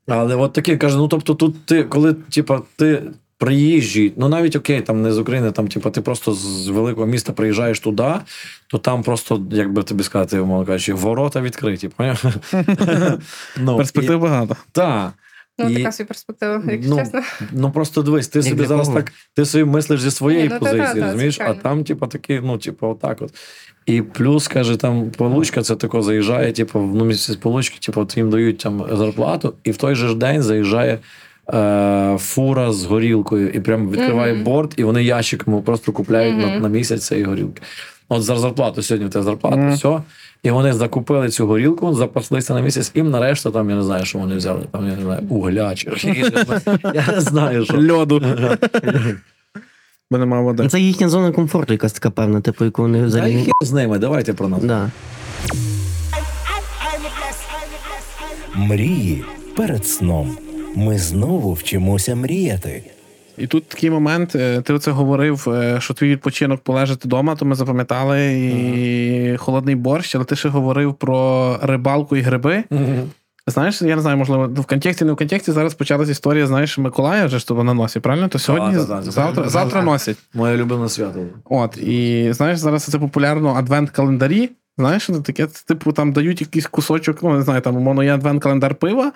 Але 0.07 0.35
от 0.35 0.53
таке 0.53 0.77
каже: 0.77 0.97
ну 0.97 1.07
тобто, 1.07 1.33
тут 1.33 1.65
ти, 1.65 1.83
коли 1.83 2.13
типа, 2.13 2.61
ти 2.75 3.03
приїжджий, 3.37 4.13
ну 4.17 4.29
навіть 4.29 4.55
окей, 4.55 4.81
там 4.81 5.01
не 5.01 5.11
з 5.11 5.19
України, 5.19 5.51
там, 5.51 5.67
типа, 5.67 5.89
ти 5.89 6.01
просто 6.01 6.33
з 6.33 6.67
великого 6.67 7.07
міста 7.07 7.33
приїжджаєш 7.33 7.79
туди, 7.79 8.13
то 8.67 8.77
там 8.77 9.03
просто, 9.03 9.41
як 9.51 9.73
би 9.73 9.83
тобі 9.83 10.03
сказати, 10.03 10.39
умовно 10.39 10.65
кажучи, 10.65 10.93
ворота 10.93 11.41
відкриті. 11.41 11.89
Ну, 13.57 13.77
Перспектив 13.77 14.19
багато. 14.19 14.55
Так. 14.71 15.13
Ну, 15.59 15.69
І- 15.69 15.75
така 15.75 15.91
собі 15.91 16.07
перспектива, 16.07 16.63
якщо 16.71 16.89
Ну, 16.89 16.97
чесно. 16.97 17.21
Ну 17.51 17.71
просто 17.71 18.01
дивись, 18.01 18.27
ти 18.27 18.39
Як 18.39 18.47
собі 18.47 18.65
зараз 18.65 18.89
так, 18.89 19.11
ти 19.35 19.45
собі 19.45 19.63
мислиш 19.63 20.01
зі 20.01 20.11
своєї 20.11 20.43
Ні, 20.43 20.49
ну, 20.53 20.59
позиції, 20.59 20.81
та-та-та, 20.81 21.05
розумієш? 21.05 21.39
А 21.41 21.53
там, 21.53 21.83
типу, 21.83 22.07
такі, 22.07 22.41
ну, 22.43 22.57
типу, 22.57 22.87
отак 22.87 23.21
от. 23.21 23.33
І 23.85 24.01
плюс, 24.01 24.47
каже, 24.47 24.77
там 24.77 25.11
получка, 25.17 25.61
це 25.61 25.75
тако 25.75 26.01
заїжджає, 26.01 26.51
типу, 26.51 26.79
в 26.79 26.95
ну, 26.95 27.05
місяць 27.05 27.35
получки, 27.35 27.79
типу, 27.79 28.07
їм 28.15 28.29
дають 28.29 28.57
там 28.57 28.85
зарплату, 28.91 29.53
і 29.63 29.71
в 29.71 29.77
той 29.77 29.95
же 29.95 30.07
ж 30.07 30.15
день 30.15 30.41
заїжджає 30.41 30.99
е, 31.53 32.17
фура 32.19 32.71
з 32.71 32.83
горілкою, 32.85 33.49
і 33.49 33.59
прям 33.59 33.89
відкриває 33.89 34.33
Мгм. 34.33 34.43
борт, 34.43 34.73
і 34.77 34.83
вони 34.83 35.03
ящиками 35.03 35.61
просто 35.61 35.91
купляють 35.91 36.37
на, 36.37 36.59
на 36.59 36.69
місяць 36.69 37.07
цієї 37.07 37.25
горілки. 37.25 37.61
От 38.13 38.23
за 38.23 38.35
зарплату 38.37 38.81
сьогодні 38.81 39.07
в 39.07 39.09
тебе 39.11 39.23
зарплата, 39.25 39.57
Мгм. 39.57 39.73
все. 39.73 40.01
І 40.43 40.51
вони 40.51 40.73
закупили 40.73 41.29
цю 41.29 41.47
горілку, 41.47 41.93
запаслися 41.93 42.53
на 42.53 42.61
місяць, 42.61 42.91
і 42.93 43.01
нарешті 43.03 43.49
там, 43.49 43.69
я 43.69 43.75
не 43.75 43.83
знаю, 43.83 44.05
що 44.05 44.19
вони 44.19 44.35
взяли. 44.35 44.61
Там, 44.71 44.87
я 44.89 44.95
не 44.95 45.01
знаю, 45.01 45.21
угля 45.29 45.75
чи 45.75 45.89
я 46.93 47.05
не 47.13 47.21
знаю, 47.21 47.65
що. 47.65 47.77
Льоду. 47.93 48.21
Бо 50.11 50.17
нема 50.17 50.41
води. 50.41 50.67
Це 50.67 50.79
їхня 50.79 51.09
зона 51.09 51.31
комфорту, 51.31 51.73
якась 51.73 51.93
така 51.93 52.09
певна, 52.09 52.41
типу, 52.41 52.65
яку 52.65 52.81
вони 52.81 53.03
взагалі. 53.03 53.37
хір 53.43 53.53
з 53.61 53.71
ними, 53.71 53.97
давайте 53.99 54.33
про 54.33 54.47
нас. 54.47 54.63
Да. 54.63 54.89
Мрії 58.55 59.23
перед 59.55 59.87
сном. 59.87 60.37
Ми 60.75 60.97
знову 60.99 61.53
вчимося 61.53 62.15
мріяти. 62.15 62.83
І 63.37 63.47
тут 63.47 63.67
такий 63.67 63.89
момент, 63.89 64.35
е, 64.35 64.61
ти 64.61 64.73
оце 64.73 64.91
говорив, 64.91 65.49
е, 65.49 65.77
що 65.81 65.93
твій 65.93 66.09
відпочинок 66.09 66.61
полежати 66.61 67.07
вдома, 67.07 67.35
то 67.35 67.45
ми 67.45 67.55
запам'ятали 67.55 68.33
і 68.33 69.37
холодний 69.37 69.75
борщ, 69.75 70.15
але 70.15 70.25
ти 70.25 70.35
ще 70.35 70.49
говорив 70.49 70.93
про 70.93 71.57
рибалку 71.61 72.15
і 72.17 72.21
гриби. 72.21 72.63
Знаєш, 73.47 73.81
я 73.81 73.95
не 73.95 74.01
знаю, 74.01 74.17
можливо, 74.17 74.49
в 74.55 74.65
контексті, 74.65 75.05
не 75.05 75.11
в 75.11 75.15
контексті 75.15 75.51
зараз 75.51 75.73
почалась 75.73 76.09
історія, 76.09 76.47
знаєш, 76.47 76.77
Миколая 76.77 77.25
вже 77.25 77.39
ж 77.39 77.47
тобі 77.47 77.63
на 77.63 77.73
носі, 77.73 77.99
правильно? 77.99 78.27
То 78.27 78.39
сьогодні, 78.39 78.75
та, 78.75 78.85
та, 78.85 78.95
та. 78.95 79.11
завтра, 79.11 79.49
завтра 79.49 79.81
носять. 79.81 80.17
Моє 80.33 80.57
любиме 80.57 80.89
свято. 80.89 81.19
От, 81.45 81.77
і 81.77 82.27
знаєш, 82.33 82.59
зараз 82.59 82.83
це 82.83 82.99
популярно 82.99 83.55
адвент-календарі. 83.55 84.49
Знаєш, 84.77 85.03
що 85.03 85.13
це 85.13 85.19
таке, 85.21 85.47
це, 85.47 85.63
типу, 85.65 85.91
там 85.91 86.13
дають 86.13 86.41
якийсь 86.41 86.65
кусочок, 86.67 87.17
ну 87.23 87.33
не 87.33 87.41
знаю, 87.41 87.61
там, 87.61 87.75
умовно, 87.77 88.03
є 88.03 88.13
адвент-календар 88.15 88.73
пива. 88.73 89.11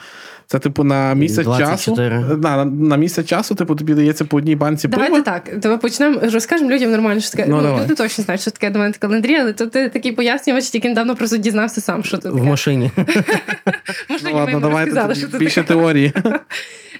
Це, 0.47 0.59
типу, 0.59 0.83
на 0.83 1.13
місяць 1.13 1.45
24. 1.45 2.21
часу. 2.21 2.37
На, 2.37 2.65
на 2.65 2.97
місяць 2.97 3.25
часу, 3.25 3.55
типу, 3.55 3.75
тобі 3.75 3.93
дається 3.93 4.25
по 4.25 4.37
одній 4.37 4.55
банці 4.55 4.87
Давайте 4.87 5.11
пива. 5.13 5.23
так. 5.23 5.59
Давай 5.59 5.77
почнемо. 5.77 6.19
Розкажемо 6.33 6.71
людям 6.71 6.91
нормально, 6.91 7.21
що 7.21 7.31
таке. 7.31 7.45
Ну, 7.49 7.61
Ну, 7.61 7.79
люди 7.83 7.95
точно 7.95 8.23
знають, 8.23 8.41
що 8.41 8.51
таке 8.51 8.67
адвент 8.67 8.97
календарі, 8.97 9.35
але 9.35 9.53
то 9.53 9.67
ти 9.67 9.89
такий 9.89 10.11
пояснювач, 10.11 10.69
тільки 10.69 10.89
недавно 10.89 11.15
просто 11.15 11.37
дізнався 11.37 11.81
сам, 11.81 12.03
що 12.03 12.17
це 12.17 12.29
В 12.29 12.33
таке. 12.33 12.45
машині. 12.45 12.91
Можливо, 14.09 14.37
Ну, 14.39 14.45
ладно, 14.45 14.59
давайте 14.59 15.37
більше 15.37 15.63
теорії. 15.63 16.13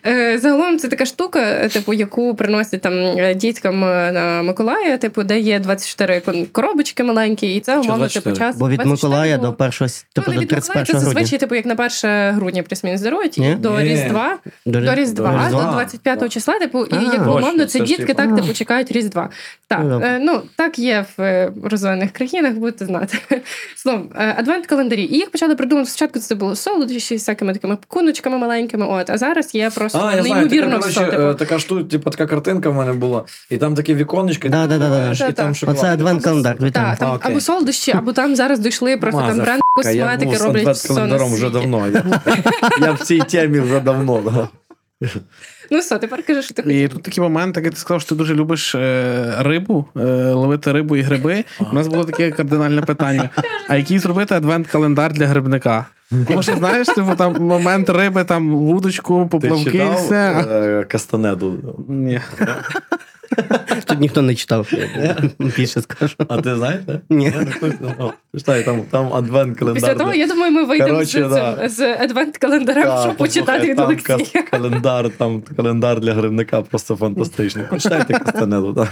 Е, 0.06 0.40
Загалом 0.40 0.80
це 0.80 0.88
така 0.88 1.06
штука, 1.06 1.40
е, 1.40 1.70
типу, 1.70 1.94
яку 1.94 2.36
приносять 2.36 2.82
там 2.82 2.94
е, 2.94 3.34
діткам 3.36 3.80
на 3.80 4.42
Миколая, 4.44 4.98
типу, 4.98 5.24
де 5.24 5.40
є 5.40 5.60
24 5.60 6.20
кон- 6.20 6.46
коробочки 6.52 7.04
маленькі, 7.04 7.56
і 7.56 7.60
це 7.60 7.78
умовно 7.78 8.08
типу 8.08 8.32
час. 8.32 8.58
Бо 8.58 8.70
від 8.70 8.86
Миколая 8.86 9.38
до 9.38 9.54
першого, 9.54 9.90
типу, 10.14 10.32
ну, 10.32 10.34
до 10.34 10.42
від 10.42 10.52
Миколая, 10.52 10.84
31 10.86 10.86
це 10.86 11.00
зазвичай, 11.00 11.40
типу, 11.40 11.56
як 11.56 11.66
на 11.66 11.74
1 11.74 12.36
грудня 12.36 12.64
плюс-мінус 12.64 13.02
дарують, 13.02 13.38
Ні? 13.38 13.52
і 13.52 13.56
до 13.56 13.82
Різдва. 13.82 14.38
До 14.66 14.80
Різдва, 14.96 15.32
До 15.32 15.46
Різдва. 15.46 15.64
до 15.64 15.72
25 15.72 16.30
числа, 16.30 16.60
типу, 16.60 16.86
і 16.86 16.96
як 17.06 17.28
умовно, 17.28 17.66
це 17.66 17.80
дітки 17.80 18.06
типу, 18.06 18.18
так 18.18 18.36
типу 18.36 18.54
чекають 18.54 18.92
Різдва. 18.92 19.30
Так, 19.68 19.80
Ну, 19.84 20.02
е, 20.04 20.20
ну 20.22 20.42
так 20.56 20.80
є 20.80 21.06
в 21.18 21.52
розвинених 21.64 22.12
країнах, 22.12 22.54
будете 22.54 22.86
знати. 22.86 23.18
Словом, 23.76 24.10
е, 24.16 24.36
адвент-календарі. 24.40 25.02
І 25.12 25.16
їх 25.16 25.32
почали 25.32 25.56
придумати 25.56 25.90
спочатку. 25.90 26.20
Це 26.20 26.36
було 26.36 26.56
солодощі 26.56 27.18
з 27.18 27.22
всякими 27.22 27.54
такими 27.54 27.78
куночками 27.88 28.38
маленькими. 28.38 28.86
От, 28.86 29.10
а 29.10 29.18
зараз 29.18 29.56
є 29.56 29.70
просто 29.90 30.08
А, 30.08 30.16
я 30.16 30.24
знаю, 30.24 30.50
така, 30.50 30.56
неймовірно 30.56 30.80
все. 30.80 31.00
коротше, 31.00 31.18
Типу, 31.18 31.34
така 31.34 31.60
штука, 31.60 31.84
типу, 31.84 32.10
така 32.10 32.26
картинка 32.26 32.70
в 32.70 32.74
мене 32.74 32.94
була, 32.94 33.24
і 33.50 33.58
там 33.58 33.76
такі 33.76 33.96
віконечки, 33.96 34.50
Да, 34.50 34.68
да, 34.68 34.78
да, 34.78 34.90
да. 34.90 35.28
і 35.28 35.34
там 35.34 35.56
шоколад. 35.56 35.78
Оце 35.78 35.94
адвент-календар. 35.94 36.72
Так, 36.72 36.98
там 36.98 37.20
або 37.22 37.42
солодощі, 37.42 37.92
або 37.92 38.14
там 38.14 38.36
зараз 38.36 38.60
дійшли 38.60 38.98
просто 38.98 39.22
там 39.22 39.38
бренд 39.40 39.62
Ка, 39.84 39.92
Я 39.92 40.04
косметики 40.04 40.26
був 40.26 40.36
з 40.76 40.90
роблять 40.92 41.34
вже 41.34 41.50
давно. 41.50 41.88
Я, 41.88 42.04
я 42.82 42.92
в 42.92 43.00
цій 43.00 43.20
темі 43.20 43.60
вже 43.60 43.80
давно. 43.80 44.50
Ну 45.72 45.80
все, 45.80 45.98
тепер 46.00 46.24
кажи, 46.26 46.42
що 46.42 46.54
ти 46.54 46.62
хотів. 46.64 46.78
І 46.78 46.88
тут 46.88 47.04
такий 47.04 47.24
момент, 47.24 47.58
як 47.58 47.70
ти 47.70 47.76
сказав, 47.76 48.02
що 48.02 48.10
ти 48.10 48.16
дуже 48.16 48.36
любиш 48.36 48.76
е, 48.76 49.34
рибу, 49.40 49.86
е, 49.98 50.00
ловити 50.32 50.72
рибу 50.72 50.96
і 50.96 51.02
гриби. 51.02 51.44
У 51.72 51.76
нас 51.76 51.88
було 51.88 52.04
таке 52.04 52.32
кардинальне 52.32 52.82
питання: 52.82 53.30
а 53.68 53.76
який 53.76 54.00
зробити 54.00 54.36
адвент-календар 54.36 55.14
для 55.14 55.28
грибника? 55.28 55.86
Тому 56.28 56.44
що 56.44 56.56
знаєш, 56.56 56.88
типу 56.88 57.16
там 57.18 57.34
момент 57.40 57.90
риби, 57.90 58.24
там 58.24 58.56
вудочку, 58.56 59.24
Ти 59.24 59.30
поплавки, 59.30 59.70
і 59.70 59.72
читав 59.72 59.96
все. 59.96 60.46
е, 60.52 60.84
Кастанеду? 60.84 61.76
Ні. 61.90 62.22
Тут 63.86 64.00
ніхто 64.00 64.22
не 64.22 64.36
читав. 64.36 64.72
Більше 65.40 65.82
скажу. 65.82 66.16
А 66.28 66.42
ти 66.42 66.56
знаєш? 66.56 66.82
Ні. 67.10 67.34
Ну, 68.00 68.14
Читай, 68.38 68.64
там, 68.66 68.82
там 68.92 69.14
адвент-календар. 69.14 69.74
Після 69.74 69.96
того, 69.96 70.14
я 70.14 70.28
думаю, 70.28 70.52
ми 70.52 70.64
вийдемо 70.64 71.04
з, 71.06 71.12
з 71.70 71.96
адвент-календарем, 71.96 73.02
щоб 73.04 73.18
почитати 73.18 73.68
від 73.68 73.80
Олексія. 73.80 74.44
Календар, 74.52 75.10
там 75.10 75.44
календар 75.56 76.00
для 76.00 76.14
гривника 76.14 76.62
просто 76.62 76.96
фантастичний. 76.96 77.66
Почитайте 77.70 78.14
Кастанеду. 78.14 78.88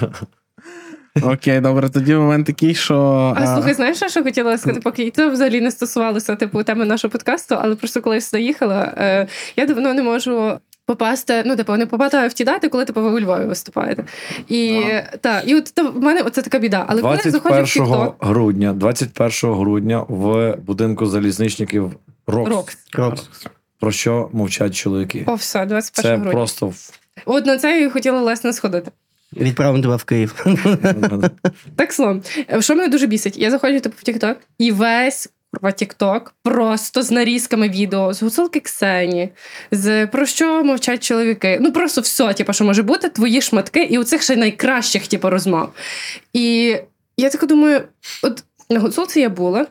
Окей, 1.23 1.59
добре, 1.59 1.89
тоді 1.89 2.15
момент 2.15 2.45
такий, 2.47 2.75
що. 2.75 2.95
А 3.37 3.43
а, 3.43 3.53
слухай, 3.55 3.73
знаєш, 3.73 3.97
що 3.97 4.23
хотіла 4.23 4.57
сказати, 4.57 4.81
поки 4.83 5.03
і 5.03 5.11
це 5.11 5.29
взагалі 5.29 5.61
не 5.61 5.71
стосувалося 5.71 6.35
типу 6.35 6.63
теми 6.63 6.85
нашого 6.85 7.11
подкасту, 7.11 7.55
але 7.59 7.75
просто 7.75 8.01
коли 8.01 8.15
я 8.15 8.21
сюди 8.21 8.43
їхала, 8.43 8.93
е, 8.97 9.27
я 9.55 9.65
давно 9.65 9.93
не 9.93 10.03
можу. 10.03 10.59
Попасти, 10.85 11.43
ну 11.45 11.55
типу, 11.55 11.75
не 11.75 11.85
попадаю 11.85 12.29
в 12.29 12.33
ті 12.33 12.43
дати, 12.43 12.69
коли 12.69 12.85
типу, 12.85 13.01
ви 13.01 13.09
у 13.09 13.19
Львові 13.19 13.45
виступаєте. 13.45 14.03
І 14.47 14.83
так, 15.21 15.43
і 15.45 15.55
от 15.55 15.73
там, 15.73 15.87
в 15.87 15.99
мене 15.99 16.21
оце 16.21 16.41
така 16.41 16.59
біда. 16.59 16.85
Але 16.87 17.01
коли 17.01 17.19
я 17.25 17.31
заходжу 17.31 17.83
в 17.83 17.87
21 17.87 18.17
грудня, 18.19 18.73
21 18.73 19.55
грудня 19.55 20.05
в 20.07 20.55
будинку 20.55 21.05
залізничників 21.05 21.91
Рокс. 22.27 22.51
Рокс. 22.51 22.77
Рокс. 22.93 23.29
Про 23.79 23.91
що 23.91 24.29
мовчать 24.33 24.75
чоловіки? 24.75 25.23
О, 25.27 25.35
все, 25.35 25.65
21 25.65 26.03
Це 26.03 26.15
грудня. 26.15 26.31
просто 26.31 26.73
От 27.25 27.45
на 27.45 27.57
це 27.57 27.81
я 27.81 27.89
хотіла 27.89 28.21
власне 28.21 28.53
сходити. 28.53 28.91
Відправимо 29.33 29.83
тебе 29.83 29.95
в 29.95 30.03
Київ. 30.03 30.45
Так 31.75 31.93
словом, 31.93 32.21
що 32.59 32.75
мене 32.75 32.87
дуже 32.87 33.07
бісить? 33.07 33.37
Я 33.37 33.51
заходжу 33.51 33.79
типу, 33.79 33.95
в 34.03 34.09
TikTok, 34.09 34.35
і 34.57 34.71
весь 34.71 35.29
курва 35.55 35.69
TikTok 35.69 36.21
просто 36.43 37.01
з 37.01 37.11
нарізками 37.11 37.69
відео, 37.69 38.13
з 38.13 38.23
гуцулки 38.23 38.59
Ксені, 38.59 39.29
з 39.71 40.07
про 40.07 40.25
що 40.25 40.63
мовчать 40.63 41.03
чоловіки. 41.03 41.57
Ну 41.61 41.71
просто 41.71 42.01
все, 42.01 42.33
типу, 42.33 42.53
що 42.53 42.65
може 42.65 42.83
бути, 42.83 43.09
твої 43.09 43.41
шматки, 43.41 43.83
і 43.83 43.97
у 43.97 44.03
цих 44.03 44.21
ще 44.21 44.35
найкращих, 44.35 45.07
типу, 45.07 45.29
розмов. 45.29 45.69
І 46.33 46.77
я 47.17 47.29
так 47.29 47.45
думаю, 47.45 47.81
от 48.23 48.43
на 48.69 48.79
гуцулці 48.79 49.19
я 49.19 49.29
була. 49.29 49.65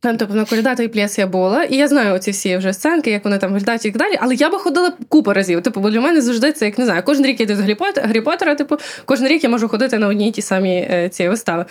Там, 0.00 0.16
тобто 0.16 0.34
на 0.34 0.44
коляда 0.44 0.82
і 0.82 0.88
п'єс 0.88 1.18
я 1.18 1.26
була, 1.26 1.64
і 1.64 1.76
я 1.76 1.88
знаю 1.88 2.14
оці 2.14 2.30
всі 2.30 2.56
вже 2.56 2.72
сценки, 2.72 3.10
як 3.10 3.24
вони 3.24 3.38
там 3.38 3.52
виглядають 3.52 3.84
і 3.84 3.90
так 3.90 4.02
далі. 4.02 4.18
Але 4.20 4.34
я 4.34 4.50
би 4.50 4.58
ходила 4.58 4.92
купу 5.08 5.32
разів. 5.32 5.62
Типу, 5.62 5.80
бо 5.80 5.90
для 5.90 6.00
мене 6.00 6.20
завжди 6.20 6.52
це 6.52 6.64
як 6.64 6.78
не 6.78 6.84
знаю. 6.84 7.02
Кожен 7.04 7.26
рік 7.26 7.40
я 7.40 7.44
йду 7.44 7.56
з 7.56 7.60
Гаррі 7.60 8.56
типу, 8.56 8.76
кожен 9.04 9.28
рік 9.28 9.44
я 9.44 9.50
можу 9.50 9.68
ходити 9.68 9.98
на 9.98 10.08
одні 10.08 10.28
й 10.28 10.32
ті 10.32 10.42
самі 10.42 10.88
е, 10.90 11.08
ці 11.08 11.28
вистави. 11.28 11.64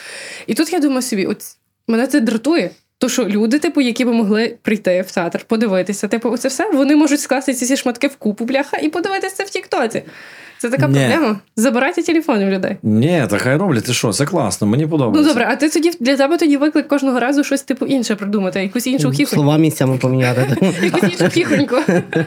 І 0.47 0.53
тут 0.53 0.73
я 0.73 0.79
думаю 0.79 1.01
собі, 1.01 1.25
от 1.25 1.37
мене 1.87 2.07
це 2.07 2.19
дратує. 2.19 2.69
То 2.97 3.09
що 3.09 3.25
люди, 3.25 3.59
типу, 3.59 3.81
які 3.81 4.05
би 4.05 4.11
могли 4.11 4.57
прийти 4.61 5.01
в 5.07 5.11
театр, 5.11 5.45
подивитися, 5.47 6.07
типу, 6.07 6.29
оце 6.29 6.47
все, 6.47 6.69
вони 6.73 6.95
можуть 6.95 7.19
скласти 7.19 7.53
ці 7.53 7.65
всі 7.65 7.77
шматки 7.77 8.07
в 8.07 8.15
купу, 8.15 8.45
бляха, 8.45 8.77
і 8.77 8.89
подивитися 8.89 9.43
в 9.43 9.49
Тіктоці. 9.49 10.03
Це 10.57 10.69
така 10.69 10.87
Ні. 10.87 10.93
проблема. 10.93 11.39
Забирайте 11.55 12.03
телефони 12.03 12.45
в 12.45 12.49
людей. 12.49 12.77
Ні, 12.83 13.25
та 13.29 13.37
хай 13.37 13.57
роблять, 13.57 13.83
ти 13.83 13.93
що, 13.93 14.11
це 14.11 14.25
класно, 14.25 14.67
мені 14.67 14.87
подобається. 14.87 15.21
Ну 15.21 15.27
добре, 15.27 15.47
а 15.49 15.55
ти 15.55 15.69
тоді 15.69 15.91
для 15.99 16.17
тебе 16.17 16.37
тоді 16.37 16.57
виклик 16.57 16.87
кожного 16.87 17.19
разу 17.19 17.43
щось 17.43 17.61
типу 17.61 17.85
інше 17.85 18.15
придумати, 18.15 18.63
якусь 18.63 18.87
іншу 18.87 19.11
хіхоньку. 19.11 19.35
Слова 19.35 19.57
місцями 19.57 19.97
поміняти. 19.97 20.57
Якусь 20.83 21.03
іншу 21.03 21.29
хіхоньку. 21.29 21.75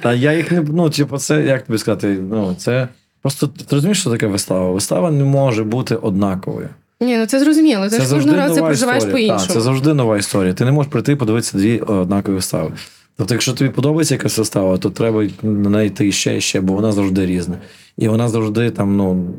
Та 0.03 0.15
я 0.15 0.33
їх 0.33 0.53
не 0.53 0.61
ну, 0.61 0.91
типу, 0.91 1.19
це 1.19 1.43
як 1.43 1.63
тобі 1.63 1.79
сказати, 1.79 2.07
ну 2.31 2.55
це 2.59 2.89
просто 3.23 3.47
ти 3.47 3.65
розумієш, 3.71 4.01
що 4.01 4.11
таке 4.11 4.27
вистава? 4.27 4.71
Вистава 4.71 5.11
не 5.11 5.25
може 5.25 5.65
бути 5.65 5.95
однаковою. 5.95 6.69
Ні, 7.01 7.19
ну 7.19 7.27
це 7.27 7.41
зрозуміло. 7.41 7.89
Ти 7.89 8.01
ж 8.01 8.15
кожного 8.15 8.37
разу 8.37 8.55
це 8.55 8.61
проживаєш 8.61 9.05
по-іншому. 9.05 9.39
Так, 9.41 9.51
це 9.51 9.61
завжди 9.61 9.95
нова 9.95 10.19
історія. 10.19 10.55
Ти 10.55 10.65
не 10.65 10.73
можеш 10.73 10.93
прийти 10.93 11.13
і 11.13 11.17
подивитися 11.17 11.59
дві 11.59 11.79
однакові 11.79 12.35
вистави. 12.35 12.73
Тобто, 13.17 13.35
якщо 13.35 13.53
тобі 13.53 13.71
подобається 13.71 14.15
якась 14.15 14.39
вистава, 14.39 14.79
то 14.79 14.91
треба 14.91 15.27
на 15.43 15.71
неї 15.71 15.87
йти 15.87 16.13
ще 16.13 16.37
і 16.37 16.41
ще, 16.41 16.61
бо 16.61 16.73
вона 16.73 16.93
завжди 16.93 17.27
різна. 17.27 17.59
І 17.97 18.09
вона 18.09 18.29
завжди 18.29 18.71
там, 18.71 18.97
ну, 18.97 19.35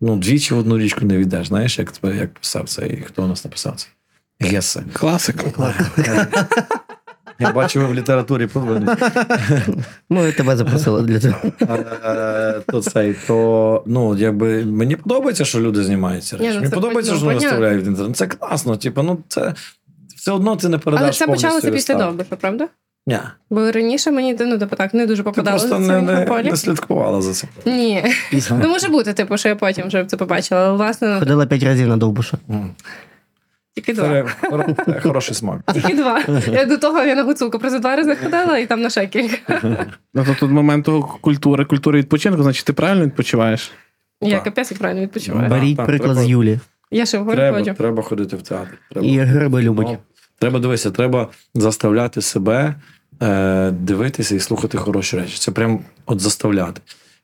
ну 0.00 0.16
двічі 0.16 0.54
в 0.54 0.58
одну 0.58 0.78
річку 0.78 1.04
не 1.04 1.16
війдеш. 1.16 1.48
Знаєш, 1.48 1.78
як 1.78 1.92
тебе 1.92 2.16
як 2.16 2.34
писав 2.34 2.68
це, 2.68 2.86
і 2.86 2.96
хто 2.96 3.22
у 3.22 3.26
нас 3.26 3.44
написав 3.44 3.74
це? 3.76 3.86
Гесе. 4.40 4.82
Класика. 4.92 5.74
Я 7.40 7.52
бачу, 7.52 7.80
ви 7.80 7.86
в 7.86 7.94
літературі 7.94 8.46
повинні. 8.46 8.86
Ми 10.08 10.32
тебе 10.36 10.56
запросили 10.56 11.02
для 11.02 11.20
цього. 11.20 11.38
То 12.66 12.80
цей, 12.80 13.16
то 13.26 13.82
ну 13.86 14.16
якби 14.16 14.64
мені 14.64 14.96
подобається, 14.96 15.44
що 15.44 15.60
люди 15.60 15.84
знімаються 15.84 16.36
речі. 16.36 16.50
ну, 16.54 16.60
Мені 16.60 16.72
подобається, 16.74 17.14
що 17.14 17.24
вони 17.24 17.34
виставляють 17.34 17.84
в 17.84 17.88
інтернет. 17.88 18.16
Це 18.16 18.26
класно. 18.26 18.76
Типу, 18.76 19.02
ну 19.02 19.18
це 19.28 19.54
все 20.16 20.32
одно 20.32 20.56
ти 20.56 20.68
не 20.68 20.78
передаш. 20.78 21.02
Але 21.02 21.12
це 21.12 21.26
почалося 21.26 21.70
після 21.70 21.94
довбиша, 21.94 22.36
правда? 22.36 22.68
Ні. 23.06 23.18
Бо 23.50 23.72
раніше 23.72 24.10
мені 24.10 24.36
ну, 24.40 24.58
типу, 24.58 24.76
так 24.76 24.94
не 24.94 25.06
дуже 25.06 25.22
Ти 25.22 25.42
просто 25.42 25.68
за 25.68 25.78
не, 25.78 26.02
не, 26.02 26.26
полі. 26.26 26.50
не 26.50 26.56
слідкувала 26.56 27.22
за 27.22 27.32
цим. 27.32 27.48
Ні. 27.66 28.04
Ну 28.50 28.68
може 28.68 28.88
бути, 28.88 29.12
типу, 29.12 29.36
що 29.36 29.48
я 29.48 29.56
потім 29.56 29.86
вже 29.86 30.04
це 30.04 30.16
побачила, 30.16 30.60
але 30.60 30.76
власне 30.76 31.08
ну, 31.08 31.18
Ходила 31.18 31.46
п'ять 31.46 31.62
разів 31.62 31.88
на 31.88 31.96
довбуша. 31.96 32.38
М. 32.50 32.74
тільки 33.80 33.92
два. 33.92 34.24
Це, 34.86 35.00
хороший 35.00 35.34
смак. 35.34 35.60
Тільки 35.74 35.94
два. 35.94 36.22
Я 36.52 36.64
до 36.64 36.76
того 36.78 36.98
я 37.02 37.14
на 37.14 37.22
гуцулку 37.22 37.58
просто 37.58 37.78
два 37.78 37.96
рази 37.96 38.16
ходила 38.16 38.58
і 38.58 38.66
там 38.66 38.80
на 38.80 38.88
кілька. 38.90 39.60
Ну, 40.14 40.24
то 40.24 40.34
тут 40.40 40.50
момент 40.50 40.84
того 40.84 41.18
культури, 41.20 41.64
культури 41.64 41.98
відпочинку, 41.98 42.42
значить, 42.42 42.64
ти 42.64 42.72
правильно 42.72 43.04
відпочиваєш. 43.04 43.72
Я 44.20 44.40
капець 44.40 44.70
як 44.70 44.80
правильно 44.80 45.02
відпочиваю. 45.02 45.50
Беріть 45.50 45.76
так, 45.76 45.86
приклад 45.86 46.10
треба- 46.12 46.26
з 46.26 46.30
Юлі. 46.30 46.58
Я 46.90 47.06
ще 47.06 47.18
вгору 47.18 47.36
Треба, 47.36 47.58
ходжу. 47.58 47.74
треба 47.78 48.02
ходити 48.02 48.36
в 48.36 48.42
театр. 48.42 48.78
Треба. 48.90 49.06
І 49.06 49.18
гриби 49.18 49.62
любить. 49.62 49.88
Ну, 49.90 49.98
треба 50.38 50.58
дивитися, 50.58 50.90
треба 50.90 51.28
заставляти 51.54 52.22
себе 52.22 52.74
е, 53.22 53.70
дивитися 53.70 54.34
і 54.34 54.40
слухати 54.40 54.78
хороші 54.78 55.16
речі. 55.16 55.38
Це 55.38 55.50
прям 55.50 55.80
от 56.06 56.20
заставляти. 56.20 56.80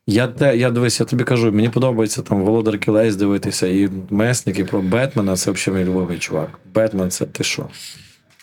Я 0.07 0.28
те, 0.28 0.57
я 0.57 0.70
дивись, 0.70 1.00
я 1.00 1.07
тобі 1.07 1.24
кажу, 1.24 1.52
мені 1.52 1.68
подобається 1.68 2.22
там 2.22 2.42
Володар 2.42 2.78
Кілець 2.78 3.16
дивитися, 3.16 3.66
і 3.66 3.90
месники 4.11 4.64
про 4.64 4.82
Бетмена, 4.82 5.36
це 5.36 5.50
взагалі 5.50 5.80
мій 5.84 5.90
любимий 5.90 6.18
чувак. 6.18 6.59
Бетмен 6.74 7.11
це 7.11 7.26
ти 7.26 7.44
що? 7.44 7.66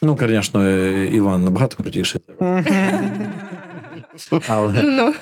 Ну, 0.01 0.18
звісно, 0.22 0.70
Іван 1.03 1.43
набагато 1.43 1.78
крутіший. 1.78 2.22
Але, 4.47 4.84
Ну. 4.84 5.14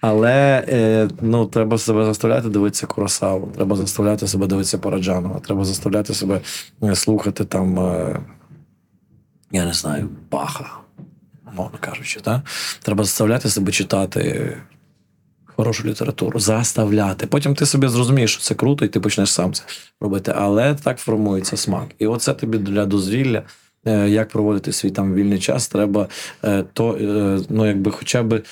Але 0.00 0.64
е, 0.68 1.08
ну, 1.20 1.46
треба 1.46 1.78
себе 1.78 2.04
заставляти 2.04 2.48
дивитися 2.48 2.86
Куросаву, 2.86 3.52
треба 3.56 3.76
заставляти 3.76 4.26
себе 4.28 4.46
дивитися 4.46 4.78
Параджанова, 4.78 5.40
треба 5.40 5.64
заставляти 5.64 6.14
себе 6.14 6.40
е, 6.82 6.94
слухати 6.94 7.44
там, 7.44 7.78
е, 7.78 8.20
я 9.52 9.64
не 9.64 9.72
знаю, 9.72 10.08
Баха, 10.30 10.66
мовно 11.52 11.78
кажучи. 11.80 12.20
Так? 12.20 12.40
Треба 12.82 13.04
заставляти 13.04 13.48
себе 13.48 13.72
читати 13.72 14.52
хорошу 15.56 15.88
літературу, 15.88 16.40
заставляти. 16.40 17.26
Потім 17.26 17.54
ти 17.54 17.66
собі 17.66 17.88
зрозумієш, 17.88 18.32
що 18.32 18.42
це 18.42 18.54
круто, 18.54 18.84
і 18.84 18.88
ти 18.88 19.00
почнеш 19.00 19.32
сам 19.32 19.52
це 19.52 19.62
робити. 20.00 20.32
Але 20.36 20.74
так 20.74 20.98
формується 20.98 21.56
смак. 21.56 21.86
І 21.98 22.06
оце 22.06 22.34
тобі 22.34 22.58
для 22.58 22.86
дозвілля. 22.86 23.42
е, 23.86 24.08
Як 24.08 24.28
проводити 24.28 24.72
свій 24.72 24.90
там 24.90 25.14
вільний 25.14 25.38
час, 25.38 25.68
треба 25.68 26.08
е, 26.44 26.64
то, 26.72 26.96
е, 27.00 27.40
ну, 27.48 27.66
якби 27.66 27.90
хоча 27.90 28.22
б 28.22 28.42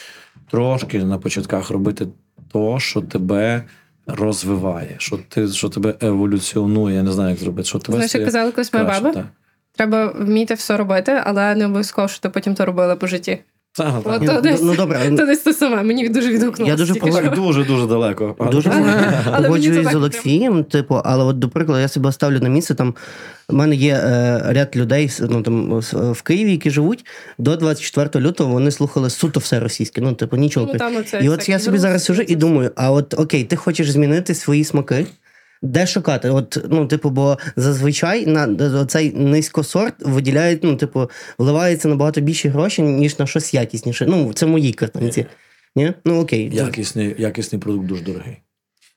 трошки 0.50 1.04
на 1.04 1.18
початках 1.18 1.70
робити 1.70 2.06
то, 2.52 2.78
що 2.80 3.00
тебе 3.00 3.62
розвиває, 4.06 4.94
що 4.98 5.18
ти 5.28 5.48
що 5.48 5.68
тебе 5.68 5.94
еволюціонує. 6.00 6.96
Я 6.96 7.02
не 7.02 7.12
знаю, 7.12 7.30
як 7.30 7.38
зробити. 7.38 7.68
Що 7.68 7.78
тебе 7.78 8.08
знаєш, 8.08 8.24
казала 8.24 8.50
колись 8.52 8.72
моя 8.72 8.84
баба, 8.84 9.24
треба 9.76 10.06
вміти 10.06 10.54
все 10.54 10.76
робити, 10.76 11.20
але 11.24 11.54
не 11.54 11.66
обов'язково, 11.66 12.08
що 12.08 12.20
ти 12.20 12.28
потім 12.28 12.54
то 12.54 12.64
робила 12.64 12.96
по 12.96 13.06
житті. 13.06 13.38
Так, 13.74 14.02
так. 14.04 14.14
От 14.14 14.22
Ну, 14.22 14.34
то 14.34 14.40
десь, 14.40 14.62
Ну 14.62 14.74
добре, 14.74 15.10
то 15.16 15.26
десь 15.26 15.38
те 15.38 15.52
саме. 15.52 15.82
Мені 15.82 16.08
дуже 16.08 16.28
відгукнулося. 16.28 16.70
Я 16.72 16.76
дуже 16.76 16.92
тільки 16.92 17.12
що. 17.12 17.30
Дуже 17.30 17.64
дуже 17.64 17.86
далеко. 17.86 18.36
Дуже 18.52 18.70
погоджуюсь 19.36 19.88
з 19.88 19.94
Олексієм, 19.94 20.64
типу, 20.64 21.00
але 21.04 21.24
от, 21.24 21.38
до 21.38 21.48
прикладу, 21.48 21.80
я 21.80 21.88
себе 21.88 22.12
ставлю 22.12 22.40
на 22.40 22.48
місце. 22.48 22.74
Там 22.74 22.94
в 23.48 23.54
мене 23.54 23.74
є 23.74 23.94
е, 23.94 24.42
ряд 24.46 24.76
людей 24.76 25.10
ну, 25.20 25.42
там, 25.42 25.80
в 26.12 26.22
Києві, 26.22 26.50
які 26.50 26.70
живуть 26.70 27.04
до 27.38 27.56
24 27.56 28.26
лютого. 28.26 28.52
Вони 28.52 28.70
слухали 28.70 29.10
суто 29.10 29.40
все 29.40 29.60
російське. 29.60 30.00
Ну, 30.00 30.12
типу, 30.12 30.36
нічого. 30.36 30.68
Ну, 30.72 30.78
там 30.78 30.96
оце 30.96 31.20
і 31.22 31.28
от 31.28 31.48
я 31.48 31.58
собі 31.58 31.78
зараз 31.78 32.04
сижу 32.04 32.22
і 32.22 32.36
думаю: 32.36 32.70
а 32.76 32.92
от 32.92 33.14
окей, 33.14 33.44
ти 33.44 33.56
хочеш 33.56 33.90
змінити 33.90 34.34
свої 34.34 34.64
смаки. 34.64 35.06
Де 35.62 35.86
шукати? 35.86 36.30
От, 36.30 36.58
ну, 36.70 36.86
типу, 36.86 37.10
бо 37.10 37.38
зазвичай 37.56 38.26
на 38.26 38.86
цей 38.86 39.12
низькосорт 39.12 39.94
виділяють, 40.00 40.64
ну, 40.64 40.76
типу, 40.76 41.10
вливається 41.38 41.88
набагато 41.88 42.20
більше 42.20 42.48
грошей, 42.48 42.84
ніж 42.84 43.18
на 43.18 43.26
щось 43.26 43.54
якісніше. 43.54 44.06
Ну, 44.08 44.32
це 44.32 44.46
в 44.46 44.48
моїй 44.48 44.72
картинці. 44.72 45.26
Ні? 45.76 45.92
Ну 46.04 46.20
окей. 46.20 46.50
Якісний, 46.54 47.14
якісний 47.18 47.60
продукт 47.60 47.86
дуже 47.86 48.02
дорогий. 48.02 48.36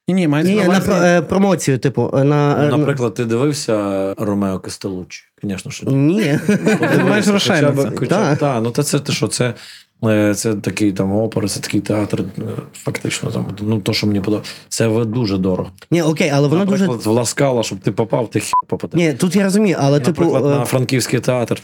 Ні, 0.08 0.14
ні, 0.14 0.28
мається 0.28 0.54
Ні, 0.54 0.60
на 0.62 0.68
на 0.68 0.80
про- 0.80 0.96
е, 0.96 1.22
промоцію, 1.22 1.78
типу, 1.78 2.12
на. 2.14 2.66
е, 2.66 2.78
Наприклад, 2.78 3.14
ти 3.14 3.26
дивився 3.26 4.14
Ромео 4.18 4.60
Кастелуччі? 4.60 5.24
Звісно, 5.44 5.72
що 5.72 5.86
ні. 5.92 6.40
Ти 6.80 7.04
маєш 7.10 7.28
грошей 7.28 7.62
на 7.62 7.72
це. 7.76 8.08
Так. 8.36 8.60
ну 8.64 8.72
та 8.72 8.84
це 8.84 9.00
ти 9.00 9.14
що, 9.14 9.28
це, 9.28 9.54
це 10.36 10.56
такий 10.56 10.92
там 10.92 11.12
опера, 11.12 11.48
це 11.48 11.60
такий 11.60 11.82
театр, 11.82 12.24
е, 12.38 12.42
фактично 12.74 13.32
там, 13.32 13.46
ну 13.62 13.80
то, 13.80 13.94
що 13.94 14.08
мені 14.08 14.20
подобається. 14.20 14.54
Це 14.70 14.88
в- 14.88 15.06
дуже 15.06 15.38
дорого. 15.38 15.70
Ні, 15.92 16.02
окей, 16.02 16.30
але 16.34 16.48
воно 16.48 16.66
дуже. 16.66 16.84
Наприклад, 16.84 17.06
в 17.06 17.18
Ласкала, 17.18 17.64
щоб 17.64 17.80
ти 17.80 17.92
попав, 17.92 18.30
ти 18.30 18.40
хі 18.40 18.52
попадеш. 18.68 18.98
Ні, 18.98 19.14
тут 19.14 19.36
я 19.36 19.44
розумію, 19.44 19.78
але 19.80 20.00
типу. 20.00 20.22
Наприклад, 20.24 20.54
е, 20.56 20.60
на 20.60 20.66
франківський 20.66 21.20
театр. 21.20 21.62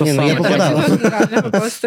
Ні, 0.00 0.12
ну, 0.12 0.28
я 0.28 0.34
попадав. 0.36 0.90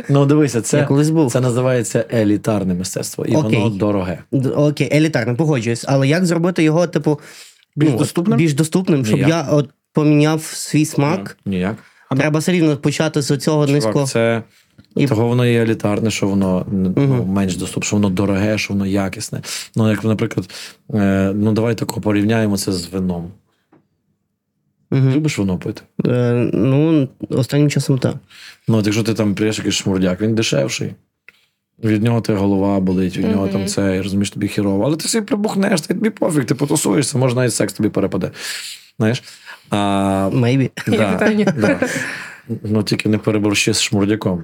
Ну, 0.10 0.26
дивися, 0.26 0.58
Я 0.58 0.62
це, 0.62 0.84
колись 0.84 1.10
був. 1.10 1.32
це 1.32 1.40
називається 1.42 2.06
елітарне 2.14 2.74
мистецтво, 2.74 3.26
і 3.26 3.36
Окей. 3.36 3.60
воно 3.60 3.70
дороге. 3.70 4.18
Д- 4.32 4.50
Окей, 4.50 4.90
елітарно, 4.94 5.36
погоджуюсь. 5.36 5.86
Але 5.88 6.08
як 6.08 6.26
зробити 6.26 6.64
його, 6.64 6.88
типу, 6.88 7.20
Більш 7.76 7.92
ну, 7.92 7.98
доступним? 7.98 8.38
Більш 8.38 8.54
доступним, 8.54 9.06
щоб 9.06 9.16
Ніяк. 9.20 9.30
я 9.30 9.48
от 9.52 9.70
поміняв 9.94 10.44
свій 10.44 10.86
смак. 10.86 11.38
Ніяк. 11.46 11.76
Треба 12.18 12.40
все 12.40 12.52
рівно 12.52 12.78
почати 12.78 13.22
з 13.22 13.38
цього 13.38 13.68
низького. 13.68 14.06
Це 14.06 14.44
І- 14.96 15.08
того 15.08 15.28
воно 15.28 15.46
є 15.46 15.62
елітарне, 15.62 16.12
що 16.12 16.28
воно 16.28 16.66
ну, 16.72 17.26
менш 17.26 17.56
доступне, 17.56 17.88
що 17.88 17.96
воно 17.96 18.10
дороге, 18.10 18.58
що 18.58 18.74
воно 18.74 18.86
якісне. 18.86 19.42
Ну, 19.76 19.90
як, 19.90 20.04
наприклад, 20.04 20.50
е, 20.94 21.32
ну 21.36 21.52
давай 21.52 21.76
тако 21.76 22.02
порівняємо 22.02 22.58
це 22.58 22.72
з 22.72 22.88
вином. 22.88 23.32
Мгм. 24.92 25.12
Любиш 25.12 25.38
вино 25.38 25.58
пити? 25.58 25.82
Е, 26.06 26.50
ну, 26.54 27.08
останнім 27.30 27.70
часом 27.70 27.98
так. 27.98 28.16
Ну, 28.68 28.78
от 28.78 28.86
якщо 28.86 29.04
ти 29.04 29.14
там 29.14 29.36
приїш 29.36 29.58
якийсь 29.58 29.76
шмурдяк, 29.76 30.22
він 30.22 30.36
дешевший. 30.36 30.94
Від 31.84 32.04
нього 32.04 32.22
тебе 32.22 32.40
голова 32.40 32.80
болить, 32.80 33.18
від 33.18 33.28
нього 33.28 33.48
там 33.48 33.68
це, 33.68 33.98
і 33.98 34.02
розумієш, 34.02 34.32
тобі 34.32 34.48
хірово. 34.48 34.86
Але 34.86 34.96
ти 34.98 35.08
собі 35.08 35.26
прибухнеш, 35.26 35.82
ти 35.82 35.94
тобі 35.94 36.10
пофіг, 36.10 36.46
ти 36.46 36.56
потусуєшся, 36.56 37.18
може 37.18 37.36
навіть 37.36 37.54
секс 37.54 37.74
тобі 37.74 37.90
перепаде. 37.90 38.32
Знаєш? 38.98 39.24
А, 39.70 39.78
Maybe. 40.34 40.70
да, 40.88 41.12
питання. 41.12 41.54
да. 41.58 41.80
Ну, 42.64 42.84
тільки 42.84 43.10
не 43.10 43.18
переборщи 43.18 43.74
з 43.74 43.82
шмурдяком. 43.82 44.44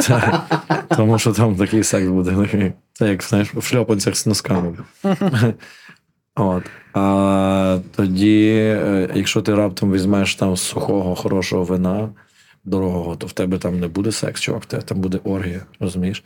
Це- 0.00 0.40
Тому 0.96 1.18
що 1.18 1.32
там 1.32 1.56
такий 1.56 1.84
секс 1.84 2.06
буде. 2.08 2.72
Це 2.92 3.08
як 3.08 3.22
знаєш, 3.22 3.54
в 3.54 3.62
шльопанцях 3.62 4.16
з 4.16 4.26
носками. 4.26 4.76
От. 6.36 6.62
А 6.92 7.78
тоді, 7.96 8.48
е, 8.56 9.10
якщо 9.14 9.42
ти 9.42 9.54
раптом 9.54 9.92
візьмеш 9.92 10.34
там 10.34 10.56
сухого, 10.56 11.14
хорошого 11.14 11.64
вина, 11.64 12.08
дорогого, 12.64 13.16
то 13.16 13.26
в 13.26 13.32
тебе 13.32 13.58
там 13.58 13.80
не 13.80 13.88
буде 13.88 14.12
секс, 14.12 14.40
чувак, 14.40 14.62
в 14.62 14.66
тебе 14.66 14.82
там 14.82 15.00
буде 15.00 15.18
оргія, 15.24 15.60
розумієш? 15.80 16.22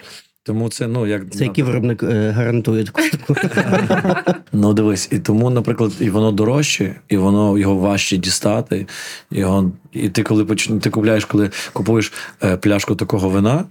Тому 0.48 0.68
це, 0.68 0.86
ну, 0.86 1.06
як 1.06 1.30
Це 1.30 1.44
який 1.44 1.64
виробник 1.64 2.02
е, 2.02 2.30
гарантує 2.30 2.84
таку 2.84 3.02
штуку? 3.02 3.34
Ну 4.52 4.72
дивись, 4.72 5.08
і 5.12 5.18
тому, 5.18 5.50
наприклад, 5.50 5.92
і 6.00 6.10
воно 6.10 6.32
дорожче, 6.32 6.94
і 7.08 7.16
воно 7.16 7.58
його 7.58 7.76
важче 7.76 8.16
дістати. 8.16 8.86
Його, 9.30 9.72
і 9.92 10.08
ти 10.08 10.22
коли 10.22 10.44
поч... 10.44 10.70
ти 10.82 10.90
купляєш, 10.90 11.24
коли 11.24 11.50
купуєш 11.72 12.12
е, 12.44 12.56
пляшку 12.56 12.94
такого 12.94 13.28
вина, 13.28 13.64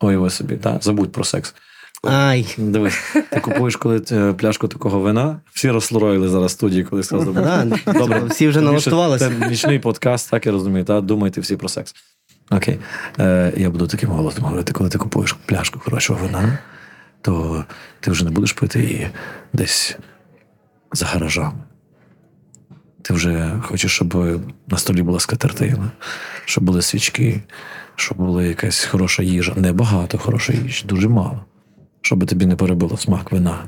ой, 0.00 0.16
ви 0.16 0.30
собі, 0.30 0.56
та? 0.56 0.78
забудь 0.82 1.12
про 1.12 1.24
секс. 1.24 1.54
Ай. 2.02 2.54
Дивись, 2.58 3.14
ти 3.30 3.40
купуєш 3.40 3.76
коли 3.76 4.02
е, 4.12 4.32
пляшку 4.32 4.68
такого 4.68 5.00
вина, 5.00 5.40
всі 5.52 5.70
розслороїли 5.70 6.28
зараз 6.28 6.52
студії, 6.52 6.84
коли 6.84 7.02
сказав. 7.02 7.34
Да, 7.34 7.66
Добре, 7.86 8.22
всі 8.30 8.48
вже 8.48 8.60
налаштувалися. 8.60 9.32
Це 9.40 9.48
нічний 9.48 9.78
подкаст, 9.78 10.30
так 10.30 10.46
я 10.46 10.52
розумію, 10.52 10.84
та 10.84 11.00
думайте 11.00 11.40
всі 11.40 11.56
про 11.56 11.68
секс. 11.68 11.94
Окей. 12.52 12.78
Е, 13.18 13.52
я 13.56 13.70
буду 13.70 13.86
таким 13.86 14.10
голосом 14.10 14.44
говорити, 14.44 14.72
коли 14.72 14.90
ти 14.90 14.98
купуєш 14.98 15.32
пляшку 15.32 15.78
хорошого 15.78 16.26
вина, 16.26 16.58
то 17.20 17.64
ти 18.00 18.10
вже 18.10 18.24
не 18.24 18.30
будеш 18.30 18.52
пити 18.52 18.80
її 18.80 19.08
десь 19.52 19.96
за 20.92 21.06
гаражами. 21.06 21.58
Ти 23.02 23.14
вже 23.14 23.60
хочеш, 23.62 23.92
щоб 23.92 24.40
на 24.68 24.78
столі 24.78 25.02
була 25.02 25.20
скатертина, 25.20 25.90
щоб 26.44 26.64
були 26.64 26.82
свічки, 26.82 27.40
щоб 27.96 28.18
була 28.18 28.42
якась 28.42 28.84
хороша 28.84 29.22
їжа. 29.22 29.54
Небагато 29.56 30.18
хорошої 30.18 30.58
їжі, 30.58 30.84
дуже 30.86 31.08
мало. 31.08 31.44
Щоб 32.00 32.26
тобі 32.26 32.46
не 32.46 32.56
перебило 32.56 32.96
смак 32.96 33.32
вина. 33.32 33.64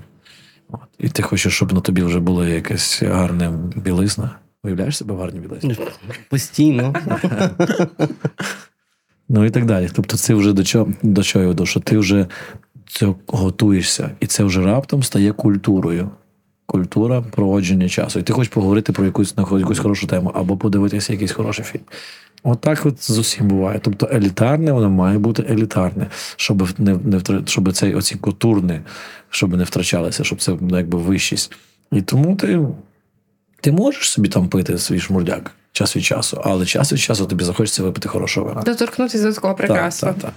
От. 0.68 0.80
І 0.98 1.08
ти 1.08 1.22
хочеш, 1.22 1.54
щоб 1.54 1.72
на 1.72 1.80
тобі 1.80 2.02
вже 2.02 2.20
була 2.20 2.48
якась 2.48 3.02
гарна 3.02 3.50
білизна. 3.76 4.30
Уявляєш 4.64 4.96
себе 4.96 5.14
в 5.14 5.18
гарній 5.18 5.40
білизні? 5.40 5.76
Постійно. 6.30 6.94
Ну 9.28 9.44
і 9.44 9.50
так 9.50 9.66
далі. 9.66 9.88
Тобто, 9.92 10.16
це 10.16 10.34
вже 10.34 10.52
до 10.52 10.64
чого 10.64 10.88
до 11.02 11.22
чого 11.22 11.42
я 11.42 11.48
веду, 11.48 11.66
що 11.66 11.80
ти 11.80 11.98
вже 11.98 12.26
це 12.86 13.14
готуєшся, 13.26 14.10
і 14.20 14.26
це 14.26 14.44
вже 14.44 14.62
раптом 14.62 15.02
стає 15.02 15.32
культурою. 15.32 16.10
Культура 16.66 17.22
проводження 17.22 17.88
часу. 17.88 18.18
І 18.18 18.22
ти 18.22 18.32
хочеш 18.32 18.52
поговорити 18.52 18.92
про 18.92 19.04
якусь 19.04 19.36
на 19.36 19.58
якусь 19.58 19.78
хорошу 19.78 20.06
тему 20.06 20.32
або 20.34 20.56
подивитися 20.56 21.12
якийсь 21.12 21.32
хороший 21.32 21.64
фільм. 21.64 21.82
Отак 22.42 22.86
от 22.86 23.02
з 23.02 23.18
усім 23.18 23.48
буває. 23.48 23.80
Тобто 23.82 24.08
елітарне, 24.12 24.72
воно 24.72 24.90
має 24.90 25.18
бути 25.18 25.46
елітарне, 25.50 26.06
щоб 26.36 26.68
не, 26.78 26.96
не 26.96 27.20
щоб 27.46 27.72
цей 27.72 27.94
оці 27.94 28.16
культурне, 28.16 28.82
щоб 29.30 29.56
не 29.56 29.64
втрачалося, 29.64 30.24
щоб 30.24 30.40
це 30.40 30.56
ну, 30.60 30.76
якби 30.76 30.98
вищість. 30.98 31.52
І 31.92 32.02
тому 32.02 32.36
ти, 32.36 32.60
ти 33.60 33.72
можеш 33.72 34.10
собі 34.10 34.28
там 34.28 34.48
пити 34.48 34.78
свій 34.78 35.00
шмурдяк 35.00 35.50
час 35.74 35.96
від 35.96 36.04
часу, 36.04 36.40
але 36.44 36.66
час 36.66 36.92
від 36.92 37.00
часу 37.00 37.26
тобі 37.26 37.44
захочеться 37.44 37.82
випити 37.82 38.08
хорошого 38.08 38.46
вина. 38.46 38.62
Доторкнутися 38.62 39.24
до 39.24 39.32
такого 39.32 39.54
прекрасно. 39.54 40.08
Так, 40.08 40.22
так, 40.22 40.32
так. 40.32 40.34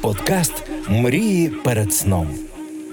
Подкаст 0.00 0.52
Мрії 0.88 1.48
перед 1.48 1.94
сном. 1.94 2.28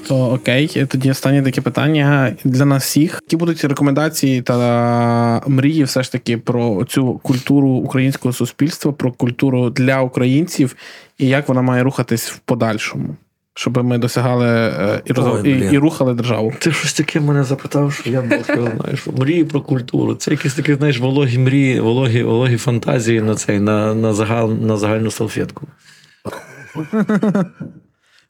То 0.07 0.31
окей, 0.31 0.85
тоді 0.89 1.11
останнє 1.11 1.43
таке 1.43 1.61
питання 1.61 2.35
для 2.43 2.65
нас 2.65 2.83
всіх. 2.83 3.19
Які 3.23 3.35
будуть 3.35 3.65
рекомендації 3.65 4.41
та 4.41 5.43
мрії, 5.47 5.83
все 5.83 6.03
ж 6.03 6.11
таки, 6.11 6.37
про 6.37 6.85
цю 6.85 7.13
культуру 7.23 7.69
українського 7.69 8.33
суспільства, 8.33 8.91
про 8.91 9.11
культуру 9.11 9.69
для 9.69 10.01
українців 10.01 10.75
і 11.17 11.27
як 11.27 11.49
вона 11.49 11.61
має 11.61 11.83
рухатись 11.83 12.29
в 12.29 12.37
подальшому, 12.37 13.15
щоб 13.53 13.83
ми 13.83 13.97
досягали 13.97 14.47
е, 14.47 15.01
і, 15.05 15.13
роз... 15.13 15.25
Ой, 15.27 15.49
і, 15.49 15.73
і 15.73 15.77
рухали 15.77 16.13
державу. 16.13 16.53
Ти 16.59 16.71
щось 16.71 16.93
таке 16.93 17.19
мене 17.19 17.43
запитав, 17.43 17.93
що 17.93 18.09
я 18.09 18.21
б 18.21 18.43
сказав, 18.43 18.71
знаєш, 18.81 19.07
мрії 19.17 19.43
про 19.43 19.61
культуру. 19.61 20.15
Це 20.15 20.31
якісь 20.31 20.53
такі, 20.53 20.73
знаєш, 20.73 20.99
вологі 20.99 21.37
мрії, 21.37 21.79
вологі, 21.79 22.23
вологі 22.23 22.57
фантазії 22.57 23.21
на 23.21 23.35
цей, 23.35 23.59
на, 23.59 23.93
на, 23.93 24.13
загал, 24.13 24.53
на 24.53 24.77
загальну 24.77 25.11
салфетку. 25.11 25.67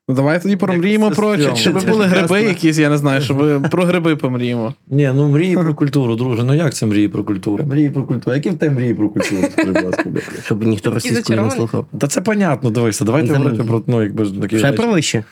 Ну 0.10 0.16
давай 0.16 0.42
тоді 0.42 0.56
помріємо 0.56 1.10
це 1.10 1.16
про 1.16 1.34
стрьомно. 1.34 1.56
щоб 1.56 1.82
Це 1.82 1.88
були 1.88 2.06
гриби, 2.06 2.42
якісь, 2.42 2.78
я 2.78 2.90
не 2.90 2.98
знаю, 2.98 3.22
щоб 3.22 3.68
про 3.72 3.86
гриби 3.86 4.16
помріємо. 4.16 4.74
Ні, 4.88 5.12
ну 5.16 5.30
мрії 5.30 5.56
про 5.56 5.76
культуру, 5.76 6.16
друже. 6.16 6.44
Ну 6.44 6.54
як 6.54 6.74
це 6.74 6.86
мрії 6.86 7.08
про 7.08 7.24
культуру? 7.24 7.66
Мрії 7.66 7.90
про 7.90 8.04
культуру. 8.04 8.36
Які 8.36 8.50
в 8.50 8.58
тебе 8.58 8.76
мрії 8.76 8.94
про 8.94 9.10
культуру? 9.10 9.42
Будь 9.66 9.84
ласка. 9.84 10.04
Щоб 10.44 10.64
ніхто 10.64 10.92
російською 10.92 11.42
не 11.42 11.52
слухав. 11.52 11.86
Та 12.00 12.08
це 12.08 12.22
понятно, 12.22 12.70
дивися. 12.70 13.06
Давайте 13.06 13.34
говорити 13.34 13.64
про 13.64 13.84
ну, 13.88 14.04
якби 14.04 14.26
ж 14.26 14.34
такі 14.42 14.58
Ще 14.58 14.72
про 14.72 14.92
вище. 14.92 15.24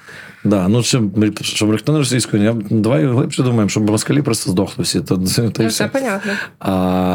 Да, 0.44 0.68
ну 0.68 0.84
щоб, 0.84 1.04
щоб 1.42 1.72
ніхто 1.72 1.92
не 1.92 1.98
російською, 1.98 2.44
я, 2.44 2.56
давай 2.70 3.06
глибше 3.06 3.44
думаємо, 3.44 3.70
щоб 3.70 3.92
москалі 3.92 4.22
просто 4.22 4.52
здохли 4.52 4.84
всі. 4.84 5.02
То, 5.02 5.18
то, 5.18 5.50
то 5.50 5.64
Ну, 5.64 5.70
все. 5.70 5.70
це 5.70 5.88
понятно. 5.88 6.32
А, 6.60 6.72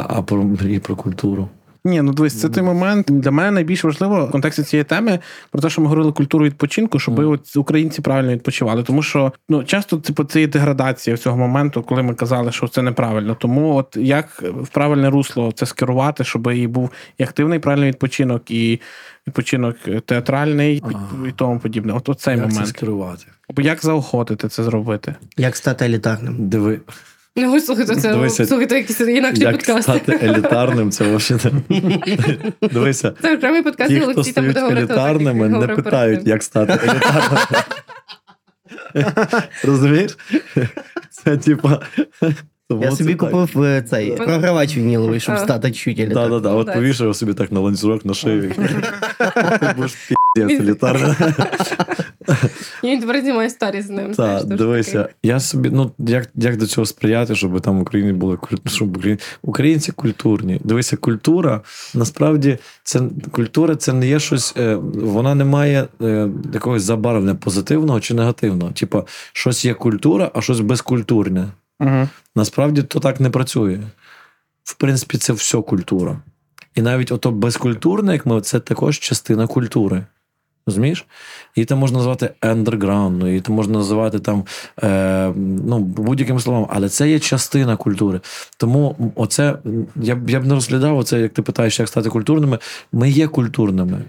а 0.09 0.23
про 0.23 0.43
мрії 0.45 0.79
про 0.79 0.97
культуру. 0.97 1.49
Ні, 1.87 2.03
ну 2.03 2.13
дивись, 2.13 2.41
це 2.41 2.49
той 2.49 2.63
момент 2.63 3.07
для 3.11 3.31
мене 3.31 3.51
найбільш 3.51 3.85
важливо 3.85 4.27
в 4.27 4.31
контексті 4.31 4.63
цієї 4.63 4.85
теми 4.85 5.19
про 5.51 5.61
те, 5.63 5.71
що 5.71 5.81
ми 5.81 5.87
говорили 5.87 6.13
культуру 6.13 6.45
відпочинку, 6.45 6.99
щоб 6.99 7.19
Мгм. 7.19 7.31
от 7.31 7.57
українці 7.57 8.03
правильно 8.03 8.33
відпочивали. 8.33 8.83
Тому 8.83 9.03
що 9.03 9.33
ну 9.49 9.65
часто 9.65 9.97
типу, 9.97 10.25
це 10.25 10.41
є 10.41 10.47
деградація 10.47 11.17
цього 11.17 11.37
моменту, 11.37 11.83
коли 11.83 12.03
ми 12.03 12.15
казали, 12.15 12.53
що 12.53 12.69
це 12.69 12.83
неправильно. 12.83 13.35
Тому 13.41 13.75
от 13.77 13.97
як 13.97 14.43
в 14.43 14.69
правильне 14.69 15.11
русло 15.11 15.53
це 15.53 15.67
скерувати, 15.67 16.25
щоб 16.25 16.47
і 16.55 16.67
був 16.67 16.91
і 17.19 17.23
активний 17.23 17.59
правильний 17.59 17.89
відпочинок, 17.89 18.51
і 18.51 18.81
відпочинок 19.27 19.77
театральний, 20.07 20.83
Ага. 20.87 21.29
і 21.29 21.33
тому 21.33 21.59
подібне. 21.59 21.93
От, 21.93 22.09
от 22.09 22.21
цей 22.21 22.37
як 22.37 22.45
це 22.47 22.49
момент. 22.53 22.69
скерувати? 22.69 23.25
Або 23.51 23.63
як 23.63 23.81
заохотити 23.83 24.49
це 24.49 24.65
зробити? 24.65 25.15
Як 25.37 25.57
стати 25.57 25.85
елітарним? 25.85 26.49
Диви, 26.49 26.81
Ну, 27.37 27.53
ви 27.53 27.61
слухайте, 27.61 27.97
це 27.97 28.13
Дивися, 28.13 28.47
слухайте 28.47 28.75
якісь 28.77 29.01
інакші 29.01 29.43
як 29.43 29.53
подкасти. 29.57 29.83
стати 29.83 30.19
елітарним, 30.23 30.91
це 30.91 31.17
взагалі. 31.17 31.55
Дивися, 32.73 33.13
Це 33.23 33.37
окремий 33.37 33.63
подкаст, 33.63 33.91
ті, 33.91 34.01
хто 34.01 34.25
стають 34.25 34.57
елітарними, 34.57 35.49
не 35.49 35.69
питають, 35.69 36.27
як 36.27 36.43
стати 36.43 36.73
елітарним. 36.73 37.39
Розумієш? 39.65 40.17
Це 41.11 41.37
типа. 41.37 41.81
Я 42.81 42.91
собі 42.91 43.15
купив 43.15 43.63
е, 43.63 43.83
цей 43.83 44.11
програвач 44.11 44.77
вініловий, 44.77 45.21
щоб 45.21 45.35
А. 45.35 45.39
стати 45.39 45.73
чуть 45.73 45.97
Так, 45.97 46.07
елітарним. 46.07 46.31
так, 46.33 46.43
так. 46.43 46.51
От 46.53 46.53
Молодець. 46.53 46.75
повішав 46.75 47.17
собі 47.17 47.35
так 47.35 47.53
на 47.53 47.61
ланцюжок 47.61 48.05
на 48.05 48.15
шию. 48.15 48.53
Ти 49.61 49.75
будеш 49.77 49.95
піздець 50.35 50.61
елітарним. 50.61 51.15
І 52.83 52.87
він 52.87 53.01
тепер 53.01 53.21
знімає 53.21 53.51
старі 53.51 53.83
з 53.83 53.91
ним. 53.91 54.15
Так, 54.15 54.45
дивися, 54.45 55.09
я 55.23 55.41
собі, 55.41 55.71
ну 55.71 55.91
як, 55.99 56.29
як 56.35 56.57
до 56.57 56.67
цього 56.67 56.87
сприяти, 56.87 57.35
щоб 57.35 57.61
там 57.61 57.79
в 57.79 57.83
Україні 57.83 58.13
були 58.13 58.39
щоб 58.67 58.97
Україн- 58.97 59.21
українці 59.43 59.93
культурні. 59.93 60.61
Дивися, 60.65 60.97
культура 60.97 61.61
насправді 61.95 62.59
це 62.83 63.01
культура, 63.31 63.77
це 63.77 63.93
не 63.93 64.09
є 64.09 64.21
щось, 64.21 64.55
е, 64.57 64.75
вона 64.95 65.35
не 65.35 65.45
має 65.45 65.89
е, 66.03 66.29
якогось 66.55 66.83
забарвлення 66.83 67.35
позитивного 67.35 68.01
чи 68.01 68.15
негативного. 68.15 68.73
Типа, 68.73 69.05
щось 69.33 69.65
є 69.65 69.75
культура, 69.75 70.31
а 70.35 70.41
щось 70.41 70.61
безкультурне. 70.61 71.49
Угу. 71.81 72.09
Насправді 72.37 72.83
то 72.83 73.01
так 73.01 73.21
не 73.21 73.31
працює. 73.31 73.81
В 74.65 74.75
принципі, 74.75 75.19
це 75.19 75.33
все 75.33 75.63
культура. 75.63 76.17
І 76.75 76.83
навіть 76.83 77.13
ото 77.13 77.31
безкультурне, 77.31 78.13
як 78.13 78.27
ми, 78.27 78.41
це 78.41 78.61
також 78.61 78.99
частина 78.99 79.47
культури. 79.47 80.05
Розумієш? 80.67 81.07
Її 81.57 81.65
там 81.67 81.79
можна 81.79 81.99
назвати 81.99 82.31
ендерграундною, 82.43 83.33
її 83.33 83.41
там 83.41 83.55
можна 83.55 83.79
називати 83.79 84.19
там 84.19 84.45
е, 84.83 85.33
ну, 85.67 85.79
будь-якими 85.79 86.41
словами, 86.41 86.67
але 86.71 86.89
це 86.89 87.11
є 87.11 87.19
частина 87.19 87.77
культури. 87.77 88.21
Тому 88.57 89.13
оце 89.15 89.59
я 89.97 90.17
б 90.17 90.31
я 90.31 90.41
б 90.41 90.47
не 90.47 90.55
розглядав 90.55 90.99
оце, 90.99 91.21
як 91.21 91.33
ти 91.33 91.43
питаєш, 91.43 91.79
як 91.79 91.89
стати 91.89 92.09
культурними. 92.09 92.59
Ми 92.93 93.11
є 93.11 93.29
культурними. 93.29 94.03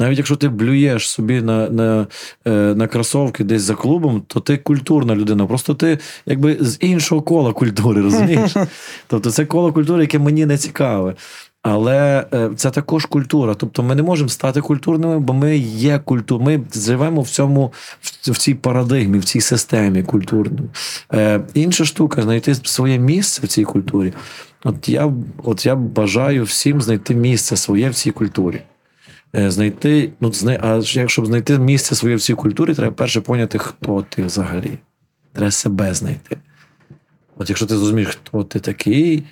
Навіть 0.00 0.18
якщо 0.18 0.36
ти 0.36 0.48
блюєш 0.48 1.08
собі 1.08 1.42
на, 1.42 1.68
на, 1.68 2.06
е, 2.46 2.50
на 2.50 2.86
кросовки 2.86 3.44
десь 3.44 3.62
за 3.62 3.74
клубом, 3.74 4.22
то 4.26 4.40
ти 4.40 4.56
культурна 4.56 5.16
людина. 5.16 5.46
Просто 5.46 5.74
ти 5.74 5.98
якби 6.26 6.56
з 6.60 6.76
іншого 6.80 7.22
кола 7.22 7.52
культури, 7.52 8.02
розумієш? 8.02 8.54
Тобто 9.06 9.30
це 9.30 9.46
коло 9.46 9.72
культури, 9.72 10.02
яке 10.02 10.18
мені 10.18 10.46
не 10.46 10.58
цікаве. 10.58 11.14
Але 11.62 12.26
е, 12.34 12.50
це 12.56 12.70
також 12.70 13.06
культура. 13.06 13.54
Тобто 13.54 13.82
ми 13.82 13.94
не 13.94 14.02
можемо 14.02 14.28
стати 14.28 14.60
культурними, 14.60 15.18
бо 15.18 15.32
ми 15.32 15.56
є 15.58 15.98
культур. 15.98 16.42
Ми 16.42 16.60
живемо 16.74 17.22
в 17.22 17.28
цьому 17.28 17.72
в, 18.00 18.38
цій 18.38 18.54
парадигмі, 18.54 19.18
в 19.18 19.24
цій 19.24 19.40
системі 19.40 20.02
культурній. 20.02 20.70
Е, 21.12 21.40
інша 21.54 21.84
штука 21.84 22.22
знайти 22.22 22.54
своє 22.54 22.98
місце 22.98 23.42
в 23.44 23.48
цій 23.48 23.64
культурі. 23.64 24.12
От 24.64 24.88
я, 24.88 25.12
от 25.44 25.66
я 25.66 25.76
бажаю 25.76 26.44
всім 26.44 26.80
знайти 26.80 27.14
місце 27.14 27.56
своє 27.56 27.90
в 27.90 27.94
цій 27.94 28.10
культурі. 28.10 28.62
Е, 29.36 29.50
Знайти, 29.50 30.12
ну, 30.20 30.32
зна... 30.32 30.58
а 30.62 30.80
ж 30.80 30.98
як- 30.98 31.10
щоб 31.10 31.26
знайти 31.26 31.58
місце 31.58 31.94
своє 31.94 32.16
в 32.16 32.20
цій 32.20 32.34
культурі, 32.34 32.74
треба 32.74 32.92
перше 32.92 33.20
поняти, 33.20 33.58
хто 33.58 34.04
ти 34.08 34.22
взагалі. 34.22 34.78
Треба 35.32 35.50
себе 35.50 35.94
знайти. 35.94 36.36
От 37.36 37.48
якщо 37.48 37.66
ти 37.66 37.76
зрозумієш, 37.76 38.08
хто 38.08 38.44
ти 38.44 38.60
такий, 38.60 39.22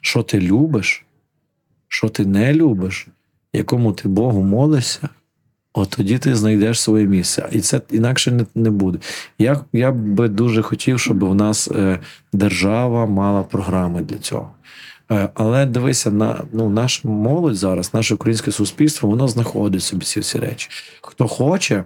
що 0.00 0.22
ти 0.22 0.40
любиш, 0.40 1.05
що 1.88 2.08
ти 2.08 2.26
не 2.26 2.54
любиш, 2.54 3.08
якому 3.52 3.92
ти 3.92 4.08
Богу 4.08 4.42
молишся, 4.42 5.08
от 5.72 5.90
тоді 5.90 6.18
ти 6.18 6.34
знайдеш 6.34 6.80
своє 6.80 7.06
місце. 7.06 7.48
І 7.52 7.60
це 7.60 7.80
інакше 7.90 8.30
не, 8.30 8.46
не 8.54 8.70
буде. 8.70 8.98
Я, 9.38 9.60
я 9.72 9.92
би 9.92 10.28
дуже 10.28 10.62
хотів, 10.62 11.00
щоб 11.00 11.24
в 11.24 11.34
нас 11.34 11.68
е, 11.68 11.98
держава 12.32 13.06
мала 13.06 13.42
програми 13.42 14.02
для 14.02 14.18
цього. 14.18 14.50
Е, 15.10 15.28
Але 15.34 15.66
дивися, 15.66 16.10
на 16.10 16.44
ну, 16.52 16.70
наша 16.70 17.08
молодь 17.08 17.56
зараз, 17.56 17.94
наше 17.94 18.14
українське 18.14 18.52
суспільство, 18.52 19.08
воно 19.08 19.28
знаходить 19.28 19.82
собі 19.82 20.04
ці 20.04 20.20
всі 20.20 20.38
речі. 20.38 20.70
Хто 21.00 21.28
хоче, 21.28 21.84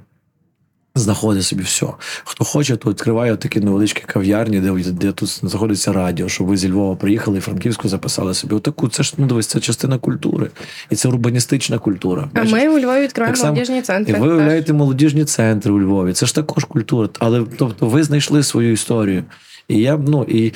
знаходить 0.94 1.44
собі 1.44 1.62
все. 1.62 1.86
Хто 2.24 2.44
хоче, 2.44 2.76
то 2.76 2.90
відкриває 2.90 3.36
такі 3.36 3.60
невеличкі 3.60 4.02
кав'ярні, 4.06 4.60
де, 4.60 4.90
де 4.92 5.12
тут 5.12 5.28
знаходиться 5.28 5.92
радіо, 5.92 6.28
щоб 6.28 6.46
ви 6.46 6.56
зі 6.56 6.70
Львова 6.70 6.96
приїхали 6.96 7.38
і 7.38 7.40
Франківську 7.40 7.88
записали 7.88 8.34
собі. 8.34 8.54
Отаку, 8.54 8.88
це 8.88 9.02
ж 9.02 9.14
ну 9.18 9.26
дивись, 9.26 9.46
це 9.46 9.60
частина 9.60 9.98
культури. 9.98 10.50
І 10.90 10.96
це 10.96 11.08
урбаністична 11.08 11.78
культура. 11.78 12.28
А 12.34 12.38
Бачиш? 12.38 12.52
ми 12.52 12.68
у 12.68 12.78
Львові 12.78 13.00
відкриваємо 13.00 13.36
Так 13.36 13.46
молодіжні 13.46 13.78
І 13.78 13.82
центри. 13.82 14.18
ви 14.18 14.28
уявляєте 14.28 14.72
молодіжні 14.72 15.24
центри 15.24 15.72
у 15.72 15.80
Львові. 15.80 16.12
Це 16.12 16.26
ж 16.26 16.34
також 16.34 16.64
культура. 16.64 17.08
Але 17.18 17.44
тобто 17.56 17.86
ви 17.86 18.02
знайшли 18.02 18.42
свою 18.42 18.72
історію. 18.72 19.24
І 19.68 19.78
я 19.78 19.96
ну 20.06 20.24
і 20.28 20.52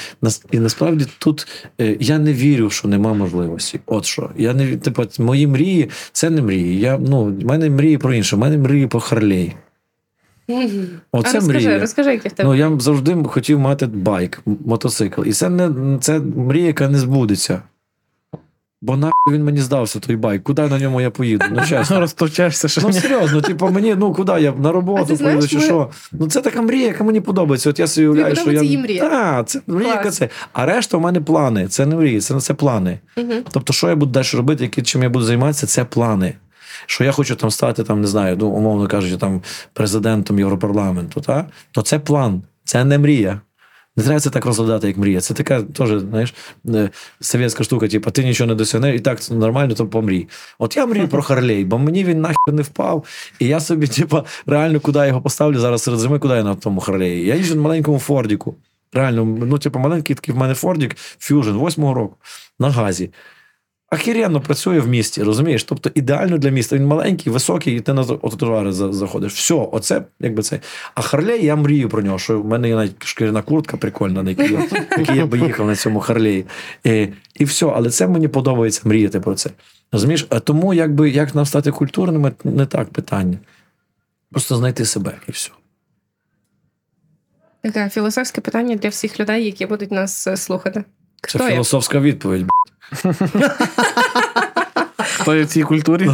і 0.50 0.58
насправді 0.58 1.06
тут 1.18 1.46
е, 1.80 1.96
я 2.00 2.18
не 2.18 2.32
вірю, 2.32 2.70
що 2.70 2.88
нема 2.88 3.14
можливості. 3.14 3.80
От 3.86 4.04
що. 4.04 4.30
Я 4.36 4.54
не 4.54 4.76
типу, 4.76 5.04
мої 5.18 5.46
мрії 5.46 5.90
це 6.12 6.30
не 6.30 6.42
мрії. 6.42 6.80
Я 6.80 6.98
ну 6.98 7.24
в 7.24 7.44
мене 7.44 7.70
мрії 7.70 7.98
про 7.98 8.14
інше. 8.14 8.36
В 8.36 8.38
мене 8.38 8.58
мрії 8.58 8.86
про 8.86 9.00
Харлей. 9.00 9.54
Оце 10.48 11.30
а 11.30 11.32
розкажи, 11.34 11.48
мрія. 11.48 11.80
розкажи, 11.80 12.10
які 12.10 12.28
в 12.28 12.32
тебе. 12.32 12.48
Ну 12.48 12.54
я 12.54 12.78
завжди 12.78 13.16
хотів 13.24 13.58
мати 13.58 13.86
байк, 13.86 14.42
мотоцикл. 14.66 15.22
І 15.24 15.32
це 15.32 15.48
не 15.48 15.98
це 15.98 16.20
мрія, 16.20 16.66
яка 16.66 16.88
не 16.88 16.98
збудеться. 16.98 17.62
Бо 18.84 18.96
нахуй 18.96 19.34
він 19.34 19.44
мені 19.44 19.58
здався 19.58 20.00
той 20.00 20.16
байк. 20.16 20.42
Куди 20.42 20.62
на 20.62 20.78
ньому 20.78 21.00
я 21.00 21.10
поїду? 21.10 21.44
Ну 21.50 21.62
чесно. 21.68 22.00
Розтовчаєшся, 22.00 22.68
що 22.68 22.80
Ну 22.84 22.92
серйозно, 22.92 23.40
типу, 23.40 23.68
мені, 23.68 23.94
ну 23.94 24.12
куди 24.12 24.32
я 24.32 24.52
на 24.52 24.72
роботу 24.72 25.16
поїду 25.16 25.48
чи 25.48 25.56
ми- 25.56 25.62
що? 25.62 25.90
Ну 26.12 26.26
це 26.26 26.40
така 26.40 26.62
мрія, 26.62 26.86
яка 26.86 27.04
мені 27.04 27.20
подобається. 27.20 27.70
От 27.70 27.78
я 27.78 27.86
собі 27.86 28.06
уявляю, 28.06 28.36
що 28.36 28.40
я. 28.40 28.44
подобається 28.44 28.64
її 28.64 28.78
мрія? 28.78 29.10
Так, 29.10 29.48
це 29.48 29.60
мрія, 29.66 29.94
яка 29.94 30.10
це. 30.10 30.28
А 30.52 30.66
решта 30.66 30.98
в 30.98 31.00
мене 31.00 31.20
плани. 31.20 31.68
Це 31.68 31.86
не 31.86 31.96
мрії, 31.96 32.20
це, 32.20 32.40
це 32.40 32.54
плани. 32.54 32.98
Мгм. 33.16 33.42
Тобто, 33.52 33.72
що 33.72 33.88
я 33.88 33.96
буду 33.96 34.12
далі 34.12 34.26
робити, 34.34 34.82
чим 34.82 35.02
я 35.02 35.08
буду 35.08 35.24
займатися, 35.24 35.66
це 35.66 35.84
плани. 35.84 36.34
Що 36.86 37.04
я 37.04 37.12
хочу 37.12 37.36
там 37.36 37.50
стати, 37.50 37.84
там, 37.84 38.00
не 38.00 38.06
знаю, 38.06 38.36
ну, 38.40 38.48
умовно 38.48 38.88
кажучи, 38.88 39.16
там 39.16 39.42
президентом 39.72 40.38
Європарламенту, 40.38 41.20
та? 41.20 41.46
то 41.70 41.82
це 41.82 41.98
план, 41.98 42.42
це 42.64 42.84
не 42.84 42.98
мрія. 42.98 43.40
Не 43.96 44.02
треба 44.02 44.20
це 44.20 44.30
так 44.30 44.46
розглядати, 44.46 44.86
як 44.86 44.96
мрія. 44.96 45.20
Це 45.20 45.34
така 45.34 45.62
теж, 45.62 46.00
знаєш, 46.00 46.34
е, 46.68 46.90
совєтська 47.20 47.64
штука, 47.64 47.88
типу, 47.88 48.10
ти 48.10 48.24
нічого 48.24 48.48
не 48.48 48.54
досягнеш, 48.54 48.96
і 48.96 49.00
так 49.00 49.30
нормально, 49.30 49.74
то 49.74 49.86
помрій. 49.86 50.28
От 50.58 50.76
я 50.76 50.86
мрію 50.86 51.08
про 51.08 51.22
Харлей, 51.22 51.64
бо 51.64 51.78
мені 51.78 52.04
він 52.04 52.20
нахер 52.20 52.54
не 52.54 52.62
впав. 52.62 53.04
І 53.38 53.46
я 53.46 53.60
собі, 53.60 53.86
типу, 53.86 54.22
реально, 54.46 54.80
куди 54.80 54.98
я 54.98 55.06
його 55.06 55.22
поставлю 55.22 55.58
зараз 55.58 55.82
серед 55.82 56.00
зими, 56.00 56.18
куди 56.18 56.34
я 56.34 56.42
на 56.42 56.54
тому 56.54 56.80
Харлеї. 56.80 57.26
Я 57.26 57.34
їжджу 57.34 57.54
на 57.54 57.62
маленькому 57.62 57.98
Фордіку. 57.98 58.56
Реально, 58.92 59.24
ну, 59.24 59.58
типу, 59.58 59.78
маленький 59.78 60.16
такий 60.16 60.34
в 60.34 60.38
мене 60.38 60.54
Фордік, 60.54 60.96
Fusion, 61.18 61.52
восьмого 61.52 61.94
року, 61.94 62.16
на 62.58 62.70
газі. 62.70 63.10
Ахіренно 63.94 64.40
працює 64.40 64.80
в 64.80 64.88
місті, 64.88 65.22
розумієш? 65.22 65.64
Тобто 65.64 65.90
ідеально 65.94 66.38
для 66.38 66.50
міста. 66.50 66.76
Він 66.76 66.86
маленький, 66.86 67.32
високий, 67.32 67.76
і 67.76 67.80
ти 67.80 67.92
на 67.92 68.04
тротуари 68.04 68.72
заходиш. 68.72 69.32
Все, 69.32 69.54
оце 69.54 70.02
якби 70.20 70.42
це. 70.42 70.60
А 70.94 71.02
Харлей, 71.02 71.44
я 71.44 71.56
мрію 71.56 71.88
про 71.88 72.02
нього, 72.02 72.18
що 72.18 72.40
в 72.40 72.46
мене 72.46 72.68
є 72.68 72.74
навіть 72.74 73.04
шкіряна 73.04 73.42
куртка 73.42 73.76
прикольна, 73.76 74.22
на 74.22 74.30
якій 74.30 74.52
я, 74.52 74.66
якій 74.98 75.16
я 75.16 75.26
би 75.26 75.38
їхав 75.38 75.66
на 75.66 75.76
цьому 75.76 76.00
Харлеї. 76.00 76.44
І, 76.84 77.08
і 77.34 77.44
все, 77.44 77.66
але 77.66 77.90
це 77.90 78.08
мені 78.08 78.28
подобається 78.28 78.80
мріяти 78.84 79.20
про 79.20 79.34
це. 79.34 79.50
Розумієш? 79.92 80.26
А 80.30 80.40
тому, 80.40 80.74
якби 80.74 81.10
як 81.10 81.34
нам 81.34 81.46
стати 81.46 81.70
культурними, 81.70 82.32
не 82.44 82.66
так 82.66 82.88
питання. 82.88 83.38
Просто 84.30 84.56
знайти 84.56 84.84
себе 84.84 85.12
і 85.28 85.32
все. 85.32 85.50
Таке 87.62 87.88
філософське 87.88 88.40
питання 88.40 88.76
для 88.76 88.88
всіх 88.88 89.20
людей, 89.20 89.44
які 89.44 89.66
будуть 89.66 89.90
нас 89.90 90.26
е, 90.26 90.36
слухати. 90.36 90.84
Це 91.28 91.38
Хто 91.38 91.44
я? 91.44 91.50
філософська 91.50 92.00
відповідь. 92.00 92.46
Хто 94.96 95.34
є 95.34 95.42
в 95.42 95.46
цій 95.46 95.62
культурі? 95.62 96.10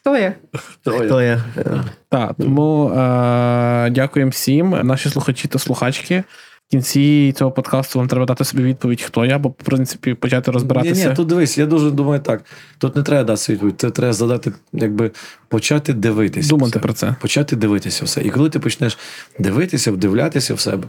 Хто 0.00 0.16
я? 0.16 0.34
Хто? 0.54 1.20
Е, 1.20 1.84
Так, 2.08 2.34
тому 2.38 2.90
е, 2.90 3.90
дякуємо 3.90 4.30
всім, 4.30 4.70
наші 4.82 5.10
слухачі 5.10 5.48
та 5.48 5.58
слухачки. 5.58 6.24
В 6.68 6.70
кінці 6.70 7.34
цього 7.36 7.50
подкасту 7.50 7.98
вам 7.98 8.08
треба 8.08 8.26
дати 8.26 8.44
собі 8.44 8.62
відповідь, 8.62 9.02
хто 9.02 9.24
я, 9.24 9.38
бо, 9.38 9.48
в 9.48 9.54
принципі, 9.54 10.14
почати 10.14 10.50
розбиратися. 10.50 11.02
Ні, 11.04 11.10
ні, 11.10 11.16
тут 11.16 11.28
дивись, 11.28 11.58
я 11.58 11.66
дуже 11.66 11.90
думаю 11.90 12.20
так. 12.20 12.42
Тут 12.78 12.96
не 12.96 13.02
треба 13.02 13.24
дати 13.24 13.52
відповідь, 13.52 13.74
це 13.80 13.90
треба 13.90 14.12
задати, 14.12 14.52
якби 14.72 15.10
почати 15.48 15.92
дивитися. 15.92 16.48
Думати 16.48 16.78
про 16.78 16.92
це. 16.92 17.14
Почати 17.20 17.56
дивитися 17.56 18.04
все. 18.04 18.20
І 18.20 18.30
коли 18.30 18.50
ти 18.50 18.58
почнеш 18.58 18.98
дивитися, 19.38 19.92
вдивлятися 19.92 20.54
в 20.54 20.60
себе, 20.60 20.88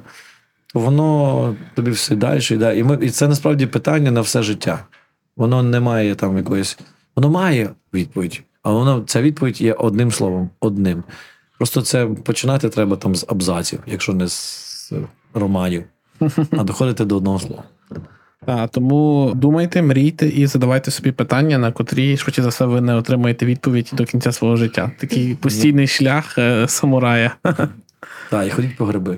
то 0.73 0.79
воно 0.79 1.55
тобі 1.75 1.91
все 1.91 2.15
далі 2.15 2.41
йде. 2.51 2.77
І, 2.77 2.83
ми, 2.83 2.97
і 3.01 3.09
це 3.09 3.27
насправді 3.27 3.65
питання 3.65 4.11
на 4.11 4.21
все 4.21 4.43
життя. 4.43 4.79
Воно 5.41 5.63
не 5.63 5.79
має 5.79 6.15
там 6.15 6.37
якоїсь. 6.37 6.77
Воно 7.15 7.29
має 7.29 7.69
відповідь, 7.93 8.43
а 8.63 8.71
воно 8.71 9.03
ця 9.07 9.21
відповідь 9.21 9.61
є 9.61 9.73
одним 9.73 10.11
словом, 10.11 10.49
одним. 10.59 11.03
Просто 11.57 11.81
це 11.81 12.05
починати 12.05 12.69
треба 12.69 12.95
там 12.95 13.15
з 13.15 13.25
абзаців, 13.29 13.79
якщо 13.87 14.13
не 14.13 14.27
з 14.27 14.93
романів, 15.33 15.83
а 16.51 16.63
доходити 16.63 17.05
до 17.05 17.17
одного 17.17 17.39
слова. 17.39 17.63
Так, 18.45 18.69
тому 18.69 19.31
думайте, 19.35 19.81
мрійте 19.81 20.27
і 20.27 20.45
задавайте 20.47 20.91
собі 20.91 21.11
питання, 21.11 21.57
на 21.57 21.71
котрі, 21.71 22.17
швидше 22.17 22.41
за 22.41 22.49
все, 22.49 22.65
ви 22.65 22.81
не 22.81 22.95
отримаєте 22.95 23.45
відповідь 23.45 23.89
до 23.93 24.05
кінця 24.05 24.31
свого 24.31 24.55
життя. 24.55 24.91
Такий 24.99 25.35
постійний 25.35 25.87
шлях 25.87 26.37
е, 26.37 26.67
самурая. 26.67 27.35
Так, 28.29 28.47
і 28.47 28.49
ходіть 28.49 28.77
по 28.77 28.85
гриби. 28.85 29.17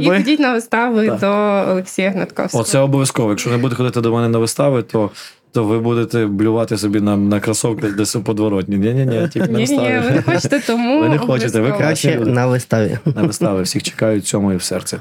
І 0.00 0.08
ходіть 0.10 0.40
на 0.40 0.52
вистави 0.52 1.06
Так. 1.06 1.20
до 1.20 1.70
Олексія 1.72 2.10
Гнатковського. 2.10 2.62
Оце 2.62 2.78
обов'язково. 2.78 3.30
Якщо 3.30 3.50
не 3.50 3.56
будете 3.56 3.76
ходити 3.76 4.00
до 4.00 4.12
мене 4.12 4.28
на 4.28 4.38
вистави, 4.38 4.82
то, 4.82 5.10
то 5.52 5.64
ви 5.64 5.78
будете 5.78 6.26
блювати 6.26 6.78
собі 6.78 7.00
на, 7.00 7.16
на 7.16 7.40
кросовки 7.40 7.90
десь 7.90 8.16
у 8.16 8.22
подворотні. 8.22 8.76
Ні-ні-ні, 8.76 9.28
тільки 9.28 9.48
на 9.48 9.58
виставі. 9.58 9.78
ні, 9.78 9.94
ні, 9.94 10.00
ви 10.04 10.10
не 10.10 10.22
хочете, 10.22 10.60
тому 10.66 11.00
Ви 11.00 11.08
не 11.08 11.18
хочете, 11.18 11.60
ви 11.60 11.72
краще. 11.72 12.16
На 12.18 12.46
виставі. 12.46 12.98
На 13.14 13.22
вистави 13.22 13.62
всіх 13.62 13.82
чекають 13.82 14.26
цьому 14.26 14.52
і 14.52 14.56
в 14.56 14.62
серце. 14.62 14.98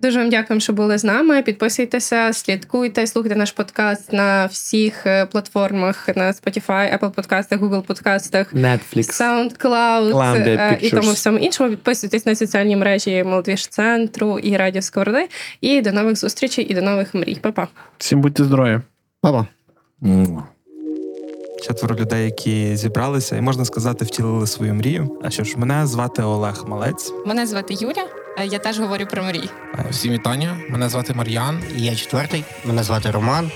Дуже 0.00 0.18
вам 0.18 0.30
дякуємо, 0.30 0.60
що 0.60 0.72
були 0.72 0.98
з 0.98 1.04
нами. 1.04 1.42
Підписуйтеся, 1.42 2.32
слідкуйте, 2.32 3.06
слухайте 3.06 3.36
наш 3.36 3.52
подкаст 3.52 4.12
на 4.12 4.46
всіх 4.46 5.06
е, 5.06 5.26
платформах: 5.26 6.08
на 6.16 6.32
Spotify, 6.32 6.98
Apple 6.98 7.10
подкастах, 7.10 7.60
Google 7.60 7.82
подкастах. 7.82 8.54
Netflix. 8.54 9.20
SoundCloud 9.20 10.12
Cloud 10.12 10.48
е, 10.48 10.78
і 10.80 10.90
тому 10.90 11.12
всьому 11.12 11.38
іншому. 11.38 11.70
Підписуйтесь 11.70 12.26
на 12.26 12.34
соціальні 12.34 12.76
мережі 12.76 13.24
Молодіж 13.24 13.66
Центру 13.66 14.38
і 14.38 14.56
Радіо 14.56 14.82
Сковороди. 14.82 15.28
І 15.60 15.80
до 15.80 15.92
нових 15.92 16.16
зустрічей 16.16 16.64
і 16.64 16.74
до 16.74 16.82
нових 16.82 17.14
мрій. 17.14 17.38
Па-па. 17.42 17.68
Всім 17.98 18.20
будьте 18.20 18.44
здорові. 18.44 18.80
Папа. 19.20 19.46
Четверо 21.62 21.94
людей, 21.96 22.24
які 22.24 22.76
зібралися, 22.76 23.36
і 23.36 23.40
можна 23.40 23.64
сказати, 23.64 24.04
втілили 24.04 24.46
свою 24.46 24.74
мрію. 24.74 25.18
А 25.24 25.30
що 25.30 25.44
ж, 25.44 25.58
мене 25.58 25.86
звати 25.86 26.22
Олег 26.22 26.64
Малець. 26.66 27.12
Мене 27.26 27.46
звати 27.46 27.74
Юля. 27.74 28.08
Я 28.50 28.58
теж 28.58 28.80
говорю 28.80 29.06
про 29.10 29.22
мрії. 29.22 29.50
Всім 29.90 30.12
вітання. 30.12 30.56
Мене 30.70 30.88
звати 30.88 31.14
Мар'ян. 31.14 31.62
І 31.76 31.82
Я 31.84 31.94
четвертий. 31.96 32.44
Мене 32.64 32.82
звати 32.82 33.10
Роман. 33.10 33.50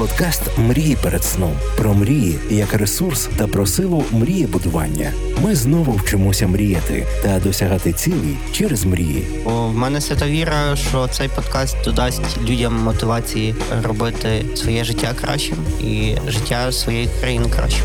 Подкаст 0.00 0.42
Мрії 0.58 0.96
перед 1.02 1.24
сном 1.24 1.52
про 1.76 1.94
мрії 1.94 2.38
як 2.50 2.74
ресурс 2.74 3.28
та 3.36 3.46
про 3.46 3.66
силу 3.66 4.04
мрієбудування. 4.10 5.12
Ми 5.42 5.54
знову 5.54 5.92
вчимося 5.92 6.46
мріяти 6.46 7.06
та 7.22 7.38
досягати 7.38 7.92
цілей 7.92 8.36
через 8.52 8.84
мрії. 8.84 9.26
В 9.44 9.74
мене 9.74 10.00
свята 10.00 10.26
віра, 10.26 10.76
що 10.76 11.08
цей 11.08 11.28
подкаст 11.28 11.76
додасть 11.84 12.38
людям 12.42 12.82
мотивації 12.82 13.54
робити 13.82 14.44
своє 14.56 14.84
життя 14.84 15.14
кращим 15.20 15.58
і 15.80 16.16
життя 16.28 16.72
своєї 16.72 17.08
країни 17.20 17.48
кращим. 17.56 17.84